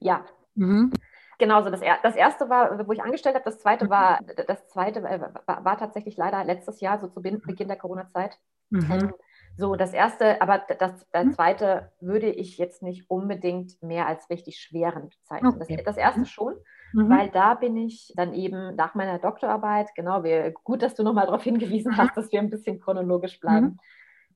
Ja. 0.00 0.24
Mhm. 0.54 0.92
Genau, 1.38 1.62
so 1.62 1.70
das, 1.70 1.80
das 2.02 2.14
erste 2.14 2.48
war, 2.48 2.86
wo 2.86 2.92
ich 2.92 3.02
angestellt 3.02 3.34
habe, 3.34 3.44
das 3.44 3.58
zweite 3.58 3.90
war, 3.90 4.20
das 4.46 4.68
zweite 4.68 5.00
äh, 5.00 5.20
war, 5.20 5.64
war 5.64 5.78
tatsächlich 5.78 6.16
leider 6.16 6.44
letztes 6.44 6.80
Jahr, 6.80 7.00
so 7.00 7.08
zu 7.08 7.20
Beginn 7.20 7.68
der 7.68 7.76
Corona-Zeit. 7.76 8.38
Mhm. 8.70 8.90
Ähm, 8.90 9.14
so, 9.56 9.76
das 9.76 9.92
erste, 9.92 10.40
aber 10.40 10.62
das, 10.78 11.06
das 11.10 11.24
mhm. 11.24 11.32
zweite 11.32 11.92
würde 12.00 12.30
ich 12.30 12.58
jetzt 12.58 12.82
nicht 12.82 13.10
unbedingt 13.10 13.82
mehr 13.82 14.06
als 14.06 14.30
richtig 14.30 14.58
schweren 14.60 15.08
bezeichnen. 15.08 15.60
Okay. 15.60 15.76
Das, 15.76 15.84
das 15.84 15.96
erste 15.96 16.20
mhm. 16.20 16.26
schon, 16.26 16.54
mhm. 16.92 17.10
weil 17.10 17.28
da 17.30 17.54
bin 17.54 17.76
ich 17.76 18.12
dann 18.16 18.34
eben 18.34 18.74
nach 18.74 18.94
meiner 18.94 19.18
Doktorarbeit, 19.18 19.94
genau, 19.94 20.24
wir, 20.24 20.52
gut, 20.64 20.82
dass 20.82 20.94
du 20.94 21.02
nochmal 21.02 21.26
darauf 21.26 21.42
hingewiesen 21.44 21.96
hast, 21.96 22.16
dass 22.16 22.32
wir 22.32 22.40
ein 22.40 22.50
bisschen 22.50 22.80
chronologisch 22.80 23.40
bleiben. 23.40 23.66
Mhm. 23.66 23.78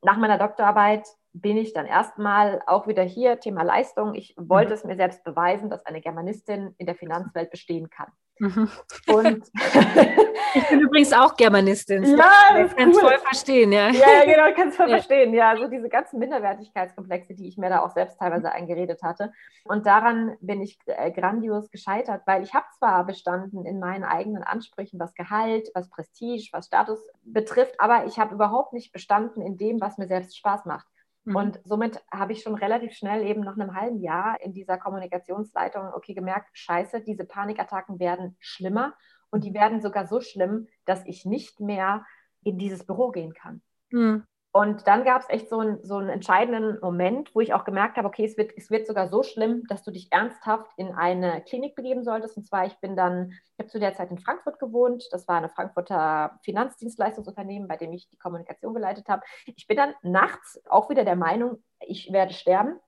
Nach 0.03 0.17
meiner 0.19 0.39
Doktorarbeit 0.39 1.07
bin 1.33 1.57
ich 1.57 1.73
dann 1.73 1.87
erstmal 1.87 2.63
auch 2.67 2.87
wieder 2.87 3.03
hier, 3.03 3.41
Thema 3.41 3.63
Leistung. 3.63 4.15
Ich 4.15 4.35
wollte 4.39 4.71
mhm. 4.71 4.75
es 4.75 4.85
mir 4.85 4.97
selbst 4.97 5.25
beweisen, 5.25 5.71
dass 5.71 5.85
eine 5.85 6.01
Germanistin 6.01 6.75
in 6.79 6.87
der 6.87 6.95
Finanzwelt 6.95 7.51
bestehen 7.51 7.91
kann. 7.91 8.13
Mhm. 8.39 8.69
Und 9.07 9.51
ich 10.55 10.69
bin 10.69 10.81
übrigens 10.81 11.13
auch 11.13 11.37
Germanistin. 11.37 12.05
Ja, 12.05 12.55
das 12.55 12.77
kann 12.77 12.91
cool. 12.91 13.01
voll 13.01 13.19
verstehen, 13.19 13.73
ja. 13.73 13.89
Ja, 13.91 14.25
genau, 14.25 14.55
kannst 14.55 14.77
voll 14.77 14.91
ja. 14.91 14.97
verstehen. 14.97 15.35
Ja, 15.35 15.51
also 15.51 15.69
diese 15.69 15.89
ganzen 15.89 16.19
Minderwertigkeitskomplexe, 16.19 17.35
die 17.35 17.49
ich 17.49 17.57
mir 17.57 17.69
da 17.71 17.81
auch 17.81 17.91
selbst 17.91 18.19
teilweise 18.19 18.53
eingeredet 18.53 19.03
hatte. 19.03 19.33
Und 19.65 19.87
daran 19.87 20.37
bin 20.41 20.61
ich 20.61 20.79
äh, 20.87 21.11
grandios 21.11 21.71
gescheitert, 21.71 22.23
weil 22.27 22.43
ich 22.43 22.55
habe 22.55 22.67
zwar 22.79 23.05
bestanden 23.05 23.65
in 23.65 23.79
meinen 23.79 24.05
eigenen 24.05 24.43
Ansprüchen, 24.43 24.99
was 25.01 25.15
Gehalt, 25.15 25.69
was 25.75 25.89
Prestige, 25.89 26.49
was 26.53 26.67
Status 26.67 27.01
betrifft, 27.25 27.75
aber 27.79 28.07
ich 28.07 28.19
habe 28.19 28.35
überhaupt 28.35 28.73
nicht 28.73 28.93
bestanden 28.93 29.43
in 29.43 29.57
dem, 29.57 29.81
was 29.81 29.99
mir 29.99 30.07
selbst 30.07 30.37
Spaß 30.37 30.65
macht. 30.67 30.87
Mhm. 31.27 31.37
Und 31.37 31.61
somit 31.65 32.03
habe 32.11 32.33
ich 32.33 32.43
schon 32.43 32.55
relativ 32.55 32.93
schnell 32.93 33.27
eben 33.27 33.43
nach 33.43 33.59
einem 33.59 33.75
halben 33.75 34.01
Jahr 34.01 34.41
in 34.41 34.55
dieser 34.55 34.79
Kommunikationsleitung, 34.79 35.93
okay, 35.93 36.15
gemerkt, 36.15 36.49
scheiße, 36.53 37.03
diese 37.03 37.25
Panikattacken 37.25 37.99
werden 37.99 38.37
schlimmer 38.39 38.95
und 39.31 39.45
die 39.45 39.53
werden 39.53 39.83
sogar 39.83 40.07
so 40.07 40.21
schlimm, 40.21 40.69
dass 40.85 41.05
ich 41.05 41.25
nicht 41.25 41.61
mehr 41.61 42.07
in 42.43 42.59
dieses 42.59 42.87
Büro 42.87 43.11
gehen 43.11 43.35
kann. 43.35 43.61
Mhm. 43.91 44.25
Und 44.57 44.87
dann 44.87 45.05
gab 45.05 45.21
es 45.21 45.29
echt 45.29 45.51
so, 45.51 45.61
ein, 45.61 45.85
so 45.85 45.99
einen 45.99 46.09
entscheidenden 46.09 46.79
Moment, 46.81 47.35
wo 47.35 47.41
ich 47.41 47.53
auch 47.53 47.65
gemerkt 47.65 47.99
habe, 47.99 48.09
okay, 48.09 48.25
es 48.25 48.39
wird, 48.39 48.53
es 48.57 48.71
wird 48.71 48.87
sogar 48.87 49.07
so 49.07 49.23
schlimm, 49.23 49.65
dass 49.69 49.83
du 49.83 49.91
dich 49.91 50.11
ernsthaft 50.11 50.71
in 50.79 50.95
eine 50.95 51.43
Klinik 51.43 51.75
begeben 51.75 52.05
solltest. 52.05 52.39
Und 52.39 52.47
zwar, 52.47 52.65
ich 52.65 52.73
bin 52.81 52.97
dann, 52.97 53.33
ich 53.33 53.59
habe 53.59 53.69
zu 53.69 53.79
der 53.79 53.93
Zeit 53.93 54.11
in 54.11 54.17
Frankfurt 54.17 54.59
gewohnt. 54.59 55.09
Das 55.11 55.29
war 55.29 55.37
eine 55.37 55.51
Frankfurter 55.51 56.41
Finanzdienstleistungsunternehmen, 56.43 57.69
bei 57.69 57.77
dem 57.77 57.93
ich 57.93 58.09
die 58.09 58.17
Kommunikation 58.17 58.73
geleitet 58.73 59.11
habe. 59.11 59.21
Ich 59.45 59.67
bin 59.67 59.77
dann 59.77 59.93
nachts 60.01 60.59
auch 60.71 60.89
wieder 60.89 61.05
der 61.05 61.17
Meinung, 61.17 61.63
ich 61.81 62.11
werde 62.11 62.33
sterben 62.33 62.81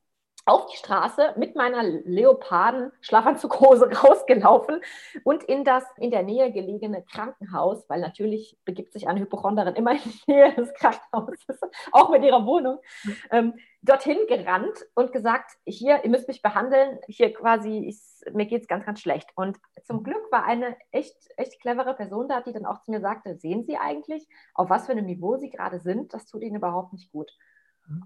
auf 0.49 0.66
die 0.66 0.76
Straße 0.76 1.34
mit 1.36 1.57
meiner 1.57 1.82
Leoparden-Schlafanzughose 1.82 3.90
rausgelaufen 4.03 4.80
und 5.24 5.42
in 5.44 5.64
das 5.64 5.84
in 5.99 6.11
der 6.11 6.22
Nähe 6.22 6.53
gelegene 6.53 7.03
Krankenhaus, 7.03 7.88
weil 7.88 8.01
natürlich 8.01 8.59
begibt 8.64 8.92
sich 8.92 9.09
eine 9.09 9.20
Hypochonderin 9.20 9.74
immer 9.74 9.92
in 9.92 10.01
die 10.05 10.32
Nähe 10.32 10.55
des 10.55 10.72
Krankenhauses, 10.74 11.61
auch 11.92 12.11
mit 12.11 12.24
ihrer 12.24 12.44
Wohnung, 12.46 12.78
ähm, 13.30 13.55
dorthin 13.82 14.18
gerannt 14.26 14.86
und 14.94 15.12
gesagt, 15.12 15.53
hier, 15.64 16.03
ihr 16.03 16.11
müsst 16.11 16.28
mich 16.28 16.42
behandeln, 16.42 16.99
hier 17.07 17.32
quasi, 17.32 17.84
ich, 17.86 18.01
mir 18.32 18.46
geht 18.46 18.62
es 18.62 18.68
ganz, 18.68 18.84
ganz 18.84 19.01
schlecht. 19.01 19.30
Und 19.36 19.57
zum 19.84 20.03
Glück 20.03 20.32
war 20.32 20.44
eine 20.44 20.76
echt, 20.90 21.16
echt 21.36 21.61
clevere 21.61 21.94
Person 21.94 22.28
da, 22.28 22.40
die 22.40 22.53
dann 22.53 22.66
auch 22.66 22.80
zu 22.80 22.90
mir 22.90 23.01
sagte, 23.01 23.36
sehen 23.36 23.64
Sie 23.64 23.76
eigentlich, 23.76 24.26
auf 24.55 24.70
was 24.70 24.86
für 24.86 24.92
einem 24.92 25.07
Niveau 25.07 25.36
Sie 25.36 25.51
gerade 25.51 25.78
sind, 25.78 26.14
das 26.14 26.26
tut 26.26 26.42
Ihnen 26.42 26.57
überhaupt 26.57 26.92
nicht 26.92 27.12
gut. 27.12 27.30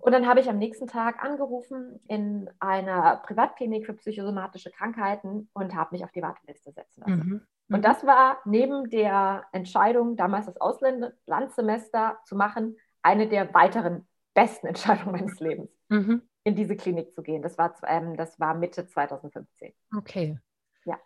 Und 0.01 0.12
dann 0.12 0.26
habe 0.26 0.41
ich 0.41 0.49
am 0.49 0.59
nächsten 0.59 0.87
Tag 0.87 1.22
angerufen 1.22 2.01
in 2.07 2.49
einer 2.61 3.16
Privatklinik 3.16 3.87
für 3.87 3.95
psychosomatische 3.95 4.70
Krankheiten 4.70 5.49
und 5.53 5.74
habe 5.74 5.91
mich 5.93 6.05
auf 6.05 6.12
die 6.12 6.22
Warteliste 6.22 6.72
setzen 6.72 7.01
lassen. 7.01 7.28
Mhm. 7.28 7.43
Und 7.68 7.78
mhm. 7.78 7.83
das 7.83 8.07
war 8.07 8.39
neben 8.45 8.91
der 8.91 9.45
Entscheidung, 9.53 10.16
damals 10.16 10.47
das 10.47 10.61
Auslandssemester 10.61 12.18
zu 12.24 12.37
machen, 12.37 12.76
eine 13.03 13.28
der 13.28 13.53
weiteren 13.55 14.07
besten 14.35 14.66
Entscheidungen 14.68 15.12
meines 15.12 15.41
Lebens, 15.41 15.70
mhm. 15.89 16.22
in 16.45 16.55
diese 16.55 16.76
Klinik 16.76 17.12
zu 17.12 17.22
gehen. 17.22 17.43
Das 17.43 17.59
war, 17.59 17.74
ähm, 17.87 18.16
das 18.16 18.39
war 18.39 18.55
Mitte 18.55 18.87
2015. 18.87 19.72
Okay. 19.97 20.39
Ja. 20.85 20.99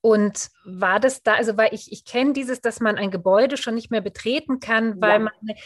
Und 0.00 0.50
war 0.64 1.00
das 1.00 1.22
da, 1.22 1.34
also 1.34 1.56
weil 1.56 1.74
ich, 1.74 1.92
ich 1.92 2.04
kenne 2.04 2.32
dieses, 2.32 2.60
dass 2.60 2.80
man 2.80 2.96
ein 2.96 3.10
Gebäude 3.10 3.56
schon 3.56 3.74
nicht 3.74 3.90
mehr 3.90 4.00
betreten 4.00 4.60
kann, 4.60 5.00
weil 5.00 5.12
ja. 5.12 5.18
man 5.18 5.56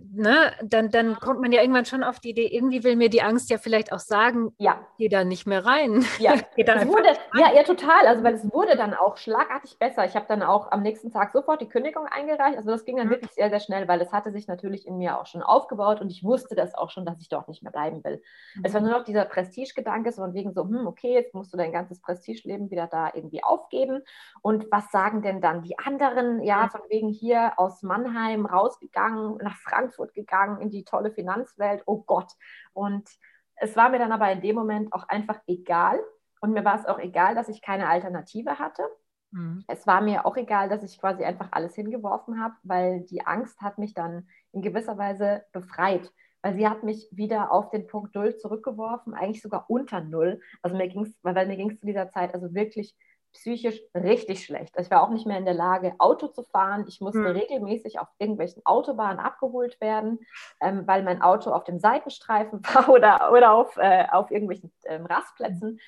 ne, 0.00 0.52
dann, 0.62 0.90
dann 0.90 1.14
kommt 1.16 1.40
man 1.40 1.52
ja 1.52 1.60
irgendwann 1.60 1.84
schon 1.84 2.02
auf 2.02 2.18
die 2.18 2.30
Idee, 2.30 2.46
irgendwie 2.46 2.82
will 2.84 2.96
mir 2.96 3.08
die 3.08 3.22
Angst 3.22 3.50
ja 3.50 3.58
vielleicht 3.58 3.92
auch 3.92 3.98
sagen, 3.98 4.52
ja. 4.58 4.80
geh 4.98 5.08
da 5.08 5.24
nicht 5.24 5.46
mehr 5.46 5.64
rein. 5.64 6.04
Ja, 6.18 6.32
wurde, 6.56 7.16
ja, 7.34 7.52
ja, 7.52 7.62
total. 7.62 8.06
Also, 8.06 8.24
weil 8.24 8.34
es 8.34 8.52
wurde 8.52 8.76
dann 8.76 8.94
auch 8.94 9.16
schlagartig 9.16 9.78
besser. 9.78 10.04
Ich 10.04 10.16
habe 10.16 10.26
dann 10.28 10.42
auch 10.42 10.72
am 10.72 10.82
nächsten 10.82 11.10
Tag 11.10 11.32
sofort 11.32 11.60
die 11.60 11.68
Kündigung 11.68 12.06
eingereicht. 12.06 12.56
Also, 12.56 12.70
das 12.70 12.84
ging 12.84 12.96
dann 12.96 13.06
mhm. 13.06 13.12
wirklich 13.12 13.32
sehr, 13.32 13.50
sehr 13.50 13.60
schnell, 13.60 13.86
weil 13.86 14.00
es 14.00 14.12
hatte 14.12 14.32
sich 14.32 14.48
natürlich 14.48 14.86
in 14.86 14.98
mir 14.98 15.20
auch 15.20 15.26
schon 15.26 15.42
aufgebaut 15.42 16.00
und 16.00 16.10
ich 16.10 16.24
wusste 16.24 16.54
das 16.54 16.74
auch 16.74 16.90
schon, 16.90 17.06
dass 17.06 17.20
ich 17.20 17.28
dort 17.28 17.48
nicht 17.48 17.62
mehr 17.62 17.72
bleiben 17.72 18.02
will. 18.04 18.22
Mhm. 18.56 18.62
Es 18.64 18.74
war 18.74 18.80
nur 18.80 18.90
noch 18.90 19.04
dieser 19.04 19.24
Prestige-Gedanke, 19.24 20.10
so 20.12 20.22
von 20.22 20.34
wegen 20.34 20.52
so, 20.52 20.64
hm, 20.64 20.86
okay, 20.86 21.12
jetzt 21.12 21.34
musst 21.34 21.52
du 21.52 21.56
dein 21.56 21.72
ganzes 21.72 22.00
Prestigeleben 22.00 22.70
wieder 22.70 22.88
da 22.88 23.10
irgendwie 23.14 23.44
aufgeben. 23.44 24.02
Und 24.42 24.66
was 24.70 24.90
sagen 24.90 25.22
denn 25.22 25.40
dann 25.40 25.62
die 25.62 25.78
anderen? 25.78 26.42
Ja, 26.42 26.68
von 26.68 26.80
wegen 26.88 27.08
hier 27.08 27.52
aus 27.56 27.82
Mannheim 27.82 28.46
rausgegangen, 28.46 29.38
nach 29.42 29.56
Frankreich 29.56 29.83
Frankfurt 29.84 30.14
gegangen, 30.14 30.60
in 30.60 30.70
die 30.70 30.84
tolle 30.84 31.10
Finanzwelt, 31.10 31.82
oh 31.86 32.02
Gott. 32.02 32.32
Und 32.72 33.08
es 33.56 33.76
war 33.76 33.90
mir 33.90 33.98
dann 33.98 34.12
aber 34.12 34.30
in 34.32 34.40
dem 34.40 34.56
Moment 34.56 34.92
auch 34.92 35.08
einfach 35.08 35.40
egal. 35.46 36.00
Und 36.40 36.52
mir 36.52 36.64
war 36.64 36.78
es 36.78 36.86
auch 36.86 36.98
egal, 36.98 37.34
dass 37.34 37.48
ich 37.48 37.62
keine 37.62 37.88
Alternative 37.88 38.58
hatte. 38.58 38.82
Mhm. 39.30 39.64
Es 39.68 39.86
war 39.86 40.00
mir 40.00 40.26
auch 40.26 40.36
egal, 40.36 40.68
dass 40.68 40.82
ich 40.82 40.98
quasi 40.98 41.24
einfach 41.24 41.48
alles 41.52 41.74
hingeworfen 41.74 42.42
habe, 42.42 42.54
weil 42.62 43.02
die 43.02 43.26
Angst 43.26 43.60
hat 43.60 43.78
mich 43.78 43.94
dann 43.94 44.28
in 44.52 44.62
gewisser 44.62 44.98
Weise 44.98 45.44
befreit. 45.52 46.12
Weil 46.42 46.54
sie 46.54 46.68
hat 46.68 46.82
mich 46.82 47.08
wieder 47.10 47.52
auf 47.52 47.70
den 47.70 47.86
Punkt 47.86 48.14
Null 48.14 48.36
zurückgeworfen, 48.36 49.14
eigentlich 49.14 49.40
sogar 49.40 49.70
unter 49.70 50.02
Null. 50.02 50.40
Also 50.60 50.76
mir 50.76 50.88
ging 50.88 51.04
es, 51.04 51.18
weil 51.22 51.46
mir 51.46 51.56
ging 51.56 51.70
es 51.70 51.80
zu 51.80 51.86
dieser 51.86 52.10
Zeit 52.10 52.34
also 52.34 52.52
wirklich 52.52 52.94
psychisch 53.34 53.80
richtig 53.94 54.44
schlecht. 54.44 54.74
Ich 54.78 54.90
war 54.90 55.02
auch 55.02 55.10
nicht 55.10 55.26
mehr 55.26 55.38
in 55.38 55.44
der 55.44 55.54
Lage, 55.54 55.94
Auto 55.98 56.28
zu 56.28 56.42
fahren. 56.42 56.84
Ich 56.88 57.00
musste 57.00 57.20
mhm. 57.20 57.26
regelmäßig 57.26 57.98
auf 57.98 58.08
irgendwelchen 58.18 58.64
Autobahnen 58.64 59.18
abgeholt 59.18 59.80
werden, 59.80 60.20
ähm, 60.60 60.86
weil 60.86 61.02
mein 61.02 61.20
Auto 61.20 61.50
auf 61.50 61.64
dem 61.64 61.78
Seitenstreifen 61.78 62.60
war 62.74 62.88
oder, 62.88 63.32
oder 63.32 63.52
auf, 63.52 63.76
äh, 63.76 64.06
auf 64.10 64.30
irgendwelchen 64.30 64.72
ähm, 64.84 65.04
Rastplätzen. 65.06 65.80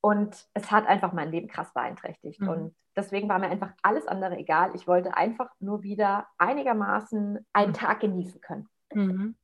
Und 0.00 0.46
es 0.54 0.70
hat 0.70 0.86
einfach 0.86 1.12
mein 1.12 1.30
Leben 1.30 1.48
krass 1.48 1.72
beeinträchtigt. 1.72 2.40
Mhm. 2.40 2.48
Und 2.48 2.74
deswegen 2.96 3.28
war 3.28 3.38
mir 3.38 3.48
einfach 3.48 3.72
alles 3.82 4.06
andere 4.06 4.36
egal. 4.36 4.72
Ich 4.74 4.86
wollte 4.86 5.16
einfach 5.16 5.50
nur 5.60 5.82
wieder 5.82 6.26
einigermaßen 6.38 7.46
einen 7.52 7.70
mhm. 7.70 7.74
Tag 7.74 8.00
genießen 8.00 8.40
können. 8.40 8.68
Mhm. 8.92 9.34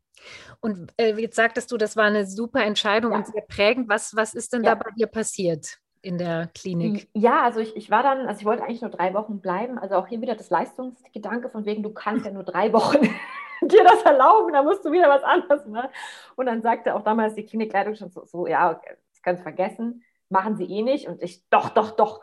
Und 0.60 0.92
äh, 0.96 1.14
jetzt 1.14 1.36
sagtest 1.36 1.70
du, 1.70 1.76
das 1.76 1.96
war 1.96 2.04
eine 2.04 2.26
super 2.26 2.64
Entscheidung 2.64 3.12
ja. 3.12 3.18
und 3.18 3.26
sehr 3.26 3.42
prägend. 3.42 3.88
Was, 3.88 4.14
was 4.16 4.34
ist 4.34 4.52
denn 4.52 4.64
ja. 4.64 4.74
da 4.74 4.82
bei 4.82 4.90
dir 4.90 5.06
passiert? 5.06 5.78
In 6.02 6.18
der 6.18 6.48
Klinik? 6.54 7.08
Ja, 7.14 7.42
also 7.42 7.60
ich, 7.60 7.76
ich 7.76 7.90
war 7.90 8.02
dann, 8.02 8.26
also 8.26 8.40
ich 8.40 8.46
wollte 8.46 8.62
eigentlich 8.62 8.82
nur 8.82 8.90
drei 8.90 9.14
Wochen 9.14 9.40
bleiben. 9.40 9.78
Also 9.78 9.96
auch 9.96 10.06
hier 10.06 10.20
wieder 10.20 10.34
das 10.34 10.50
Leistungsgedanke 10.50 11.48
von 11.48 11.64
wegen, 11.64 11.82
du 11.82 11.90
kannst 11.90 12.26
ja 12.26 12.32
nur 12.32 12.44
drei 12.44 12.72
Wochen 12.72 13.02
dir 13.62 13.84
das 13.84 14.02
erlauben, 14.02 14.52
da 14.52 14.62
musst 14.62 14.84
du 14.84 14.92
wieder 14.92 15.08
was 15.08 15.22
anderes 15.22 15.66
machen. 15.66 15.90
Und 16.36 16.46
dann 16.46 16.62
sagte 16.62 16.94
auch 16.94 17.02
damals 17.02 17.34
die 17.34 17.44
Klinikleitung 17.44 17.94
schon 17.94 18.10
so, 18.10 18.24
so 18.24 18.46
ja, 18.46 18.74
das 18.74 19.22
kannst 19.22 19.40
du 19.40 19.42
vergessen 19.44 20.04
machen 20.30 20.56
sie 20.56 20.64
eh 20.64 20.82
nicht. 20.82 21.08
Und 21.08 21.22
ich, 21.22 21.48
doch, 21.48 21.70
doch, 21.70 21.92
doch. 21.92 22.20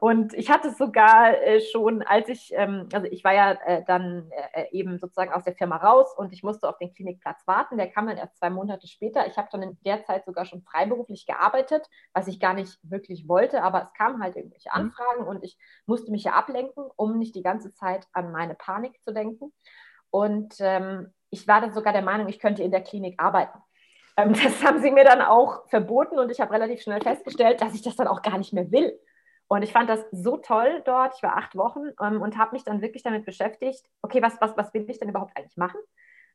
Und 0.00 0.34
ich 0.34 0.50
hatte 0.50 0.68
es 0.68 0.78
sogar 0.78 1.40
äh, 1.42 1.60
schon, 1.60 2.02
als 2.02 2.28
ich, 2.28 2.52
ähm, 2.54 2.88
also 2.92 3.06
ich 3.10 3.24
war 3.24 3.34
ja 3.34 3.52
äh, 3.52 3.84
dann 3.84 4.30
äh, 4.52 4.70
eben 4.70 4.98
sozusagen 4.98 5.32
aus 5.32 5.44
der 5.44 5.54
Firma 5.54 5.76
raus 5.76 6.14
und 6.16 6.32
ich 6.32 6.42
musste 6.42 6.68
auf 6.68 6.78
den 6.78 6.94
Klinikplatz 6.94 7.46
warten. 7.46 7.76
Der 7.76 7.90
kam 7.90 8.06
dann 8.06 8.16
erst 8.16 8.36
zwei 8.38 8.50
Monate 8.50 8.86
später. 8.86 9.26
Ich 9.26 9.36
habe 9.36 9.48
dann 9.50 9.62
in 9.62 9.78
der 9.84 10.04
Zeit 10.04 10.24
sogar 10.24 10.44
schon 10.44 10.62
freiberuflich 10.62 11.26
gearbeitet, 11.26 11.88
was 12.12 12.28
ich 12.28 12.40
gar 12.40 12.54
nicht 12.54 12.78
wirklich 12.82 13.28
wollte, 13.28 13.62
aber 13.62 13.82
es 13.82 13.92
kamen 13.94 14.22
halt 14.22 14.36
irgendwelche 14.36 14.70
mhm. 14.72 14.82
Anfragen 14.82 15.24
und 15.24 15.44
ich 15.44 15.58
musste 15.86 16.10
mich 16.10 16.24
ja 16.24 16.32
ablenken, 16.32 16.84
um 16.96 17.18
nicht 17.18 17.34
die 17.34 17.42
ganze 17.42 17.72
Zeit 17.74 18.06
an 18.12 18.32
meine 18.32 18.54
Panik 18.54 19.02
zu 19.02 19.12
denken. 19.12 19.52
Und 20.10 20.54
ähm, 20.60 21.12
ich 21.30 21.48
war 21.48 21.60
dann 21.60 21.72
sogar 21.72 21.92
der 21.92 22.02
Meinung, 22.02 22.28
ich 22.28 22.38
könnte 22.38 22.62
in 22.62 22.70
der 22.70 22.82
Klinik 22.82 23.20
arbeiten. 23.20 23.58
Ähm, 24.16 24.32
das 24.44 24.62
haben 24.62 24.80
sie 24.80 24.90
mir 24.90 25.04
dann 25.04 25.20
auch 25.20 25.68
verboten 25.68 26.18
und 26.18 26.30
ich 26.30 26.40
habe 26.40 26.52
relativ 26.52 26.82
schnell 26.82 27.00
festgestellt, 27.00 27.60
dass 27.60 27.74
ich 27.74 27.82
das 27.82 27.96
dann 27.96 28.08
auch 28.08 28.22
gar 28.22 28.38
nicht 28.38 28.52
mehr 28.52 28.70
will. 28.70 28.98
Und 29.46 29.62
ich 29.62 29.72
fand 29.72 29.90
das 29.90 30.04
so 30.10 30.38
toll 30.38 30.82
dort. 30.84 31.14
Ich 31.16 31.22
war 31.22 31.36
acht 31.36 31.54
Wochen 31.56 31.90
ähm, 32.00 32.22
und 32.22 32.38
habe 32.38 32.52
mich 32.52 32.64
dann 32.64 32.80
wirklich 32.80 33.02
damit 33.02 33.26
beschäftigt, 33.26 33.84
okay, 34.02 34.22
was, 34.22 34.40
was, 34.40 34.56
was 34.56 34.72
will 34.72 34.88
ich 34.88 34.98
denn 34.98 35.10
überhaupt 35.10 35.36
eigentlich 35.36 35.56
machen? 35.56 35.78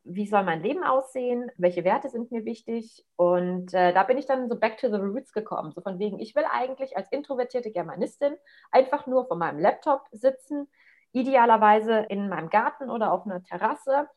Wie 0.04 0.28
soll 0.28 0.44
mein 0.44 0.64
Leben 0.64 0.84
aussehen? 0.84 1.52
Welche 1.58 1.84
Werte 1.84 2.10
sind 2.10 2.32
mir 2.32 2.46
wichtig? 2.46 3.06
Und 3.16 3.74
äh, 3.74 3.94
da 3.94 4.04
bin 4.04 4.18
ich 4.18 4.26
dann 4.26 4.48
so 4.48 4.58
back 4.58 4.78
to 4.78 4.90
the 4.90 4.96
roots 4.96 5.34
gekommen. 5.34 5.72
So 5.72 5.82
von 5.82 6.00
wegen, 6.00 6.20
ich 6.20 6.36
will 6.36 6.46
eigentlich 6.52 6.96
als 6.96 7.12
introvertierte 7.12 7.72
Germanistin 7.72 8.36
einfach 8.72 9.08
nur 9.08 9.28
vor 9.28 9.38
meinem 9.38 9.60
Laptop 9.60 10.04
sitzen, 10.12 10.70
idealerweise 11.12 12.06
in 12.10 12.30
meinem 12.30 12.50
Garten 12.50 12.90
oder 12.90 13.12
auf 13.12 13.26
einer 13.26 13.44
Terrasse, 13.44 14.08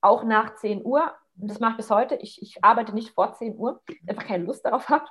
auch 0.00 0.24
nach 0.24 0.56
10 0.56 0.84
Uhr 0.84 1.12
und 1.40 1.48
das 1.48 1.60
mache 1.60 1.72
ich 1.72 1.76
bis 1.78 1.90
heute. 1.90 2.16
Ich, 2.16 2.42
ich 2.42 2.64
arbeite 2.64 2.94
nicht 2.94 3.10
vor 3.10 3.34
10 3.34 3.56
Uhr, 3.56 3.80
einfach 4.06 4.26
keine 4.26 4.44
Lust 4.44 4.64
darauf 4.64 4.88
habe. 4.88 5.06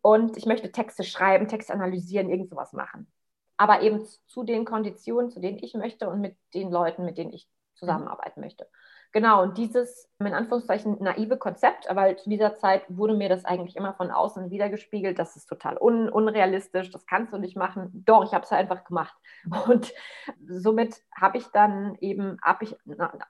Und 0.00 0.36
ich 0.36 0.46
möchte 0.46 0.72
Texte 0.72 1.04
schreiben, 1.04 1.48
Texte 1.48 1.72
analysieren, 1.72 2.28
irgend 2.28 2.50
sowas 2.50 2.72
machen. 2.72 3.06
Aber 3.56 3.82
eben 3.82 4.04
zu 4.26 4.42
den 4.42 4.64
Konditionen, 4.64 5.30
zu 5.30 5.40
denen 5.40 5.58
ich 5.58 5.74
möchte 5.74 6.08
und 6.08 6.20
mit 6.20 6.36
den 6.54 6.70
Leuten, 6.70 7.04
mit 7.04 7.18
denen 7.18 7.32
ich 7.32 7.48
zusammenarbeiten 7.74 8.40
möchte. 8.40 8.68
Genau, 9.12 9.42
und 9.42 9.58
dieses, 9.58 10.08
in 10.20 10.32
Anführungszeichen, 10.32 10.96
naive 11.00 11.36
Konzept, 11.36 11.88
aber 11.90 12.16
zu 12.16 12.30
dieser 12.30 12.54
Zeit 12.56 12.82
wurde 12.88 13.14
mir 13.14 13.28
das 13.28 13.44
eigentlich 13.44 13.76
immer 13.76 13.92
von 13.92 14.10
außen 14.10 14.50
wiedergespiegelt, 14.50 15.18
das 15.18 15.36
ist 15.36 15.46
total 15.46 15.76
un 15.78 16.08
unrealistisch, 16.08 16.90
das 16.90 17.04
kannst 17.04 17.32
du 17.34 17.36
nicht 17.36 17.54
machen. 17.54 17.90
Doch, 18.06 18.24
ich 18.24 18.32
habe 18.32 18.44
es 18.44 18.52
einfach 18.52 18.84
gemacht. 18.84 19.14
Und 19.66 19.92
somit 20.48 21.02
habe 21.14 21.36
ich 21.36 21.46
dann 21.48 21.94
eben, 22.00 22.38
ab 22.40 22.62
ich 22.62 22.74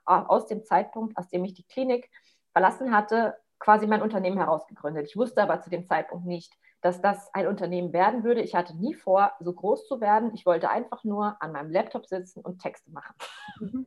aus 0.04 0.46
dem 0.46 0.64
Zeitpunkt, 0.64 1.16
aus 1.16 1.28
dem 1.28 1.44
ich 1.44 1.54
die 1.54 1.66
Klinik 1.66 2.08
verlassen 2.52 2.94
hatte, 2.94 3.36
quasi 3.58 3.86
mein 3.86 4.02
Unternehmen 4.02 4.38
herausgegründet. 4.38 5.06
Ich 5.06 5.16
wusste 5.16 5.42
aber 5.42 5.60
zu 5.60 5.70
dem 5.70 5.86
Zeitpunkt 5.86 6.26
nicht, 6.26 6.52
dass 6.80 7.00
das 7.00 7.32
ein 7.32 7.46
Unternehmen 7.46 7.92
werden 7.92 8.24
würde. 8.24 8.42
Ich 8.42 8.54
hatte 8.54 8.76
nie 8.76 8.94
vor, 8.94 9.32
so 9.40 9.52
groß 9.52 9.86
zu 9.86 10.00
werden. 10.00 10.32
Ich 10.34 10.44
wollte 10.44 10.68
einfach 10.68 11.04
nur 11.04 11.40
an 11.40 11.52
meinem 11.52 11.70
Laptop 11.70 12.06
sitzen 12.06 12.40
und 12.40 12.60
Texte 12.60 12.90
machen. 12.90 13.14
Mhm. 13.60 13.86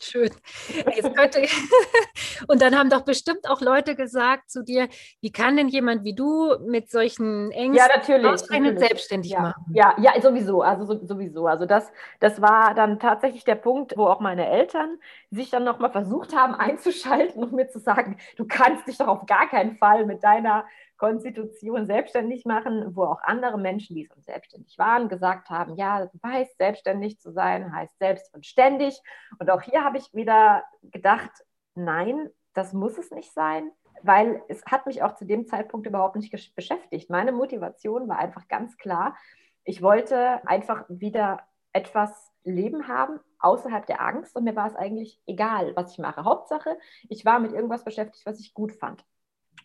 Schön. 0.00 0.30
Könnte, 1.14 1.42
und 2.48 2.62
dann 2.62 2.76
haben 2.76 2.88
doch 2.88 3.02
bestimmt 3.02 3.48
auch 3.50 3.60
Leute 3.60 3.94
gesagt 3.94 4.50
zu 4.50 4.64
dir, 4.64 4.88
wie 5.20 5.30
kann 5.30 5.58
denn 5.58 5.68
jemand 5.68 6.04
wie 6.04 6.14
du 6.14 6.56
mit 6.66 6.90
solchen 6.90 7.50
Ängsten 7.50 7.74
ja, 7.74 7.94
natürlich, 7.94 8.22
natürlich. 8.22 8.78
selbstständig 8.78 9.32
ja. 9.32 9.40
machen? 9.40 9.64
Ja, 9.74 9.94
ja, 9.98 10.18
sowieso. 10.22 10.62
Also 10.62 10.86
sowieso. 11.04 11.46
Also 11.46 11.66
das, 11.66 11.92
das 12.18 12.40
war 12.40 12.74
dann 12.74 12.98
tatsächlich 12.98 13.44
der 13.44 13.56
Punkt, 13.56 13.94
wo 13.96 14.06
auch 14.06 14.20
meine 14.20 14.48
Eltern 14.48 14.98
sich 15.30 15.50
dann 15.50 15.64
nochmal 15.64 15.92
versucht 15.92 16.34
haben 16.34 16.54
einzuschalten 16.58 17.42
und 17.42 17.52
mir 17.52 17.68
zu 17.68 17.78
sagen, 17.78 18.16
du 18.36 18.46
kannst 18.46 18.88
dich 18.88 18.96
doch 18.96 19.08
auf 19.08 19.26
gar 19.26 19.48
keinen 19.50 19.76
Fall 19.76 20.06
mit 20.06 20.24
deiner 20.24 20.64
Konstitution 20.96 21.86
selbstständig 21.86 22.44
machen, 22.44 22.94
wo 22.94 23.04
auch 23.04 23.20
andere 23.22 23.58
Menschen, 23.58 23.96
die 23.96 24.06
schon 24.06 24.22
selbstständig 24.22 24.78
waren, 24.78 25.08
gesagt 25.08 25.50
haben, 25.50 25.76
ja, 25.76 26.06
du 26.06 26.18
weißt, 26.22 26.56
selbstständig 26.56 27.20
zu 27.20 27.32
sein 27.32 27.74
heißt 27.74 27.98
selbst 27.98 28.32
und 28.34 28.46
ständig. 28.46 29.00
Und 29.38 29.50
auch 29.50 29.62
hier 29.62 29.84
habe 29.84 29.98
ich 29.98 30.12
wieder 30.14 30.64
gedacht, 30.82 31.30
nein, 31.74 32.30
das 32.54 32.72
muss 32.72 32.98
es 32.98 33.10
nicht 33.10 33.32
sein, 33.32 33.70
weil 34.02 34.42
es 34.48 34.64
hat 34.66 34.86
mich 34.86 35.02
auch 35.02 35.14
zu 35.16 35.24
dem 35.24 35.46
Zeitpunkt 35.46 35.86
überhaupt 35.86 36.16
nicht 36.16 36.54
beschäftigt. 36.54 37.10
Meine 37.10 37.32
Motivation 37.32 38.08
war 38.08 38.18
einfach 38.18 38.46
ganz 38.48 38.76
klar, 38.76 39.16
ich 39.64 39.82
wollte 39.82 40.46
einfach 40.46 40.84
wieder 40.88 41.40
etwas 41.72 42.30
Leben 42.44 42.86
haben 42.86 43.18
außerhalb 43.40 43.86
der 43.86 44.00
Angst 44.00 44.36
und 44.36 44.44
mir 44.44 44.54
war 44.54 44.68
es 44.68 44.76
eigentlich 44.76 45.20
egal, 45.26 45.74
was 45.74 45.92
ich 45.92 45.98
mache. 45.98 46.24
Hauptsache, 46.24 46.78
ich 47.08 47.24
war 47.24 47.40
mit 47.40 47.52
irgendwas 47.52 47.84
beschäftigt, 47.84 48.24
was 48.26 48.38
ich 48.38 48.54
gut 48.54 48.72
fand. 48.72 49.04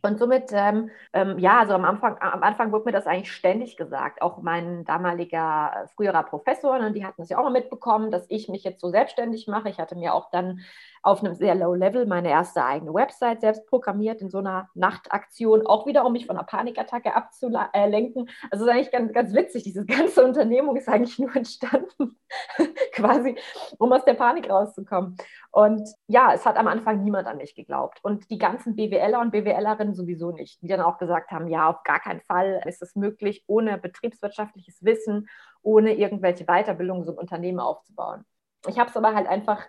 Und 0.01 0.17
somit, 0.17 0.51
ähm, 0.53 0.89
ähm, 1.13 1.37
ja, 1.39 1.59
also 1.59 1.73
am 1.73 1.83
Anfang, 1.83 2.17
am 2.21 2.41
Anfang 2.41 2.71
wurde 2.71 2.85
mir 2.85 2.91
das 2.91 3.05
eigentlich 3.05 3.33
ständig 3.33 3.75
gesagt. 3.75 4.21
Auch 4.21 4.41
mein 4.41 4.85
damaliger 4.85 5.73
äh, 5.83 5.87
früherer 5.89 6.23
Professor, 6.23 6.79
ne, 6.79 6.93
die 6.93 7.05
hatten 7.05 7.21
es 7.21 7.29
ja 7.29 7.37
auch 7.37 7.43
mal 7.43 7.51
mitbekommen, 7.51 8.09
dass 8.09 8.25
ich 8.29 8.47
mich 8.47 8.63
jetzt 8.63 8.79
so 8.79 8.89
selbstständig 8.89 9.47
mache. 9.47 9.69
Ich 9.69 9.77
hatte 9.77 9.95
mir 9.95 10.13
auch 10.13 10.29
dann 10.31 10.61
auf 11.01 11.23
einem 11.23 11.35
sehr 11.35 11.55
low 11.55 11.73
Level 11.73 12.05
meine 12.05 12.29
erste 12.29 12.63
eigene 12.63 12.93
Website 12.93 13.41
selbst 13.41 13.65
programmiert 13.67 14.21
in 14.21 14.29
so 14.29 14.39
einer 14.39 14.69
Nachtaktion, 14.73 15.65
auch 15.65 15.85
wieder, 15.85 16.05
um 16.05 16.13
mich 16.13 16.25
von 16.25 16.37
einer 16.37 16.45
Panikattacke 16.45 17.15
abzulenken. 17.15 18.29
Also 18.51 18.65
es 18.65 18.69
ist 18.69 18.69
eigentlich 18.69 18.91
ganz, 18.91 19.13
ganz 19.13 19.33
witzig, 19.33 19.63
diese 19.63 19.85
ganze 19.85 20.23
Unternehmung 20.23 20.75
ist 20.75 20.89
eigentlich 20.89 21.19
nur 21.19 21.35
entstanden, 21.35 22.19
quasi, 22.93 23.37
um 23.77 23.91
aus 23.91 24.05
der 24.05 24.13
Panik 24.13 24.49
rauszukommen. 24.49 25.17
Und 25.51 25.87
ja, 26.07 26.33
es 26.33 26.45
hat 26.45 26.57
am 26.57 26.67
Anfang 26.67 27.03
niemand 27.03 27.27
an 27.27 27.37
mich 27.37 27.55
geglaubt. 27.55 27.99
Und 28.03 28.29
die 28.29 28.37
ganzen 28.37 28.75
BWLer 28.75 29.19
und 29.19 29.31
BWLerinnen 29.31 29.95
sowieso 29.95 30.31
nicht, 30.31 30.61
die 30.61 30.67
dann 30.67 30.81
auch 30.81 30.97
gesagt 30.97 31.31
haben, 31.31 31.47
ja, 31.47 31.69
auf 31.69 31.83
gar 31.83 31.99
keinen 31.99 32.21
Fall 32.21 32.61
ist 32.65 32.81
es 32.81 32.95
möglich, 32.95 33.43
ohne 33.47 33.77
betriebswirtschaftliches 33.77 34.83
Wissen, 34.83 35.27
ohne 35.61 35.93
irgendwelche 35.93 36.45
Weiterbildung 36.45 37.03
so 37.03 37.11
ein 37.11 37.17
Unternehmen 37.17 37.59
aufzubauen. 37.59 38.25
Ich 38.67 38.77
habe 38.77 38.89
es 38.89 38.97
aber 38.97 39.15
halt 39.15 39.27
einfach 39.27 39.65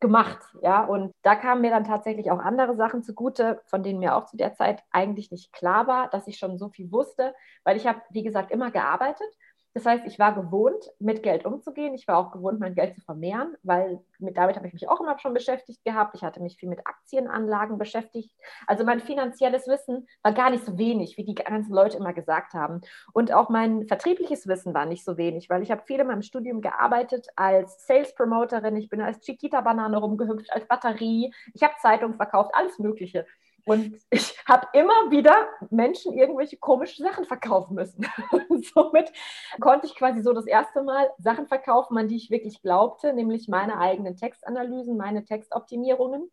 gemacht, 0.00 0.38
ja. 0.62 0.84
Und 0.84 1.12
da 1.22 1.34
kamen 1.34 1.60
mir 1.62 1.70
dann 1.70 1.84
tatsächlich 1.84 2.30
auch 2.30 2.38
andere 2.38 2.74
Sachen 2.76 3.02
zugute, 3.02 3.60
von 3.66 3.82
denen 3.82 3.98
mir 3.98 4.16
auch 4.16 4.26
zu 4.26 4.36
der 4.36 4.54
Zeit 4.54 4.82
eigentlich 4.90 5.30
nicht 5.30 5.52
klar 5.52 5.86
war, 5.86 6.08
dass 6.10 6.26
ich 6.26 6.38
schon 6.38 6.58
so 6.58 6.68
viel 6.68 6.92
wusste, 6.92 7.34
weil 7.64 7.76
ich 7.76 7.86
habe, 7.86 8.00
wie 8.10 8.22
gesagt, 8.22 8.50
immer 8.50 8.70
gearbeitet 8.70 9.28
das 9.76 9.84
heißt, 9.84 10.06
ich 10.06 10.18
war 10.18 10.34
gewohnt, 10.34 10.90
mit 10.98 11.22
Geld 11.22 11.44
umzugehen. 11.44 11.92
Ich 11.92 12.08
war 12.08 12.16
auch 12.16 12.32
gewohnt, 12.32 12.58
mein 12.58 12.74
Geld 12.74 12.94
zu 12.94 13.02
vermehren, 13.02 13.58
weil 13.62 14.00
mit, 14.18 14.34
damit 14.38 14.56
habe 14.56 14.66
ich 14.66 14.72
mich 14.72 14.88
auch 14.88 15.02
immer 15.02 15.18
schon 15.18 15.34
beschäftigt 15.34 15.84
gehabt. 15.84 16.14
Ich 16.14 16.22
hatte 16.22 16.40
mich 16.40 16.56
viel 16.56 16.70
mit 16.70 16.86
Aktienanlagen 16.86 17.76
beschäftigt. 17.76 18.32
Also 18.66 18.84
mein 18.84 19.00
finanzielles 19.00 19.68
Wissen 19.68 20.08
war 20.22 20.32
gar 20.32 20.48
nicht 20.48 20.64
so 20.64 20.78
wenig, 20.78 21.18
wie 21.18 21.24
die 21.24 21.34
ganzen 21.34 21.74
Leute 21.74 21.98
immer 21.98 22.14
gesagt 22.14 22.54
haben. 22.54 22.80
Und 23.12 23.34
auch 23.34 23.50
mein 23.50 23.86
vertriebliches 23.86 24.48
Wissen 24.48 24.72
war 24.72 24.86
nicht 24.86 25.04
so 25.04 25.18
wenig, 25.18 25.50
weil 25.50 25.62
ich 25.62 25.70
habe 25.70 25.82
viel 25.84 26.00
in 26.00 26.06
meinem 26.06 26.22
Studium 26.22 26.62
gearbeitet 26.62 27.26
als 27.36 27.86
Sales 27.86 28.14
Promoterin. 28.14 28.76
Ich 28.76 28.88
bin 28.88 29.02
als 29.02 29.20
Chiquita-Banane 29.20 29.98
rumgehüpft, 29.98 30.54
als 30.54 30.66
Batterie. 30.66 31.34
Ich 31.52 31.62
habe 31.62 31.74
Zeitungen 31.82 32.16
verkauft, 32.16 32.52
alles 32.54 32.78
Mögliche. 32.78 33.26
Und 33.66 33.96
ich 34.10 34.38
habe 34.46 34.68
immer 34.74 35.10
wieder 35.10 35.48
Menschen 35.70 36.16
irgendwelche 36.16 36.56
komischen 36.56 37.04
Sachen 37.04 37.24
verkaufen 37.24 37.74
müssen. 37.74 38.06
Und 38.48 38.64
somit 38.74 39.12
konnte 39.60 39.86
ich 39.86 39.96
quasi 39.96 40.22
so 40.22 40.32
das 40.32 40.46
erste 40.46 40.84
Mal 40.84 41.10
Sachen 41.18 41.48
verkaufen, 41.48 41.98
an 41.98 42.06
die 42.06 42.16
ich 42.16 42.30
wirklich 42.30 42.62
glaubte, 42.62 43.12
nämlich 43.12 43.48
meine 43.48 43.78
eigenen 43.78 44.16
Textanalysen, 44.16 44.96
meine 44.96 45.24
Textoptimierungen. 45.24 46.30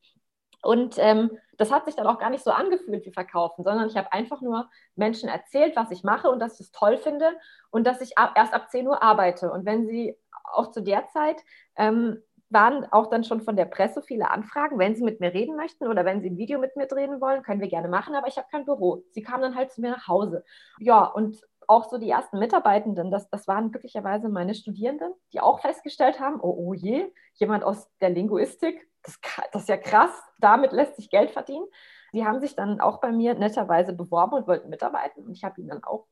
Und 0.61 0.95
ähm, 0.99 1.31
das 1.57 1.71
hat 1.71 1.85
sich 1.85 1.95
dann 1.95 2.05
auch 2.07 2.19
gar 2.19 2.29
nicht 2.29 2.43
so 2.43 2.51
angefühlt 2.51 3.05
wie 3.05 3.11
Verkaufen, 3.11 3.63
sondern 3.63 3.87
ich 3.87 3.97
habe 3.97 4.13
einfach 4.13 4.41
nur 4.41 4.69
Menschen 4.95 5.27
erzählt, 5.27 5.75
was 5.75 5.89
ich 5.89 6.03
mache 6.03 6.29
und 6.29 6.39
dass 6.39 6.59
ich 6.59 6.67
es 6.67 6.71
toll 6.71 6.97
finde 6.97 7.35
und 7.71 7.87
dass 7.87 7.99
ich 7.99 8.17
ab, 8.17 8.33
erst 8.35 8.53
ab 8.53 8.69
10 8.69 8.87
Uhr 8.87 9.01
arbeite. 9.01 9.51
Und 9.51 9.65
wenn 9.65 9.87
sie 9.87 10.15
auch 10.43 10.71
zu 10.71 10.81
der 10.81 11.07
Zeit 11.07 11.41
ähm, 11.75 12.21
waren 12.53 12.85
auch 12.91 13.07
dann 13.07 13.23
schon 13.23 13.41
von 13.41 13.55
der 13.55 13.65
Presse 13.65 14.01
viele 14.01 14.29
Anfragen, 14.29 14.79
wenn 14.79 14.95
Sie 14.95 15.03
mit 15.03 15.19
mir 15.19 15.33
reden 15.33 15.55
möchten 15.55 15.87
oder 15.87 16.05
wenn 16.05 16.21
Sie 16.21 16.29
ein 16.29 16.37
Video 16.37 16.59
mit 16.59 16.75
mir 16.75 16.87
drehen 16.87 17.19
wollen, 17.19 17.43
können 17.43 17.61
wir 17.61 17.67
gerne 17.67 17.87
machen, 17.87 18.15
aber 18.15 18.27
ich 18.27 18.37
habe 18.37 18.47
kein 18.51 18.65
Büro. 18.65 19.03
Sie 19.11 19.23
kamen 19.23 19.41
dann 19.41 19.55
halt 19.55 19.71
zu 19.71 19.81
mir 19.81 19.91
nach 19.91 20.07
Hause. 20.07 20.43
Ja, 20.79 21.03
und 21.05 21.41
auch 21.67 21.89
so 21.89 21.97
die 21.97 22.09
ersten 22.09 22.39
Mitarbeitenden, 22.39 23.11
das, 23.11 23.29
das 23.29 23.47
waren 23.47 23.71
glücklicherweise 23.71 24.29
meine 24.29 24.53
Studierenden, 24.53 25.13
die 25.31 25.39
auch 25.39 25.59
festgestellt 25.59 26.19
haben, 26.19 26.39
oh, 26.41 26.55
oh 26.57 26.73
je, 26.73 27.11
jemand 27.33 27.63
aus 27.63 27.89
der 28.01 28.09
Linguistik, 28.09 28.87
das, 29.03 29.19
das 29.51 29.63
ist 29.63 29.69
ja 29.69 29.77
krass, 29.77 30.11
damit 30.39 30.71
lässt 30.71 30.95
sich 30.95 31.09
Geld 31.09 31.31
verdienen. 31.31 31.65
Die 32.13 32.25
haben 32.25 32.39
sich 32.39 32.55
dann 32.55 32.79
auch 32.79 33.01
bei 33.01 33.11
mir 33.11 33.33
netterweise 33.33 33.93
beworben 33.93 34.33
und 34.33 34.47
wollten 34.47 34.69
mitarbeiten 34.69 35.25
und 35.25 35.31
ich 35.31 35.43
habe 35.43 35.59
ihnen 35.59 35.69
dann 35.69 35.83
auch 35.83 36.05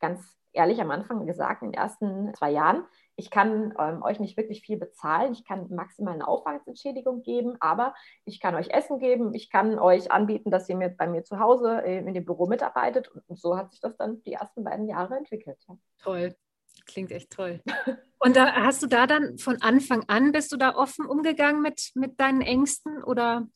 ganz 0.00 0.36
ehrlich 0.52 0.80
am 0.80 0.90
Anfang 0.90 1.26
gesagt, 1.26 1.62
in 1.62 1.70
den 1.70 1.80
ersten 1.80 2.34
zwei 2.34 2.50
Jahren, 2.50 2.84
ich 3.16 3.30
kann 3.30 3.74
ähm, 3.78 4.02
euch 4.02 4.20
nicht 4.20 4.36
wirklich 4.36 4.62
viel 4.62 4.78
bezahlen, 4.78 5.32
ich 5.32 5.44
kann 5.44 5.68
maximal 5.70 6.14
eine 6.14 6.26
Aufwandsentschädigung 6.26 7.22
geben, 7.22 7.56
aber 7.60 7.94
ich 8.24 8.40
kann 8.40 8.54
euch 8.54 8.70
Essen 8.70 8.98
geben, 8.98 9.34
ich 9.34 9.50
kann 9.50 9.78
euch 9.78 10.10
anbieten, 10.10 10.50
dass 10.50 10.68
ihr 10.68 10.76
mir 10.76 10.88
bei 10.88 11.06
mir 11.06 11.24
zu 11.24 11.38
Hause 11.38 11.82
äh, 11.84 11.98
in 11.98 12.14
dem 12.14 12.24
Büro 12.24 12.46
mitarbeitet 12.46 13.10
und 13.26 13.38
so 13.38 13.56
hat 13.56 13.70
sich 13.72 13.80
das 13.80 13.96
dann 13.96 14.22
die 14.22 14.32
ersten 14.32 14.64
beiden 14.64 14.88
Jahre 14.88 15.16
entwickelt. 15.16 15.58
Ja. 15.68 15.76
Toll. 15.98 16.34
Klingt 16.86 17.12
echt 17.12 17.30
toll. 17.30 17.60
Und 18.18 18.34
da 18.34 18.52
hast 18.54 18.82
du 18.82 18.86
da 18.86 19.06
dann 19.06 19.36
von 19.36 19.60
Anfang 19.60 20.04
an, 20.08 20.32
bist 20.32 20.52
du 20.52 20.56
da 20.56 20.74
offen 20.74 21.06
umgegangen 21.06 21.60
mit, 21.60 21.90
mit 21.94 22.18
deinen 22.18 22.40
Ängsten 22.40 23.02
oder 23.04 23.46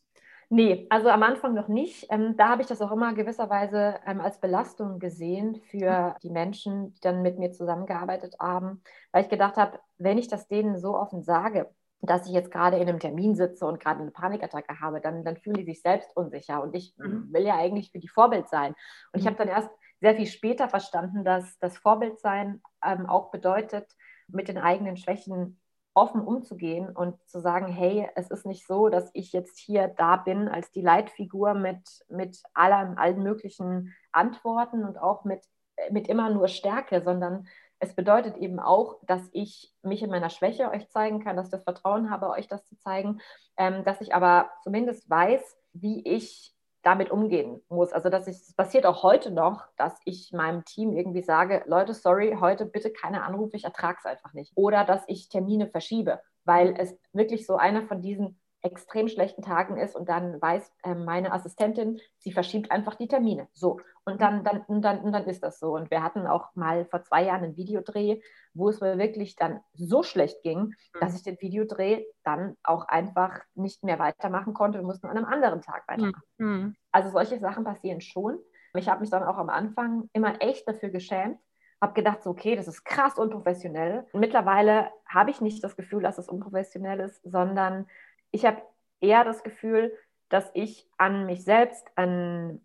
Nee, 0.49 0.87
also 0.91 1.09
am 1.09 1.25
Anfang 1.25 1.55
noch 1.55 1.67
nicht. 1.67 2.07
Ähm, 2.11 2.37
da 2.37 2.51
habe 2.51 2.63
ich 2.63 2.69
das 2.69 2.81
auch 2.81 2.93
immer 2.93 3.15
gewisserweise 3.15 3.99
ähm, 4.07 4.21
als 4.21 4.39
Belastung 4.41 5.01
gesehen 5.01 5.61
für 5.71 6.15
die 6.23 6.31
Menschen, 6.31 6.95
die 6.95 7.01
dann 7.01 7.23
mit 7.23 7.39
mir 7.39 7.51
zusammengearbeitet 7.51 8.37
haben, 8.39 8.81
weil 9.11 9.25
ich 9.25 9.29
gedacht 9.29 9.57
habe, 9.57 9.81
wenn 9.99 10.19
ich 10.19 10.29
das 10.29 10.47
denen 10.47 10.79
so 10.79 10.97
offen 10.97 11.25
sage, 11.25 11.69
dass 12.01 12.27
ich 12.27 12.33
jetzt 12.33 12.53
gerade 12.53 12.77
in 12.77 12.89
einem 12.89 13.01
Termin 13.01 13.35
sitze 13.35 13.67
und 13.67 13.81
gerade 13.81 14.01
eine 14.01 14.13
Panikattacke 14.13 14.81
habe, 14.81 15.01
dann, 15.01 15.25
dann 15.25 15.37
fühlen 15.37 15.57
die 15.57 15.65
sich 15.65 15.83
selbst 15.83 16.17
unsicher. 16.17 16.63
Und 16.63 16.77
ich 16.77 16.95
mhm. 16.97 17.33
will 17.33 17.43
ja 17.43 17.57
eigentlich 17.57 17.91
für 17.91 17.99
die 17.99 18.09
Vorbild 18.09 18.49
sein. 18.49 18.75
Und 19.13 19.15
mhm. 19.15 19.21
ich 19.21 19.27
habe 19.27 19.37
dann 19.37 19.49
erst 19.49 19.71
sehr 20.01 20.15
viel 20.15 20.27
später 20.27 20.69
verstanden, 20.69 21.25
dass 21.25 21.59
das 21.59 21.77
Vorbildsein 21.79 22.63
ähm, 22.85 23.07
auch 23.07 23.31
bedeutet, 23.31 23.91
mit 24.29 24.49
den 24.49 24.59
eigenen 24.59 24.97
Schwächen 24.97 25.61
offen 25.97 26.21
umzugehen 26.21 26.91
und 26.91 27.17
zu 27.27 27.41
sagen, 27.41 27.69
hey, 27.69 28.07
es 28.17 28.31
ist 28.31 28.45
nicht 28.45 28.67
so, 28.67 28.91
dass 28.91 29.11
ich 29.15 29.33
jetzt 29.33 29.59
hier 29.59 29.89
da 29.89 30.17
bin 30.17 30.47
als 30.47 30.71
die 30.71 30.83
Leitfigur 30.83 31.55
mit, 31.55 32.05
mit 32.11 32.43
allen, 32.53 32.99
allen 32.99 33.23
möglichen 33.23 33.95
Antworten 34.13 34.85
und 34.85 34.99
auch 34.99 35.25
mit, 35.25 35.43
mit 35.91 36.07
immer 36.07 36.29
nur 36.29 36.49
Stärke, 36.49 37.01
sondern 37.01 37.49
es 37.79 37.95
bedeutet 37.95 38.37
eben 38.37 38.61
auch, 38.61 38.97
dass 39.07 39.23
ich 39.33 39.75
mich 39.83 40.03
in 40.03 40.11
meiner 40.11 40.29
Schwäche 40.29 40.71
euch 40.71 40.89
zeigen 40.91 41.25
kann, 41.25 41.37
dass 41.37 41.47
ich 41.47 41.53
das 41.53 41.65
Vertrauen 41.65 42.11
habe, 42.11 42.29
euch 42.29 42.47
das 42.47 42.67
zu 42.67 42.77
zeigen, 42.77 43.21
ähm, 43.57 43.83
dass 43.85 44.03
ich 44.03 44.15
aber 44.15 44.51
zumindest 44.63 45.09
weiß, 45.09 45.57
wie 45.73 46.07
ich 46.07 46.56
damit 46.87 47.11
umgehen 47.11 47.61
muss. 47.69 47.93
Also 47.93 48.11
das, 48.11 48.29
ist, 48.29 48.47
das 48.47 48.55
passiert 48.55 48.87
auch 48.87 49.03
heute 49.03 49.33
noch, 49.33 49.67
dass 49.77 49.99
ich 50.05 50.33
meinem 50.33 50.65
Team 50.65 50.93
irgendwie 50.93 51.23
sage, 51.23 51.65
Leute, 51.67 51.95
sorry, 51.95 52.37
heute 52.41 52.65
bitte 52.65 52.93
keine 52.93 53.25
Anrufe, 53.25 53.57
ich 53.57 53.65
ertrage 53.65 53.99
es 53.99 54.07
einfach 54.07 54.33
nicht. 54.35 54.53
Oder 54.55 54.85
dass 54.85 55.03
ich 55.09 55.29
Termine 55.29 55.67
verschiebe, 55.67 56.21
weil 56.45 56.77
es 56.79 56.97
wirklich 57.13 57.45
so 57.45 57.57
einer 57.57 57.83
von 57.83 58.03
diesen 58.03 58.39
extrem 58.67 59.09
schlechten 59.09 59.43
Tagen 59.43 59.77
ist 59.77 59.95
und 59.95 60.09
dann 60.09 60.41
weiß 60.43 60.73
äh, 60.83 60.95
meine 60.95 61.33
Assistentin, 61.33 62.01
sie 62.19 62.33
verschiebt 62.33 62.71
einfach 62.71 62.97
die 62.97 63.09
Termine. 63.09 63.49
So. 63.53 63.81
Und 64.05 64.21
dann, 64.21 64.45
dann, 64.45 64.63
und 64.63 64.83
dann, 64.83 65.01
und 65.01 65.13
dann 65.13 65.25
ist 65.25 65.43
das 65.43 65.59
so. 65.59 65.75
Und 65.75 65.91
wir 65.91 66.03
hatten 66.03 66.27
auch 66.27 66.55
mal 66.55 66.85
vor 66.87 67.03
zwei 67.03 67.25
Jahren 67.25 67.45
einen 67.45 67.57
Videodreh, 67.57 68.21
wo 68.55 68.69
es 68.69 68.81
mir 68.81 68.99
wirklich 68.99 69.37
dann 69.37 69.61
so 69.75 70.03
schlecht 70.03 70.43
ging, 70.43 70.61
mhm. 70.61 71.01
dass 71.01 71.17
ich 71.17 71.23
den 71.23 71.41
Videodreh 71.41 72.05
dann 72.25 72.57
auch 72.63 72.87
einfach 72.89 73.41
nicht 73.55 73.83
mehr 73.85 73.99
weitermachen 73.99 74.53
konnte. 74.53 74.79
Wir 74.79 74.87
mussten 74.87 75.07
an 75.07 75.17
einem 75.17 75.27
anderen 75.27 75.63
Tag 75.63 75.87
weitermachen. 75.89 76.23
Mhm. 76.39 76.77
Also 76.93 77.11
solche 77.11 77.39
Sachen 77.39 77.65
passieren 77.65 78.01
schon. 78.01 78.39
Ich 78.75 78.89
habe 78.89 79.01
mich 79.01 79.11
dann 79.11 79.23
auch 79.23 79.39
am 79.39 79.49
Anfang 79.49 80.11
immer 80.13 80.43
echt 80.43 80.69
dafür 80.69 80.91
geschämt, 80.91 81.39
habe 81.81 81.95
gedacht, 81.95 82.23
so, 82.23 82.31
okay, 82.31 82.57
das 82.57 82.69
ist 82.69 82.85
krass 82.85 83.19
unprofessionell. 83.19 84.07
mittlerweile 84.13 84.91
habe 85.09 85.31
ich 85.31 85.41
nicht 85.41 85.63
das 85.63 85.77
Gefühl, 85.77 86.03
dass 86.03 86.19
es 86.19 86.29
unprofessionell 86.29 87.01
ist, 87.01 87.23
sondern 87.23 87.87
ich 88.37 88.45
habe 88.45 88.63
eher 89.01 89.25
das 89.25 89.43
Gefühl, 89.43 89.93
dass 90.29 90.51
ich 90.55 90.89
an 90.99 91.25
mich 91.27 91.43
selbst, 91.43 91.87
an 91.97 92.61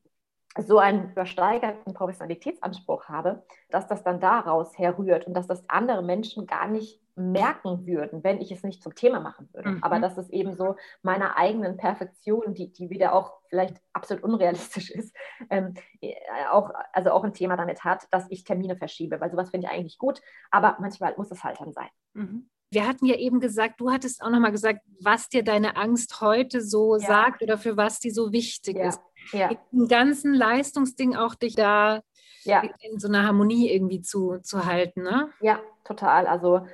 so 0.57 0.79
einen 0.79 1.11
übersteigerten 1.11 1.93
Professionalitätsanspruch 1.93 3.05
habe, 3.05 3.45
dass 3.69 3.87
das 3.87 4.03
dann 4.03 4.19
daraus 4.19 4.77
herrührt 4.77 5.25
und 5.25 5.33
dass 5.33 5.47
das 5.47 5.63
andere 5.69 6.03
Menschen 6.03 6.45
gar 6.45 6.67
nicht 6.67 6.99
merken 7.15 7.85
würden, 7.87 8.21
wenn 8.23 8.41
ich 8.41 8.51
es 8.51 8.63
nicht 8.63 8.83
zum 8.83 8.93
Thema 8.93 9.21
machen 9.21 9.47
würde. 9.53 9.69
Mhm. 9.69 9.83
Aber 9.83 9.99
dass 9.99 10.17
es 10.17 10.29
eben 10.29 10.53
so 10.53 10.75
meiner 11.03 11.37
eigenen 11.37 11.77
Perfektion, 11.77 12.53
die, 12.53 12.73
die 12.73 12.89
wieder 12.89 13.13
auch 13.13 13.39
vielleicht 13.47 13.77
absolut 13.93 14.23
unrealistisch 14.25 14.89
ist, 14.91 15.15
ähm, 15.49 15.75
äh, 16.01 16.15
auch, 16.51 16.71
also 16.91 17.11
auch 17.11 17.23
ein 17.23 17.33
Thema 17.33 17.55
damit 17.55 17.85
hat, 17.85 18.07
dass 18.11 18.29
ich 18.29 18.43
Termine 18.43 18.75
verschiebe, 18.75 19.21
weil 19.21 19.31
sowas 19.31 19.51
finde 19.51 19.67
ich 19.67 19.73
eigentlich 19.73 19.97
gut, 19.97 20.21
aber 20.49 20.75
manchmal 20.81 21.13
muss 21.15 21.31
es 21.31 21.45
halt 21.45 21.61
dann 21.61 21.71
sein. 21.71 21.89
Mhm. 22.13 22.49
Wir 22.71 22.87
hatten 22.87 23.05
ja 23.05 23.15
eben 23.15 23.41
gesagt, 23.41 23.81
du 23.81 23.91
hattest 23.91 24.23
auch 24.23 24.29
nochmal 24.29 24.51
gesagt, 24.51 24.79
was 25.01 25.27
dir 25.27 25.43
deine 25.43 25.75
Angst 25.75 26.21
heute 26.21 26.61
so 26.61 26.95
ja. 26.95 27.05
sagt 27.05 27.43
oder 27.43 27.57
für 27.57 27.75
was 27.75 27.99
die 27.99 28.11
so 28.11 28.31
wichtig 28.31 28.77
ja. 28.77 28.87
ist. 28.87 29.01
Ja. 29.33 29.51
Im 29.71 29.87
ganzen 29.87 30.33
Leistungsding 30.33 31.15
auch 31.15 31.35
dich 31.35 31.55
da 31.55 32.01
ja. 32.43 32.63
in 32.79 32.97
so 32.99 33.07
einer 33.07 33.25
Harmonie 33.25 33.69
irgendwie 33.69 34.01
zu, 34.01 34.39
zu 34.41 34.65
halten. 34.65 35.03
Ne? 35.03 35.29
Ja, 35.41 35.59
total. 35.83 36.27
Also 36.27 36.65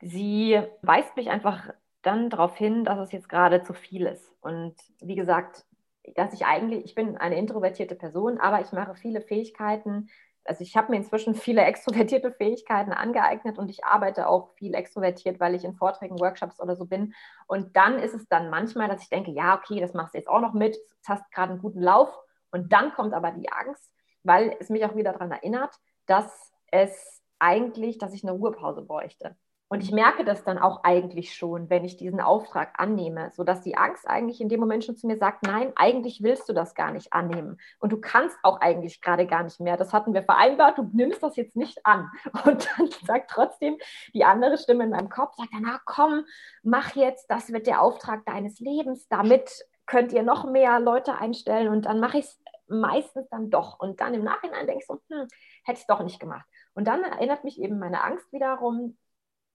sie 0.00 0.60
weist 0.82 1.16
mich 1.16 1.30
einfach 1.30 1.70
dann 2.02 2.30
darauf 2.30 2.56
hin, 2.56 2.84
dass 2.84 2.98
es 2.98 3.12
jetzt 3.12 3.28
gerade 3.28 3.62
zu 3.62 3.74
viel 3.74 4.06
ist. 4.06 4.32
Und 4.40 4.74
wie 5.00 5.16
gesagt, 5.16 5.64
dass 6.14 6.32
ich 6.32 6.46
eigentlich, 6.46 6.84
ich 6.84 6.94
bin 6.94 7.16
eine 7.16 7.38
introvertierte 7.38 7.94
Person, 7.94 8.38
aber 8.38 8.60
ich 8.60 8.72
mache 8.72 8.94
viele 8.94 9.20
Fähigkeiten, 9.20 10.08
also 10.48 10.62
ich 10.62 10.76
habe 10.76 10.90
mir 10.90 10.96
inzwischen 10.96 11.34
viele 11.34 11.62
extrovertierte 11.62 12.32
Fähigkeiten 12.32 12.92
angeeignet 12.92 13.58
und 13.58 13.68
ich 13.70 13.84
arbeite 13.84 14.28
auch 14.28 14.50
viel 14.54 14.74
extrovertiert, 14.74 15.40
weil 15.40 15.54
ich 15.54 15.64
in 15.64 15.74
Vorträgen, 15.74 16.18
Workshops 16.18 16.60
oder 16.60 16.76
so 16.76 16.86
bin. 16.86 17.14
Und 17.46 17.76
dann 17.76 17.98
ist 17.98 18.14
es 18.14 18.26
dann 18.28 18.50
manchmal, 18.50 18.88
dass 18.88 19.02
ich 19.02 19.08
denke, 19.08 19.30
ja, 19.30 19.56
okay, 19.56 19.80
das 19.80 19.94
machst 19.94 20.14
du 20.14 20.18
jetzt 20.18 20.28
auch 20.28 20.40
noch 20.40 20.52
mit, 20.52 20.76
du 20.76 21.08
hast 21.08 21.30
gerade 21.32 21.52
einen 21.52 21.62
guten 21.62 21.80
Lauf. 21.80 22.08
Und 22.50 22.72
dann 22.72 22.92
kommt 22.92 23.14
aber 23.14 23.32
die 23.32 23.50
Angst, 23.50 23.92
weil 24.22 24.56
es 24.60 24.70
mich 24.70 24.84
auch 24.84 24.94
wieder 24.94 25.12
daran 25.12 25.32
erinnert, 25.32 25.74
dass 26.06 26.52
es 26.70 27.22
eigentlich, 27.38 27.98
dass 27.98 28.14
ich 28.14 28.22
eine 28.22 28.32
Ruhepause 28.32 28.82
bräuchte. 28.82 29.36
Und 29.68 29.82
ich 29.82 29.90
merke 29.90 30.24
das 30.24 30.44
dann 30.44 30.58
auch 30.58 30.84
eigentlich 30.84 31.34
schon, 31.34 31.68
wenn 31.68 31.84
ich 31.84 31.96
diesen 31.96 32.20
Auftrag 32.20 32.74
annehme, 32.78 33.32
sodass 33.32 33.62
die 33.62 33.76
Angst 33.76 34.06
eigentlich 34.08 34.40
in 34.40 34.48
dem 34.48 34.60
Moment 34.60 34.84
schon 34.84 34.96
zu 34.96 35.08
mir 35.08 35.18
sagt, 35.18 35.42
nein, 35.44 35.72
eigentlich 35.74 36.22
willst 36.22 36.48
du 36.48 36.52
das 36.52 36.74
gar 36.76 36.92
nicht 36.92 37.12
annehmen. 37.12 37.58
Und 37.80 37.92
du 37.92 38.00
kannst 38.00 38.38
auch 38.44 38.60
eigentlich 38.60 39.00
gerade 39.00 39.26
gar 39.26 39.42
nicht 39.42 39.58
mehr. 39.58 39.76
Das 39.76 39.92
hatten 39.92 40.14
wir 40.14 40.22
vereinbart, 40.22 40.78
du 40.78 40.88
nimmst 40.92 41.20
das 41.20 41.34
jetzt 41.34 41.56
nicht 41.56 41.84
an. 41.84 42.08
Und 42.44 42.68
dann 42.78 42.90
sagt 43.04 43.30
trotzdem 43.30 43.76
die 44.14 44.24
andere 44.24 44.56
Stimme 44.56 44.84
in 44.84 44.90
meinem 44.90 45.08
Kopf, 45.08 45.34
sagt, 45.34 45.50
na 45.60 45.80
komm, 45.84 46.24
mach 46.62 46.94
jetzt, 46.94 47.28
das 47.28 47.52
wird 47.52 47.66
der 47.66 47.82
Auftrag 47.82 48.24
deines 48.24 48.60
Lebens. 48.60 49.08
Damit 49.08 49.66
könnt 49.86 50.12
ihr 50.12 50.22
noch 50.22 50.48
mehr 50.48 50.78
Leute 50.78 51.18
einstellen. 51.18 51.68
Und 51.68 51.86
dann 51.86 51.98
mache 51.98 52.18
ich 52.18 52.26
es 52.26 52.40
meistens 52.68 53.28
dann 53.30 53.50
doch. 53.50 53.80
Und 53.80 54.00
dann 54.00 54.14
im 54.14 54.22
Nachhinein 54.22 54.68
denkst 54.68 54.86
du, 54.86 55.00
hm, 55.08 55.26
hätte 55.64 55.72
ich 55.72 55.80
es 55.80 55.86
doch 55.86 56.04
nicht 56.04 56.20
gemacht. 56.20 56.46
Und 56.74 56.86
dann 56.86 57.02
erinnert 57.02 57.42
mich 57.42 57.60
eben 57.60 57.80
meine 57.80 58.04
Angst 58.04 58.32
wiederum 58.32 58.96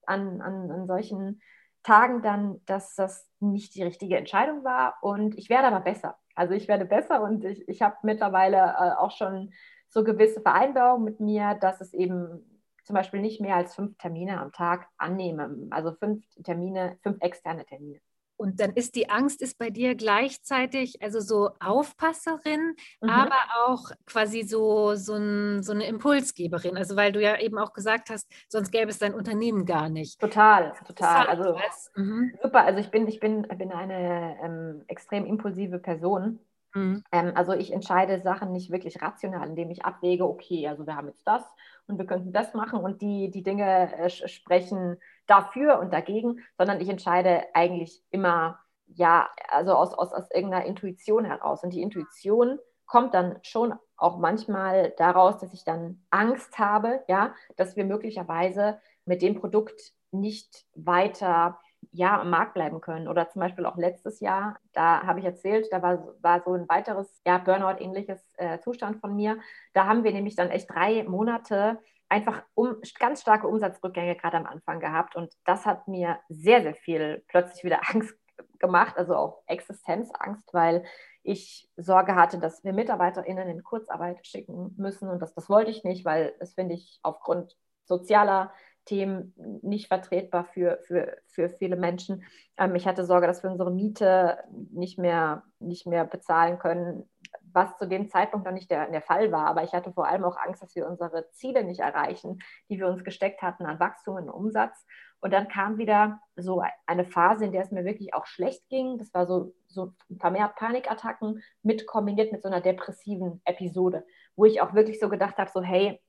an, 0.06 0.40
an, 0.40 0.70
an 0.70 0.86
solchen 0.86 1.40
Tagen 1.82 2.22
dann, 2.22 2.60
dass 2.66 2.94
das 2.94 3.28
nicht 3.40 3.74
die 3.74 3.82
richtige 3.82 4.16
Entscheidung 4.16 4.64
war. 4.64 4.96
Und 5.02 5.36
ich 5.36 5.50
werde 5.50 5.68
aber 5.68 5.80
besser. 5.80 6.18
Also 6.34 6.54
ich 6.54 6.68
werde 6.68 6.84
besser 6.84 7.22
und 7.22 7.44
ich, 7.44 7.68
ich 7.68 7.82
habe 7.82 7.96
mittlerweile 8.02 8.56
äh, 8.56 8.92
auch 8.98 9.10
schon 9.10 9.52
so 9.88 10.04
gewisse 10.04 10.40
Vereinbarungen 10.40 11.04
mit 11.04 11.20
mir, 11.20 11.54
dass 11.60 11.80
es 11.80 11.92
eben 11.92 12.62
zum 12.84 12.94
Beispiel 12.94 13.20
nicht 13.20 13.40
mehr 13.40 13.56
als 13.56 13.74
fünf 13.74 13.96
Termine 13.98 14.40
am 14.40 14.52
Tag 14.52 14.88
annehme. 14.96 15.68
Also 15.70 15.92
fünf 15.92 16.24
Termine, 16.42 16.98
fünf 17.02 17.20
externe 17.20 17.64
Termine. 17.64 18.00
Und 18.42 18.58
dann 18.58 18.72
ist 18.72 18.96
die 18.96 19.08
Angst 19.08 19.40
ist 19.40 19.56
bei 19.56 19.70
dir 19.70 19.94
gleichzeitig 19.94 21.00
also 21.00 21.20
so 21.20 21.50
Aufpasserin, 21.60 22.74
mhm. 23.00 23.08
aber 23.08 23.36
auch 23.66 23.92
quasi 24.04 24.42
so, 24.42 24.96
so, 24.96 25.14
ein, 25.14 25.62
so, 25.62 25.70
eine 25.70 25.86
Impulsgeberin. 25.86 26.76
Also 26.76 26.96
weil 26.96 27.12
du 27.12 27.22
ja 27.22 27.38
eben 27.38 27.56
auch 27.56 27.72
gesagt 27.72 28.10
hast, 28.10 28.28
sonst 28.48 28.72
gäbe 28.72 28.90
es 28.90 28.98
dein 28.98 29.14
Unternehmen 29.14 29.64
gar 29.64 29.88
nicht. 29.88 30.20
Total, 30.20 30.72
total. 30.84 31.28
Also 31.28 31.56
mhm. 31.94 32.32
super. 32.42 32.64
Also 32.64 32.80
ich 32.80 32.90
bin, 32.90 33.06
ich 33.06 33.20
bin, 33.20 33.42
bin 33.42 33.70
eine 33.70 34.36
ähm, 34.42 34.82
extrem 34.88 35.24
impulsive 35.24 35.78
Person. 35.78 36.40
Mhm. 36.74 37.04
Ähm, 37.12 37.32
also 37.36 37.52
ich 37.52 37.72
entscheide 37.72 38.22
Sachen 38.22 38.50
nicht 38.50 38.72
wirklich 38.72 39.00
rational, 39.00 39.48
indem 39.48 39.70
ich 39.70 39.84
abwäge, 39.84 40.24
okay, 40.24 40.66
also 40.66 40.84
wir 40.84 40.96
haben 40.96 41.06
jetzt 41.06 41.26
das 41.28 41.44
und 41.86 41.98
wir 41.98 42.06
könnten 42.06 42.32
das 42.32 42.54
machen 42.54 42.80
und 42.80 43.02
die, 43.02 43.30
die 43.30 43.42
Dinge 43.42 43.92
äh, 43.96 44.08
sprechen 44.08 44.98
dafür 45.26 45.78
und 45.78 45.92
dagegen, 45.92 46.40
sondern 46.56 46.80
ich 46.80 46.88
entscheide 46.88 47.44
eigentlich 47.54 48.02
immer, 48.10 48.58
ja, 48.86 49.28
also 49.48 49.74
aus, 49.74 49.94
aus, 49.94 50.12
aus 50.12 50.30
irgendeiner 50.30 50.66
Intuition 50.66 51.24
heraus. 51.24 51.62
Und 51.62 51.72
die 51.72 51.82
Intuition 51.82 52.58
kommt 52.86 53.14
dann 53.14 53.38
schon 53.42 53.74
auch 53.96 54.18
manchmal 54.18 54.92
daraus, 54.98 55.38
dass 55.38 55.52
ich 55.54 55.64
dann 55.64 56.04
Angst 56.10 56.58
habe, 56.58 57.02
ja, 57.08 57.34
dass 57.56 57.76
wir 57.76 57.84
möglicherweise 57.84 58.78
mit 59.04 59.22
dem 59.22 59.34
Produkt 59.34 59.92
nicht 60.10 60.66
weiter 60.74 61.58
ja, 61.92 62.20
am 62.20 62.30
Markt 62.30 62.54
bleiben 62.54 62.80
können. 62.80 63.06
Oder 63.06 63.28
zum 63.28 63.40
Beispiel 63.40 63.66
auch 63.66 63.76
letztes 63.76 64.20
Jahr, 64.20 64.58
da 64.72 65.02
habe 65.06 65.20
ich 65.20 65.26
erzählt, 65.26 65.68
da 65.70 65.82
war, 65.82 66.14
war 66.22 66.42
so 66.42 66.54
ein 66.54 66.68
weiteres 66.68 67.20
ja, 67.26 67.38
Burnout-ähnliches 67.38 68.20
äh, 68.38 68.58
Zustand 68.60 69.00
von 69.00 69.14
mir. 69.14 69.38
Da 69.74 69.86
haben 69.86 70.02
wir 70.02 70.12
nämlich 70.12 70.34
dann 70.34 70.50
echt 70.50 70.70
drei 70.70 71.04
Monate 71.04 71.78
einfach 72.08 72.42
um, 72.54 72.76
ganz 72.98 73.22
starke 73.22 73.46
Umsatzrückgänge 73.46 74.16
gerade 74.16 74.38
am 74.38 74.46
Anfang 74.46 74.80
gehabt. 74.80 75.16
Und 75.16 75.32
das 75.44 75.66
hat 75.66 75.86
mir 75.86 76.18
sehr, 76.28 76.62
sehr 76.62 76.74
viel 76.74 77.24
plötzlich 77.28 77.62
wieder 77.62 77.80
Angst 77.90 78.16
gemacht, 78.58 78.96
also 78.96 79.14
auch 79.14 79.42
Existenzangst, 79.46 80.52
weil 80.54 80.84
ich 81.22 81.70
Sorge 81.76 82.16
hatte, 82.16 82.38
dass 82.38 82.64
wir 82.64 82.72
MitarbeiterInnen 82.72 83.48
in 83.48 83.62
Kurzarbeit 83.62 84.26
schicken 84.26 84.74
müssen. 84.78 85.08
Und 85.08 85.20
das, 85.20 85.34
das 85.34 85.48
wollte 85.48 85.70
ich 85.70 85.84
nicht, 85.84 86.04
weil 86.04 86.34
das 86.40 86.54
finde 86.54 86.74
ich 86.74 87.00
aufgrund 87.02 87.56
sozialer 87.84 88.52
Themen 88.84 89.34
nicht 89.62 89.88
vertretbar 89.88 90.44
für, 90.44 90.78
für, 90.82 91.18
für 91.26 91.48
viele 91.48 91.76
Menschen. 91.76 92.24
Ähm, 92.56 92.74
ich 92.74 92.86
hatte 92.86 93.04
Sorge, 93.04 93.26
dass 93.26 93.42
wir 93.42 93.50
unsere 93.50 93.70
Miete 93.70 94.38
nicht 94.70 94.98
mehr, 94.98 95.44
nicht 95.58 95.86
mehr 95.86 96.04
bezahlen 96.04 96.58
können, 96.58 97.08
was 97.52 97.76
zu 97.78 97.86
dem 97.86 98.08
Zeitpunkt 98.08 98.46
noch 98.46 98.52
nicht 98.52 98.70
der, 98.70 98.90
der 98.90 99.02
Fall 99.02 99.30
war. 99.30 99.46
Aber 99.46 99.62
ich 99.62 99.72
hatte 99.72 99.92
vor 99.92 100.06
allem 100.06 100.24
auch 100.24 100.36
Angst, 100.36 100.62
dass 100.62 100.74
wir 100.74 100.88
unsere 100.88 101.30
Ziele 101.32 101.64
nicht 101.64 101.80
erreichen, 101.80 102.38
die 102.68 102.78
wir 102.78 102.88
uns 102.88 103.04
gesteckt 103.04 103.42
hatten 103.42 103.66
an 103.66 103.80
Wachstum 103.80 104.16
und 104.16 104.28
Umsatz. 104.28 104.86
Und 105.20 105.32
dann 105.32 105.48
kam 105.48 105.78
wieder 105.78 106.20
so 106.34 106.62
eine 106.86 107.04
Phase, 107.04 107.44
in 107.44 107.52
der 107.52 107.62
es 107.62 107.70
mir 107.70 107.84
wirklich 107.84 108.12
auch 108.12 108.26
schlecht 108.26 108.68
ging. 108.68 108.98
Das 108.98 109.14
war 109.14 109.26
so, 109.26 109.54
so 109.68 109.92
vermehrt 110.18 110.56
Panikattacken 110.56 111.42
mit 111.62 111.86
kombiniert 111.86 112.32
mit 112.32 112.42
so 112.42 112.48
einer 112.48 112.60
depressiven 112.60 113.40
Episode, 113.44 114.04
wo 114.34 114.46
ich 114.46 114.60
auch 114.60 114.74
wirklich 114.74 114.98
so 114.98 115.08
gedacht 115.08 115.38
habe, 115.38 115.50
so 115.52 115.62
hey, 115.62 116.00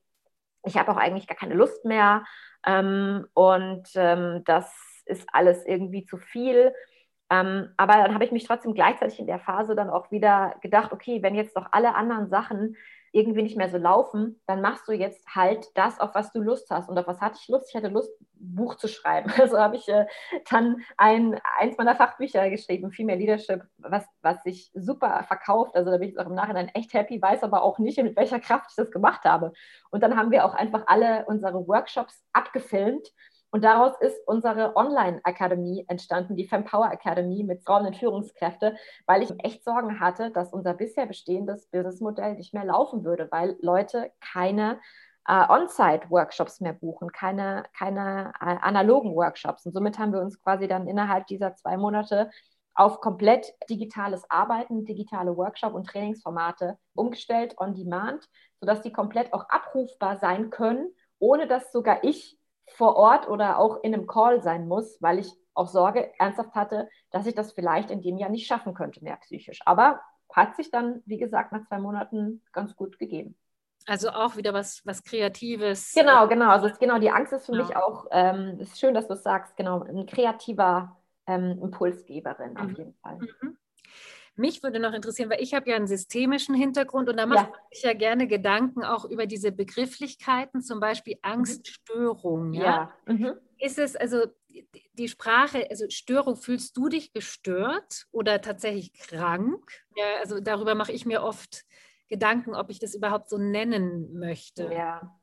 ich 0.64 0.76
habe 0.78 0.90
auch 0.90 0.96
eigentlich 0.96 1.26
gar 1.26 1.36
keine 1.36 1.54
Lust 1.54 1.84
mehr 1.84 2.24
ähm, 2.66 3.26
und 3.34 3.88
ähm, 3.94 4.42
das 4.44 5.02
ist 5.06 5.28
alles 5.32 5.64
irgendwie 5.66 6.04
zu 6.04 6.16
viel. 6.18 6.72
Ähm, 7.30 7.70
aber 7.76 7.94
dann 7.94 8.14
habe 8.14 8.24
ich 8.24 8.32
mich 8.32 8.44
trotzdem 8.44 8.74
gleichzeitig 8.74 9.18
in 9.18 9.26
der 9.26 9.38
Phase 9.38 9.74
dann 9.74 9.90
auch 9.90 10.10
wieder 10.10 10.56
gedacht, 10.60 10.92
okay, 10.92 11.22
wenn 11.22 11.34
jetzt 11.34 11.56
doch 11.56 11.68
alle 11.72 11.94
anderen 11.94 12.28
Sachen 12.28 12.76
irgendwie 13.14 13.42
nicht 13.42 13.56
mehr 13.56 13.68
so 13.68 13.78
laufen, 13.78 14.40
dann 14.46 14.60
machst 14.60 14.88
du 14.88 14.92
jetzt 14.92 15.24
halt 15.32 15.66
das, 15.76 16.00
auf 16.00 16.16
was 16.16 16.32
du 16.32 16.40
Lust 16.40 16.68
hast. 16.70 16.88
Und 16.88 16.98
auf 16.98 17.06
was 17.06 17.20
hatte 17.20 17.38
ich 17.40 17.48
Lust? 17.48 17.68
Ich 17.68 17.76
hatte 17.76 17.88
Lust, 17.88 18.10
Buch 18.34 18.74
zu 18.74 18.88
schreiben. 18.88 19.30
Also 19.44 19.58
habe 19.58 19.76
ich 19.76 19.88
äh, 19.88 20.06
dann 20.50 20.82
ein, 20.96 21.40
eins 21.58 21.76
meiner 21.78 21.94
Fachbücher 21.94 22.50
geschrieben, 22.50 22.90
Female 22.90 23.18
Leadership, 23.18 23.62
was, 23.78 24.04
was 24.22 24.42
sich 24.42 24.70
super 24.74 25.22
verkauft. 25.28 25.76
Also 25.76 25.90
da 25.90 25.98
bin 25.98 26.08
ich 26.08 26.18
auch 26.18 26.26
im 26.26 26.34
Nachhinein 26.34 26.68
echt 26.74 26.92
happy, 26.92 27.22
weiß 27.22 27.44
aber 27.44 27.62
auch 27.62 27.78
nicht, 27.78 28.02
mit 28.02 28.16
welcher 28.16 28.40
Kraft 28.40 28.66
ich 28.70 28.76
das 28.76 28.90
gemacht 28.90 29.24
habe. 29.24 29.52
Und 29.90 30.02
dann 30.02 30.16
haben 30.16 30.32
wir 30.32 30.44
auch 30.44 30.54
einfach 30.54 30.84
alle 30.86 31.24
unsere 31.26 31.68
Workshops 31.68 32.24
abgefilmt 32.32 33.08
und 33.54 33.62
daraus 33.62 33.96
ist 34.00 34.18
unsere 34.26 34.74
Online-Akademie 34.74 35.84
entstanden, 35.86 36.34
die 36.34 36.48
Fempower 36.48 36.90
Academy 36.90 37.44
mit 37.44 37.62
Frauen 37.62 37.86
und 37.86 37.96
Führungskräfte, 37.96 38.74
weil 39.06 39.22
ich 39.22 39.32
echt 39.44 39.62
Sorgen 39.62 40.00
hatte, 40.00 40.32
dass 40.32 40.52
unser 40.52 40.74
bisher 40.74 41.06
bestehendes 41.06 41.68
Businessmodell 41.68 42.34
nicht 42.34 42.52
mehr 42.52 42.64
laufen 42.64 43.04
würde, 43.04 43.28
weil 43.30 43.56
Leute 43.60 44.10
keine 44.20 44.80
äh, 45.28 45.46
On-Site-Workshops 45.48 46.62
mehr 46.62 46.72
buchen, 46.72 47.12
keine, 47.12 47.62
keine 47.78 48.32
äh, 48.40 48.56
analogen 48.60 49.14
Workshops. 49.14 49.64
Und 49.64 49.72
somit 49.72 50.00
haben 50.00 50.12
wir 50.12 50.20
uns 50.20 50.42
quasi 50.42 50.66
dann 50.66 50.88
innerhalb 50.88 51.28
dieser 51.28 51.54
zwei 51.54 51.76
Monate 51.76 52.32
auf 52.74 53.00
komplett 53.00 53.54
digitales 53.70 54.28
Arbeiten, 54.30 54.84
digitale 54.84 55.36
Workshop- 55.36 55.74
und 55.74 55.86
Trainingsformate 55.86 56.76
umgestellt, 56.96 57.54
on 57.58 57.72
demand, 57.72 58.28
sodass 58.58 58.82
die 58.82 58.92
komplett 58.92 59.32
auch 59.32 59.48
abrufbar 59.48 60.18
sein 60.18 60.50
können, 60.50 60.90
ohne 61.20 61.46
dass 61.46 61.70
sogar 61.70 62.02
ich 62.02 62.36
vor 62.68 62.96
Ort 62.96 63.28
oder 63.28 63.58
auch 63.58 63.82
in 63.82 63.94
einem 63.94 64.06
Call 64.06 64.42
sein 64.42 64.66
muss, 64.68 65.00
weil 65.00 65.18
ich 65.18 65.32
auch 65.54 65.68
Sorge 65.68 66.12
ernsthaft 66.18 66.54
hatte, 66.54 66.88
dass 67.10 67.26
ich 67.26 67.34
das 67.34 67.52
vielleicht 67.52 67.90
in 67.90 68.02
dem 68.02 68.18
Jahr 68.18 68.30
nicht 68.30 68.46
schaffen 68.46 68.74
könnte, 68.74 69.02
mehr 69.02 69.16
psychisch. 69.16 69.60
Aber 69.64 70.00
hat 70.32 70.56
sich 70.56 70.70
dann, 70.70 71.02
wie 71.06 71.18
gesagt, 71.18 71.52
nach 71.52 71.64
zwei 71.68 71.78
Monaten 71.78 72.42
ganz 72.52 72.74
gut 72.74 72.98
gegeben. 72.98 73.36
Also 73.86 74.08
auch 74.10 74.36
wieder 74.36 74.54
was, 74.54 74.84
was 74.84 75.04
Kreatives. 75.04 75.92
Genau, 75.94 76.26
genau. 76.26 76.50
Also 76.50 76.70
genau, 76.78 76.98
die 76.98 77.10
Angst 77.10 77.32
ist 77.32 77.46
für 77.46 77.52
genau. 77.52 77.64
mich 77.64 77.76
auch, 77.76 78.06
ähm, 78.10 78.58
ist 78.58 78.80
schön, 78.80 78.94
dass 78.94 79.06
du 79.06 79.12
es 79.14 79.22
sagst, 79.22 79.56
genau, 79.56 79.82
ein 79.82 80.06
kreativer 80.06 80.96
ähm, 81.26 81.58
Impulsgeberin 81.62 82.56
auf 82.56 82.68
mhm. 82.68 82.76
jeden 82.76 82.94
Fall. 82.94 83.18
Mhm. 83.18 83.58
Mich 84.36 84.62
würde 84.62 84.80
noch 84.80 84.92
interessieren, 84.92 85.30
weil 85.30 85.40
ich 85.40 85.54
habe 85.54 85.70
ja 85.70 85.76
einen 85.76 85.86
systemischen 85.86 86.54
Hintergrund 86.54 87.08
und 87.08 87.16
da 87.16 87.26
mache 87.26 87.46
ja. 87.46 87.52
ich 87.70 87.82
ja 87.82 87.92
gerne 87.92 88.26
Gedanken 88.26 88.82
auch 88.82 89.04
über 89.04 89.26
diese 89.26 89.52
Begrifflichkeiten, 89.52 90.60
zum 90.60 90.80
Beispiel 90.80 91.14
mhm. 91.14 91.30
Angststörung. 91.30 92.52
Ja. 92.52 92.64
ja. 93.06 93.14
Mhm. 93.14 93.34
Ist 93.58 93.78
es 93.78 93.94
also 93.94 94.26
die 94.94 95.08
Sprache, 95.08 95.66
also 95.70 95.86
Störung, 95.88 96.36
fühlst 96.36 96.76
du 96.76 96.88
dich 96.88 97.12
gestört 97.12 98.06
oder 98.12 98.40
tatsächlich 98.40 98.92
krank? 98.94 99.84
Ja, 99.96 100.04
also 100.20 100.40
darüber 100.40 100.74
mache 100.74 100.92
ich 100.92 101.06
mir 101.06 101.22
oft 101.22 101.64
Gedanken, 102.08 102.54
ob 102.54 102.70
ich 102.70 102.78
das 102.78 102.94
überhaupt 102.94 103.28
so 103.28 103.38
nennen 103.38 104.18
möchte. 104.18 104.70
Ja. 104.72 105.16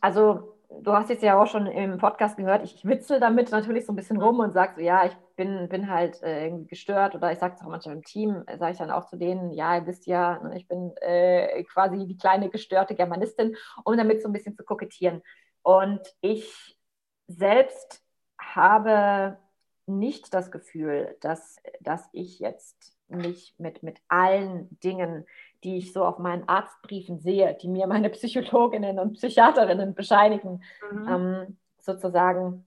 Also 0.00 0.56
du 0.70 0.92
hast 0.92 1.10
jetzt 1.10 1.22
ja 1.22 1.40
auch 1.40 1.46
schon 1.46 1.66
im 1.66 1.98
Podcast 1.98 2.36
gehört, 2.36 2.64
ich, 2.64 2.74
ich 2.76 2.84
witzel 2.84 3.20
damit 3.20 3.50
natürlich 3.50 3.86
so 3.86 3.92
ein 3.92 3.96
bisschen 3.96 4.20
rum 4.20 4.40
und 4.40 4.52
sage 4.52 4.74
so, 4.76 4.80
ja, 4.80 5.04
ich 5.04 5.16
bin, 5.40 5.70
bin 5.70 5.90
halt 5.90 6.22
äh, 6.22 6.44
irgendwie 6.44 6.66
gestört 6.66 7.14
oder 7.14 7.32
ich 7.32 7.38
sage 7.38 7.54
es 7.56 7.62
auch 7.62 7.68
manchmal 7.68 7.96
im 7.96 8.04
Team, 8.04 8.44
äh, 8.46 8.58
sage 8.58 8.72
ich 8.72 8.78
dann 8.78 8.90
auch 8.90 9.06
zu 9.06 9.16
denen, 9.16 9.50
ja, 9.52 9.76
ihr 9.76 9.86
wisst 9.86 10.06
ja, 10.06 10.38
ne, 10.42 10.58
ich 10.58 10.68
bin 10.68 10.94
äh, 11.00 11.64
quasi 11.64 12.06
die 12.06 12.18
kleine 12.18 12.50
gestörte 12.50 12.94
Germanistin, 12.94 13.56
um 13.84 13.96
damit 13.96 14.20
so 14.20 14.28
ein 14.28 14.34
bisschen 14.34 14.54
zu 14.54 14.64
kokettieren. 14.64 15.22
Und 15.62 16.00
ich 16.20 16.78
selbst 17.26 18.04
habe 18.38 19.38
nicht 19.86 20.34
das 20.34 20.50
Gefühl, 20.50 21.16
dass, 21.22 21.56
dass 21.80 22.06
ich 22.12 22.38
jetzt 22.38 22.94
mich 23.08 23.54
mit, 23.56 23.82
mit 23.82 23.98
allen 24.08 24.68
Dingen 24.80 25.24
die 25.64 25.76
ich 25.76 25.92
so 25.92 26.04
auf 26.04 26.18
meinen 26.18 26.48
Arztbriefen 26.48 27.18
sehe, 27.20 27.56
die 27.60 27.68
mir 27.68 27.86
meine 27.86 28.10
Psychologinnen 28.10 28.98
und 28.98 29.14
Psychiaterinnen 29.14 29.94
bescheinigen, 29.94 30.62
mhm. 30.90 31.08
ähm, 31.08 31.58
sozusagen, 31.80 32.66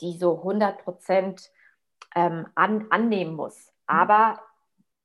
die 0.00 0.18
so 0.18 0.38
100 0.38 0.84
Prozent 0.84 1.50
ähm, 2.14 2.46
an, 2.54 2.86
annehmen 2.90 3.34
muss. 3.34 3.66
Mhm. 3.66 3.72
Aber 3.86 4.40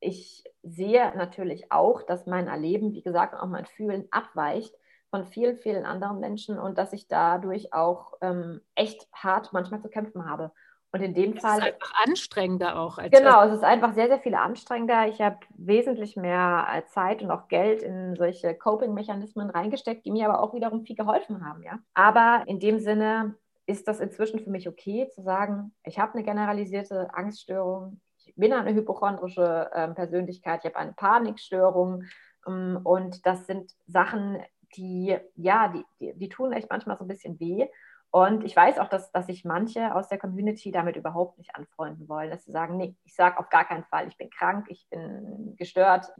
ich 0.00 0.44
sehe 0.62 1.12
natürlich 1.16 1.72
auch, 1.72 2.02
dass 2.02 2.26
mein 2.26 2.48
Erleben, 2.48 2.92
wie 2.92 3.02
gesagt, 3.02 3.34
auch 3.34 3.46
mein 3.46 3.66
Fühlen 3.66 4.06
abweicht 4.10 4.74
von 5.10 5.24
vielen, 5.24 5.56
vielen 5.58 5.86
anderen 5.86 6.20
Menschen 6.20 6.58
und 6.58 6.78
dass 6.78 6.92
ich 6.92 7.08
dadurch 7.08 7.72
auch 7.72 8.14
ähm, 8.20 8.60
echt 8.74 9.08
hart 9.12 9.52
manchmal 9.52 9.80
zu 9.80 9.88
kämpfen 9.88 10.28
habe. 10.28 10.52
Und 10.92 11.02
in 11.02 11.14
dem 11.14 11.34
es 11.34 11.42
Fall. 11.42 11.58
Es 11.58 11.66
ist 11.66 11.72
einfach 11.74 11.92
anstrengender 12.06 12.78
auch. 12.78 12.98
Als 12.98 13.10
genau, 13.10 13.44
es 13.44 13.52
ist 13.52 13.64
einfach 13.64 13.94
sehr, 13.94 14.08
sehr 14.08 14.20
viel 14.20 14.34
anstrengender. 14.34 15.08
Ich 15.08 15.20
habe 15.20 15.38
wesentlich 15.56 16.16
mehr 16.16 16.66
äh, 16.72 16.86
Zeit 16.86 17.22
und 17.22 17.30
auch 17.30 17.48
Geld 17.48 17.82
in 17.82 18.16
solche 18.16 18.54
Coping-Mechanismen 18.54 19.50
reingesteckt, 19.50 20.06
die 20.06 20.10
mir 20.10 20.28
aber 20.28 20.42
auch 20.42 20.54
wiederum 20.54 20.84
viel 20.84 20.96
geholfen 20.96 21.44
haben. 21.44 21.62
Ja? 21.62 21.78
Aber 21.94 22.44
in 22.46 22.60
dem 22.60 22.78
Sinne 22.78 23.34
ist 23.66 23.88
das 23.88 24.00
inzwischen 24.00 24.40
für 24.40 24.50
mich 24.50 24.68
okay 24.68 25.08
zu 25.12 25.22
sagen, 25.22 25.74
ich 25.84 25.98
habe 25.98 26.14
eine 26.14 26.22
generalisierte 26.22 27.12
Angststörung, 27.12 28.00
ich 28.26 28.34
bin 28.36 28.52
eine 28.52 28.74
hypochondrische 28.74 29.70
äh, 29.72 29.88
Persönlichkeit, 29.88 30.60
ich 30.60 30.66
habe 30.66 30.76
eine 30.76 30.92
Panikstörung. 30.92 32.04
Ähm, 32.46 32.80
und 32.84 33.26
das 33.26 33.46
sind 33.46 33.72
Sachen, 33.86 34.42
die, 34.76 35.16
ja, 35.34 35.68
die, 35.68 35.84
die, 36.00 36.18
die 36.18 36.28
tun 36.28 36.52
echt 36.52 36.70
manchmal 36.70 36.96
so 36.96 37.04
ein 37.04 37.08
bisschen 37.08 37.38
weh. 37.40 37.66
Und 38.10 38.44
ich 38.44 38.56
weiß 38.56 38.78
auch, 38.78 38.88
dass, 38.88 39.10
dass 39.12 39.26
sich 39.26 39.44
manche 39.44 39.94
aus 39.94 40.08
der 40.08 40.18
Community 40.18 40.70
damit 40.70 40.96
überhaupt 40.96 41.38
nicht 41.38 41.54
anfreunden 41.54 42.08
wollen, 42.08 42.30
dass 42.30 42.44
sie 42.44 42.52
sagen, 42.52 42.76
nee, 42.76 42.94
ich 43.04 43.14
sage 43.14 43.38
auf 43.38 43.50
gar 43.50 43.64
keinen 43.64 43.84
Fall, 43.84 44.08
ich 44.08 44.16
bin 44.16 44.30
krank, 44.30 44.66
ich 44.70 44.88
bin 44.88 45.54
gestört, 45.56 46.12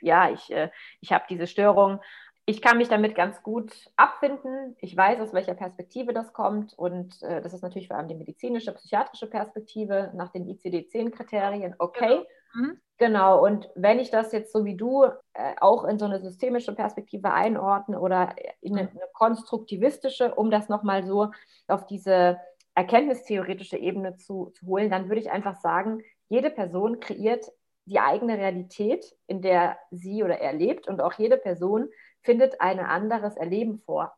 ja, 0.00 0.30
ich, 0.30 0.50
äh, 0.52 0.70
ich 1.00 1.12
habe 1.12 1.24
diese 1.28 1.46
Störung. 1.46 2.00
Ich 2.46 2.60
kann 2.60 2.76
mich 2.76 2.88
damit 2.88 3.14
ganz 3.14 3.42
gut 3.42 3.72
abfinden. 3.96 4.76
Ich 4.80 4.96
weiß, 4.96 5.20
aus 5.20 5.32
welcher 5.32 5.54
Perspektive 5.54 6.12
das 6.12 6.32
kommt. 6.32 6.74
Und 6.74 7.22
äh, 7.22 7.40
das 7.40 7.54
ist 7.54 7.62
natürlich 7.62 7.88
vor 7.88 7.96
allem 7.96 8.08
die 8.08 8.14
medizinische, 8.14 8.72
psychiatrische 8.72 9.28
Perspektive 9.28 10.12
nach 10.14 10.30
den 10.30 10.46
ICD-10-Kriterien. 10.46 11.74
Okay, 11.78 12.08
genau. 12.08 12.24
Mhm. 12.54 12.80
Genau, 12.96 13.44
und 13.44 13.68
wenn 13.74 13.98
ich 13.98 14.10
das 14.10 14.30
jetzt 14.30 14.52
so 14.52 14.64
wie 14.64 14.76
du 14.76 15.02
äh, 15.32 15.54
auch 15.60 15.84
in 15.84 15.98
so 15.98 16.04
eine 16.04 16.20
systemische 16.20 16.72
Perspektive 16.74 17.32
einordne 17.32 17.98
oder 17.98 18.36
in 18.60 18.76
eine, 18.76 18.88
mhm. 18.88 18.96
eine 18.96 19.08
konstruktivistische, 19.12 20.32
um 20.34 20.50
das 20.50 20.68
nochmal 20.68 21.04
so 21.04 21.30
auf 21.66 21.86
diese 21.86 22.38
erkenntnistheoretische 22.76 23.78
Ebene 23.78 24.16
zu, 24.16 24.52
zu 24.54 24.66
holen, 24.66 24.90
dann 24.90 25.08
würde 25.08 25.20
ich 25.20 25.32
einfach 25.32 25.56
sagen, 25.56 26.02
jede 26.28 26.50
Person 26.50 27.00
kreiert 27.00 27.50
die 27.86 27.98
eigene 27.98 28.38
Realität, 28.38 29.04
in 29.26 29.42
der 29.42 29.76
sie 29.90 30.22
oder 30.22 30.38
er 30.38 30.52
lebt 30.52 30.86
und 30.88 31.00
auch 31.00 31.14
jede 31.14 31.36
Person 31.36 31.88
findet 32.24 32.60
ein 32.60 32.80
anderes 32.80 33.36
Erleben 33.36 33.78
vor. 33.78 34.12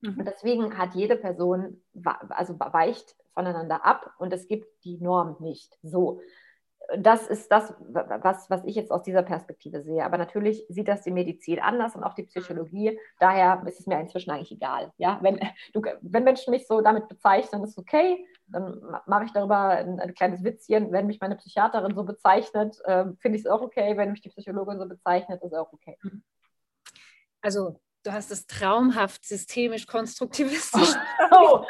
Mhm. 0.00 0.18
Und 0.18 0.28
deswegen 0.28 0.76
hat 0.76 0.94
jede 0.94 1.16
Person, 1.16 1.82
also 2.28 2.58
weicht 2.58 3.16
voneinander 3.32 3.84
ab 3.84 4.12
und 4.18 4.32
es 4.32 4.46
gibt 4.46 4.66
die 4.84 4.98
Norm 4.98 5.36
nicht. 5.40 5.78
So 5.82 6.20
das 6.98 7.26
ist 7.26 7.50
das, 7.50 7.74
was, 7.78 8.50
was 8.50 8.64
ich 8.64 8.74
jetzt 8.74 8.90
aus 8.90 9.02
dieser 9.02 9.22
Perspektive 9.22 9.82
sehe. 9.82 10.04
Aber 10.04 10.18
natürlich 10.18 10.64
sieht 10.68 10.88
das 10.88 11.02
die 11.02 11.10
Medizin 11.10 11.60
anders 11.60 11.96
und 11.96 12.02
auch 12.04 12.14
die 12.14 12.24
Psychologie. 12.24 12.98
Daher 13.18 13.62
ist 13.66 13.80
es 13.80 13.86
mir 13.86 13.98
inzwischen 14.00 14.30
eigentlich 14.30 14.52
egal. 14.52 14.92
Ja? 14.98 15.18
Wenn, 15.22 15.40
du, 15.72 15.82
wenn 16.00 16.24
Menschen 16.24 16.50
mich 16.50 16.66
so 16.66 16.80
damit 16.80 17.08
bezeichnen, 17.08 17.62
ist 17.64 17.78
okay. 17.78 18.26
Dann 18.46 18.80
mache 19.06 19.24
ich 19.24 19.32
darüber 19.32 19.68
ein, 19.68 20.00
ein, 20.00 20.14
kleines 20.14 20.44
Witzchen. 20.44 20.92
Wenn 20.92 21.06
mich 21.06 21.20
meine 21.20 21.36
Psychiaterin 21.36 21.94
so 21.94 22.04
bezeichnet, 22.04 22.78
äh, 22.84 23.04
finde 23.20 23.38
ich 23.38 23.44
es 23.44 23.50
auch 23.50 23.62
okay. 23.62 23.96
Wenn 23.96 24.10
mich 24.10 24.20
die 24.20 24.28
Psychologin 24.28 24.78
so 24.78 24.86
bezeichnet, 24.86 25.42
ist 25.42 25.52
es 25.52 25.58
auch 25.58 25.72
okay. 25.72 25.96
Also 27.42 27.78
du 28.04 28.12
hast 28.12 28.30
es 28.30 28.46
traumhaft 28.46 29.24
systemisch 29.24 29.86
konstruktivistisch. 29.86 30.94
Oh, 31.34 31.64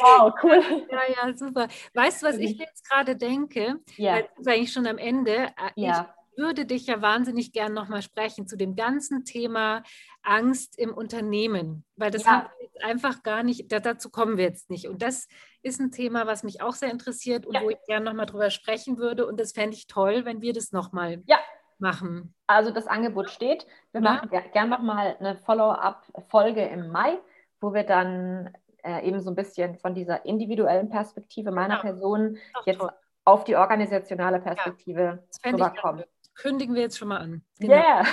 wow, 0.00 0.32
cool. 0.42 0.86
Ja, 0.90 1.00
ja, 1.08 1.36
super. 1.36 1.68
Weißt 1.92 2.22
du, 2.22 2.26
was 2.26 2.38
ich 2.38 2.56
jetzt 2.56 2.88
gerade 2.88 3.14
denke? 3.14 3.80
Ja. 3.96 4.22
Das 4.22 4.30
ist 4.38 4.48
eigentlich 4.48 4.72
schon 4.72 4.86
am 4.86 4.96
Ende. 4.96 5.48
Äh, 5.48 5.70
ja. 5.74 6.14
Ich 6.30 6.38
würde 6.38 6.64
dich 6.64 6.86
ja 6.86 7.02
wahnsinnig 7.02 7.52
gern 7.52 7.74
nochmal 7.74 8.00
sprechen 8.00 8.46
zu 8.46 8.56
dem 8.56 8.74
ganzen 8.74 9.24
Thema 9.24 9.82
Angst 10.22 10.78
im 10.78 10.94
Unternehmen, 10.94 11.84
weil 11.96 12.10
das 12.10 12.24
ja. 12.24 12.30
haben 12.30 12.48
wir 12.58 12.66
jetzt 12.66 12.82
einfach 12.82 13.22
gar 13.22 13.42
nicht, 13.42 13.70
dazu 13.70 14.08
kommen 14.08 14.38
wir 14.38 14.44
jetzt 14.44 14.70
nicht. 14.70 14.86
Und 14.86 15.02
das 15.02 15.28
ist 15.62 15.80
ein 15.80 15.92
Thema, 15.92 16.26
was 16.26 16.42
mich 16.42 16.62
auch 16.62 16.74
sehr 16.74 16.90
interessiert 16.90 17.44
und 17.44 17.54
ja. 17.54 17.62
wo 17.62 17.70
ich 17.70 17.78
gerne 17.86 18.06
nochmal 18.06 18.26
drüber 18.26 18.50
sprechen 18.50 18.96
würde. 18.96 19.26
Und 19.26 19.38
das 19.38 19.52
fände 19.52 19.76
ich 19.76 19.88
toll, 19.88 20.24
wenn 20.24 20.40
wir 20.40 20.54
das 20.54 20.72
nochmal 20.72 21.22
ja. 21.26 21.38
Machen. 21.78 22.34
Also 22.46 22.70
das 22.70 22.86
Angebot 22.86 23.30
steht. 23.30 23.66
Wir 23.92 24.02
ja. 24.02 24.12
machen 24.12 24.30
gerne 24.52 24.70
nochmal 24.70 25.16
eine 25.18 25.36
Follow-up-Folge 25.36 26.64
im 26.64 26.88
Mai, 26.88 27.18
wo 27.60 27.74
wir 27.74 27.84
dann 27.84 28.52
äh, 28.82 29.06
eben 29.06 29.20
so 29.20 29.30
ein 29.30 29.36
bisschen 29.36 29.76
von 29.76 29.94
dieser 29.94 30.24
individuellen 30.24 30.88
Perspektive 30.88 31.50
meiner 31.50 31.80
genau. 31.80 31.82
Person 31.82 32.38
jetzt 32.64 32.80
toll. 32.80 32.90
auf 33.24 33.44
die 33.44 33.56
organisationale 33.56 34.40
Perspektive 34.40 35.24
ja, 35.44 35.50
rüberkommen. 35.50 36.04
Kündigen 36.36 36.74
wir 36.74 36.82
jetzt 36.82 36.98
schon 36.98 37.08
mal 37.08 37.18
an. 37.18 37.42
Genau. 37.58 37.74
Yeah. 37.74 38.04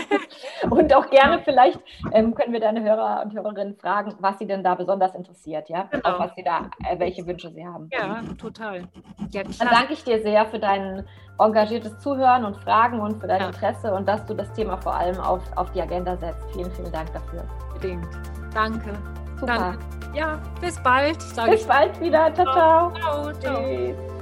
und 0.70 0.94
auch 0.94 1.10
gerne 1.10 1.40
vielleicht 1.44 1.78
ähm, 2.12 2.34
können 2.34 2.52
wir 2.52 2.60
deine 2.60 2.82
Hörer 2.82 3.22
und 3.24 3.34
Hörerinnen 3.34 3.76
fragen, 3.76 4.14
was 4.20 4.38
sie 4.38 4.46
denn 4.46 4.64
da 4.64 4.74
besonders 4.74 5.14
interessiert, 5.14 5.68
ja? 5.68 5.82
Genau. 5.90 6.08
Auch 6.08 6.18
was 6.18 6.34
sie 6.34 6.42
da, 6.42 6.70
äh, 6.88 6.98
welche 6.98 7.26
Wünsche 7.26 7.50
sie 7.50 7.66
haben. 7.66 7.88
Ja, 7.92 8.22
total. 8.38 8.88
Ja, 9.30 9.42
Dann 9.42 9.68
danke 9.68 9.92
ich 9.92 10.02
dir 10.02 10.20
sehr 10.22 10.46
für 10.46 10.58
dein 10.58 11.06
engagiertes 11.38 11.98
Zuhören 11.98 12.44
und 12.44 12.56
Fragen 12.56 13.00
und 13.00 13.20
für 13.20 13.26
dein 13.26 13.40
ja. 13.40 13.46
Interesse 13.48 13.92
und 13.92 14.08
dass 14.08 14.24
du 14.24 14.34
das 14.34 14.50
Thema 14.54 14.78
vor 14.78 14.94
allem 14.94 15.20
auf, 15.20 15.42
auf 15.56 15.70
die 15.72 15.82
Agenda 15.82 16.16
setzt. 16.16 16.50
Vielen, 16.52 16.70
vielen 16.72 16.92
Dank 16.92 17.12
dafür. 17.12 17.44
Bedingt. 17.74 18.08
Danke. 18.54 18.94
Super. 19.38 19.76
Dann, 19.76 20.14
ja, 20.14 20.40
bis 20.60 20.82
bald. 20.82 21.18
Bis 21.50 21.66
bald 21.66 22.00
wieder. 22.00 22.32
Ciao, 22.34 22.46
ciao. 22.52 22.92
Ciao. 22.94 23.32
ciao. 23.34 23.62
Tschüss. 23.62 24.17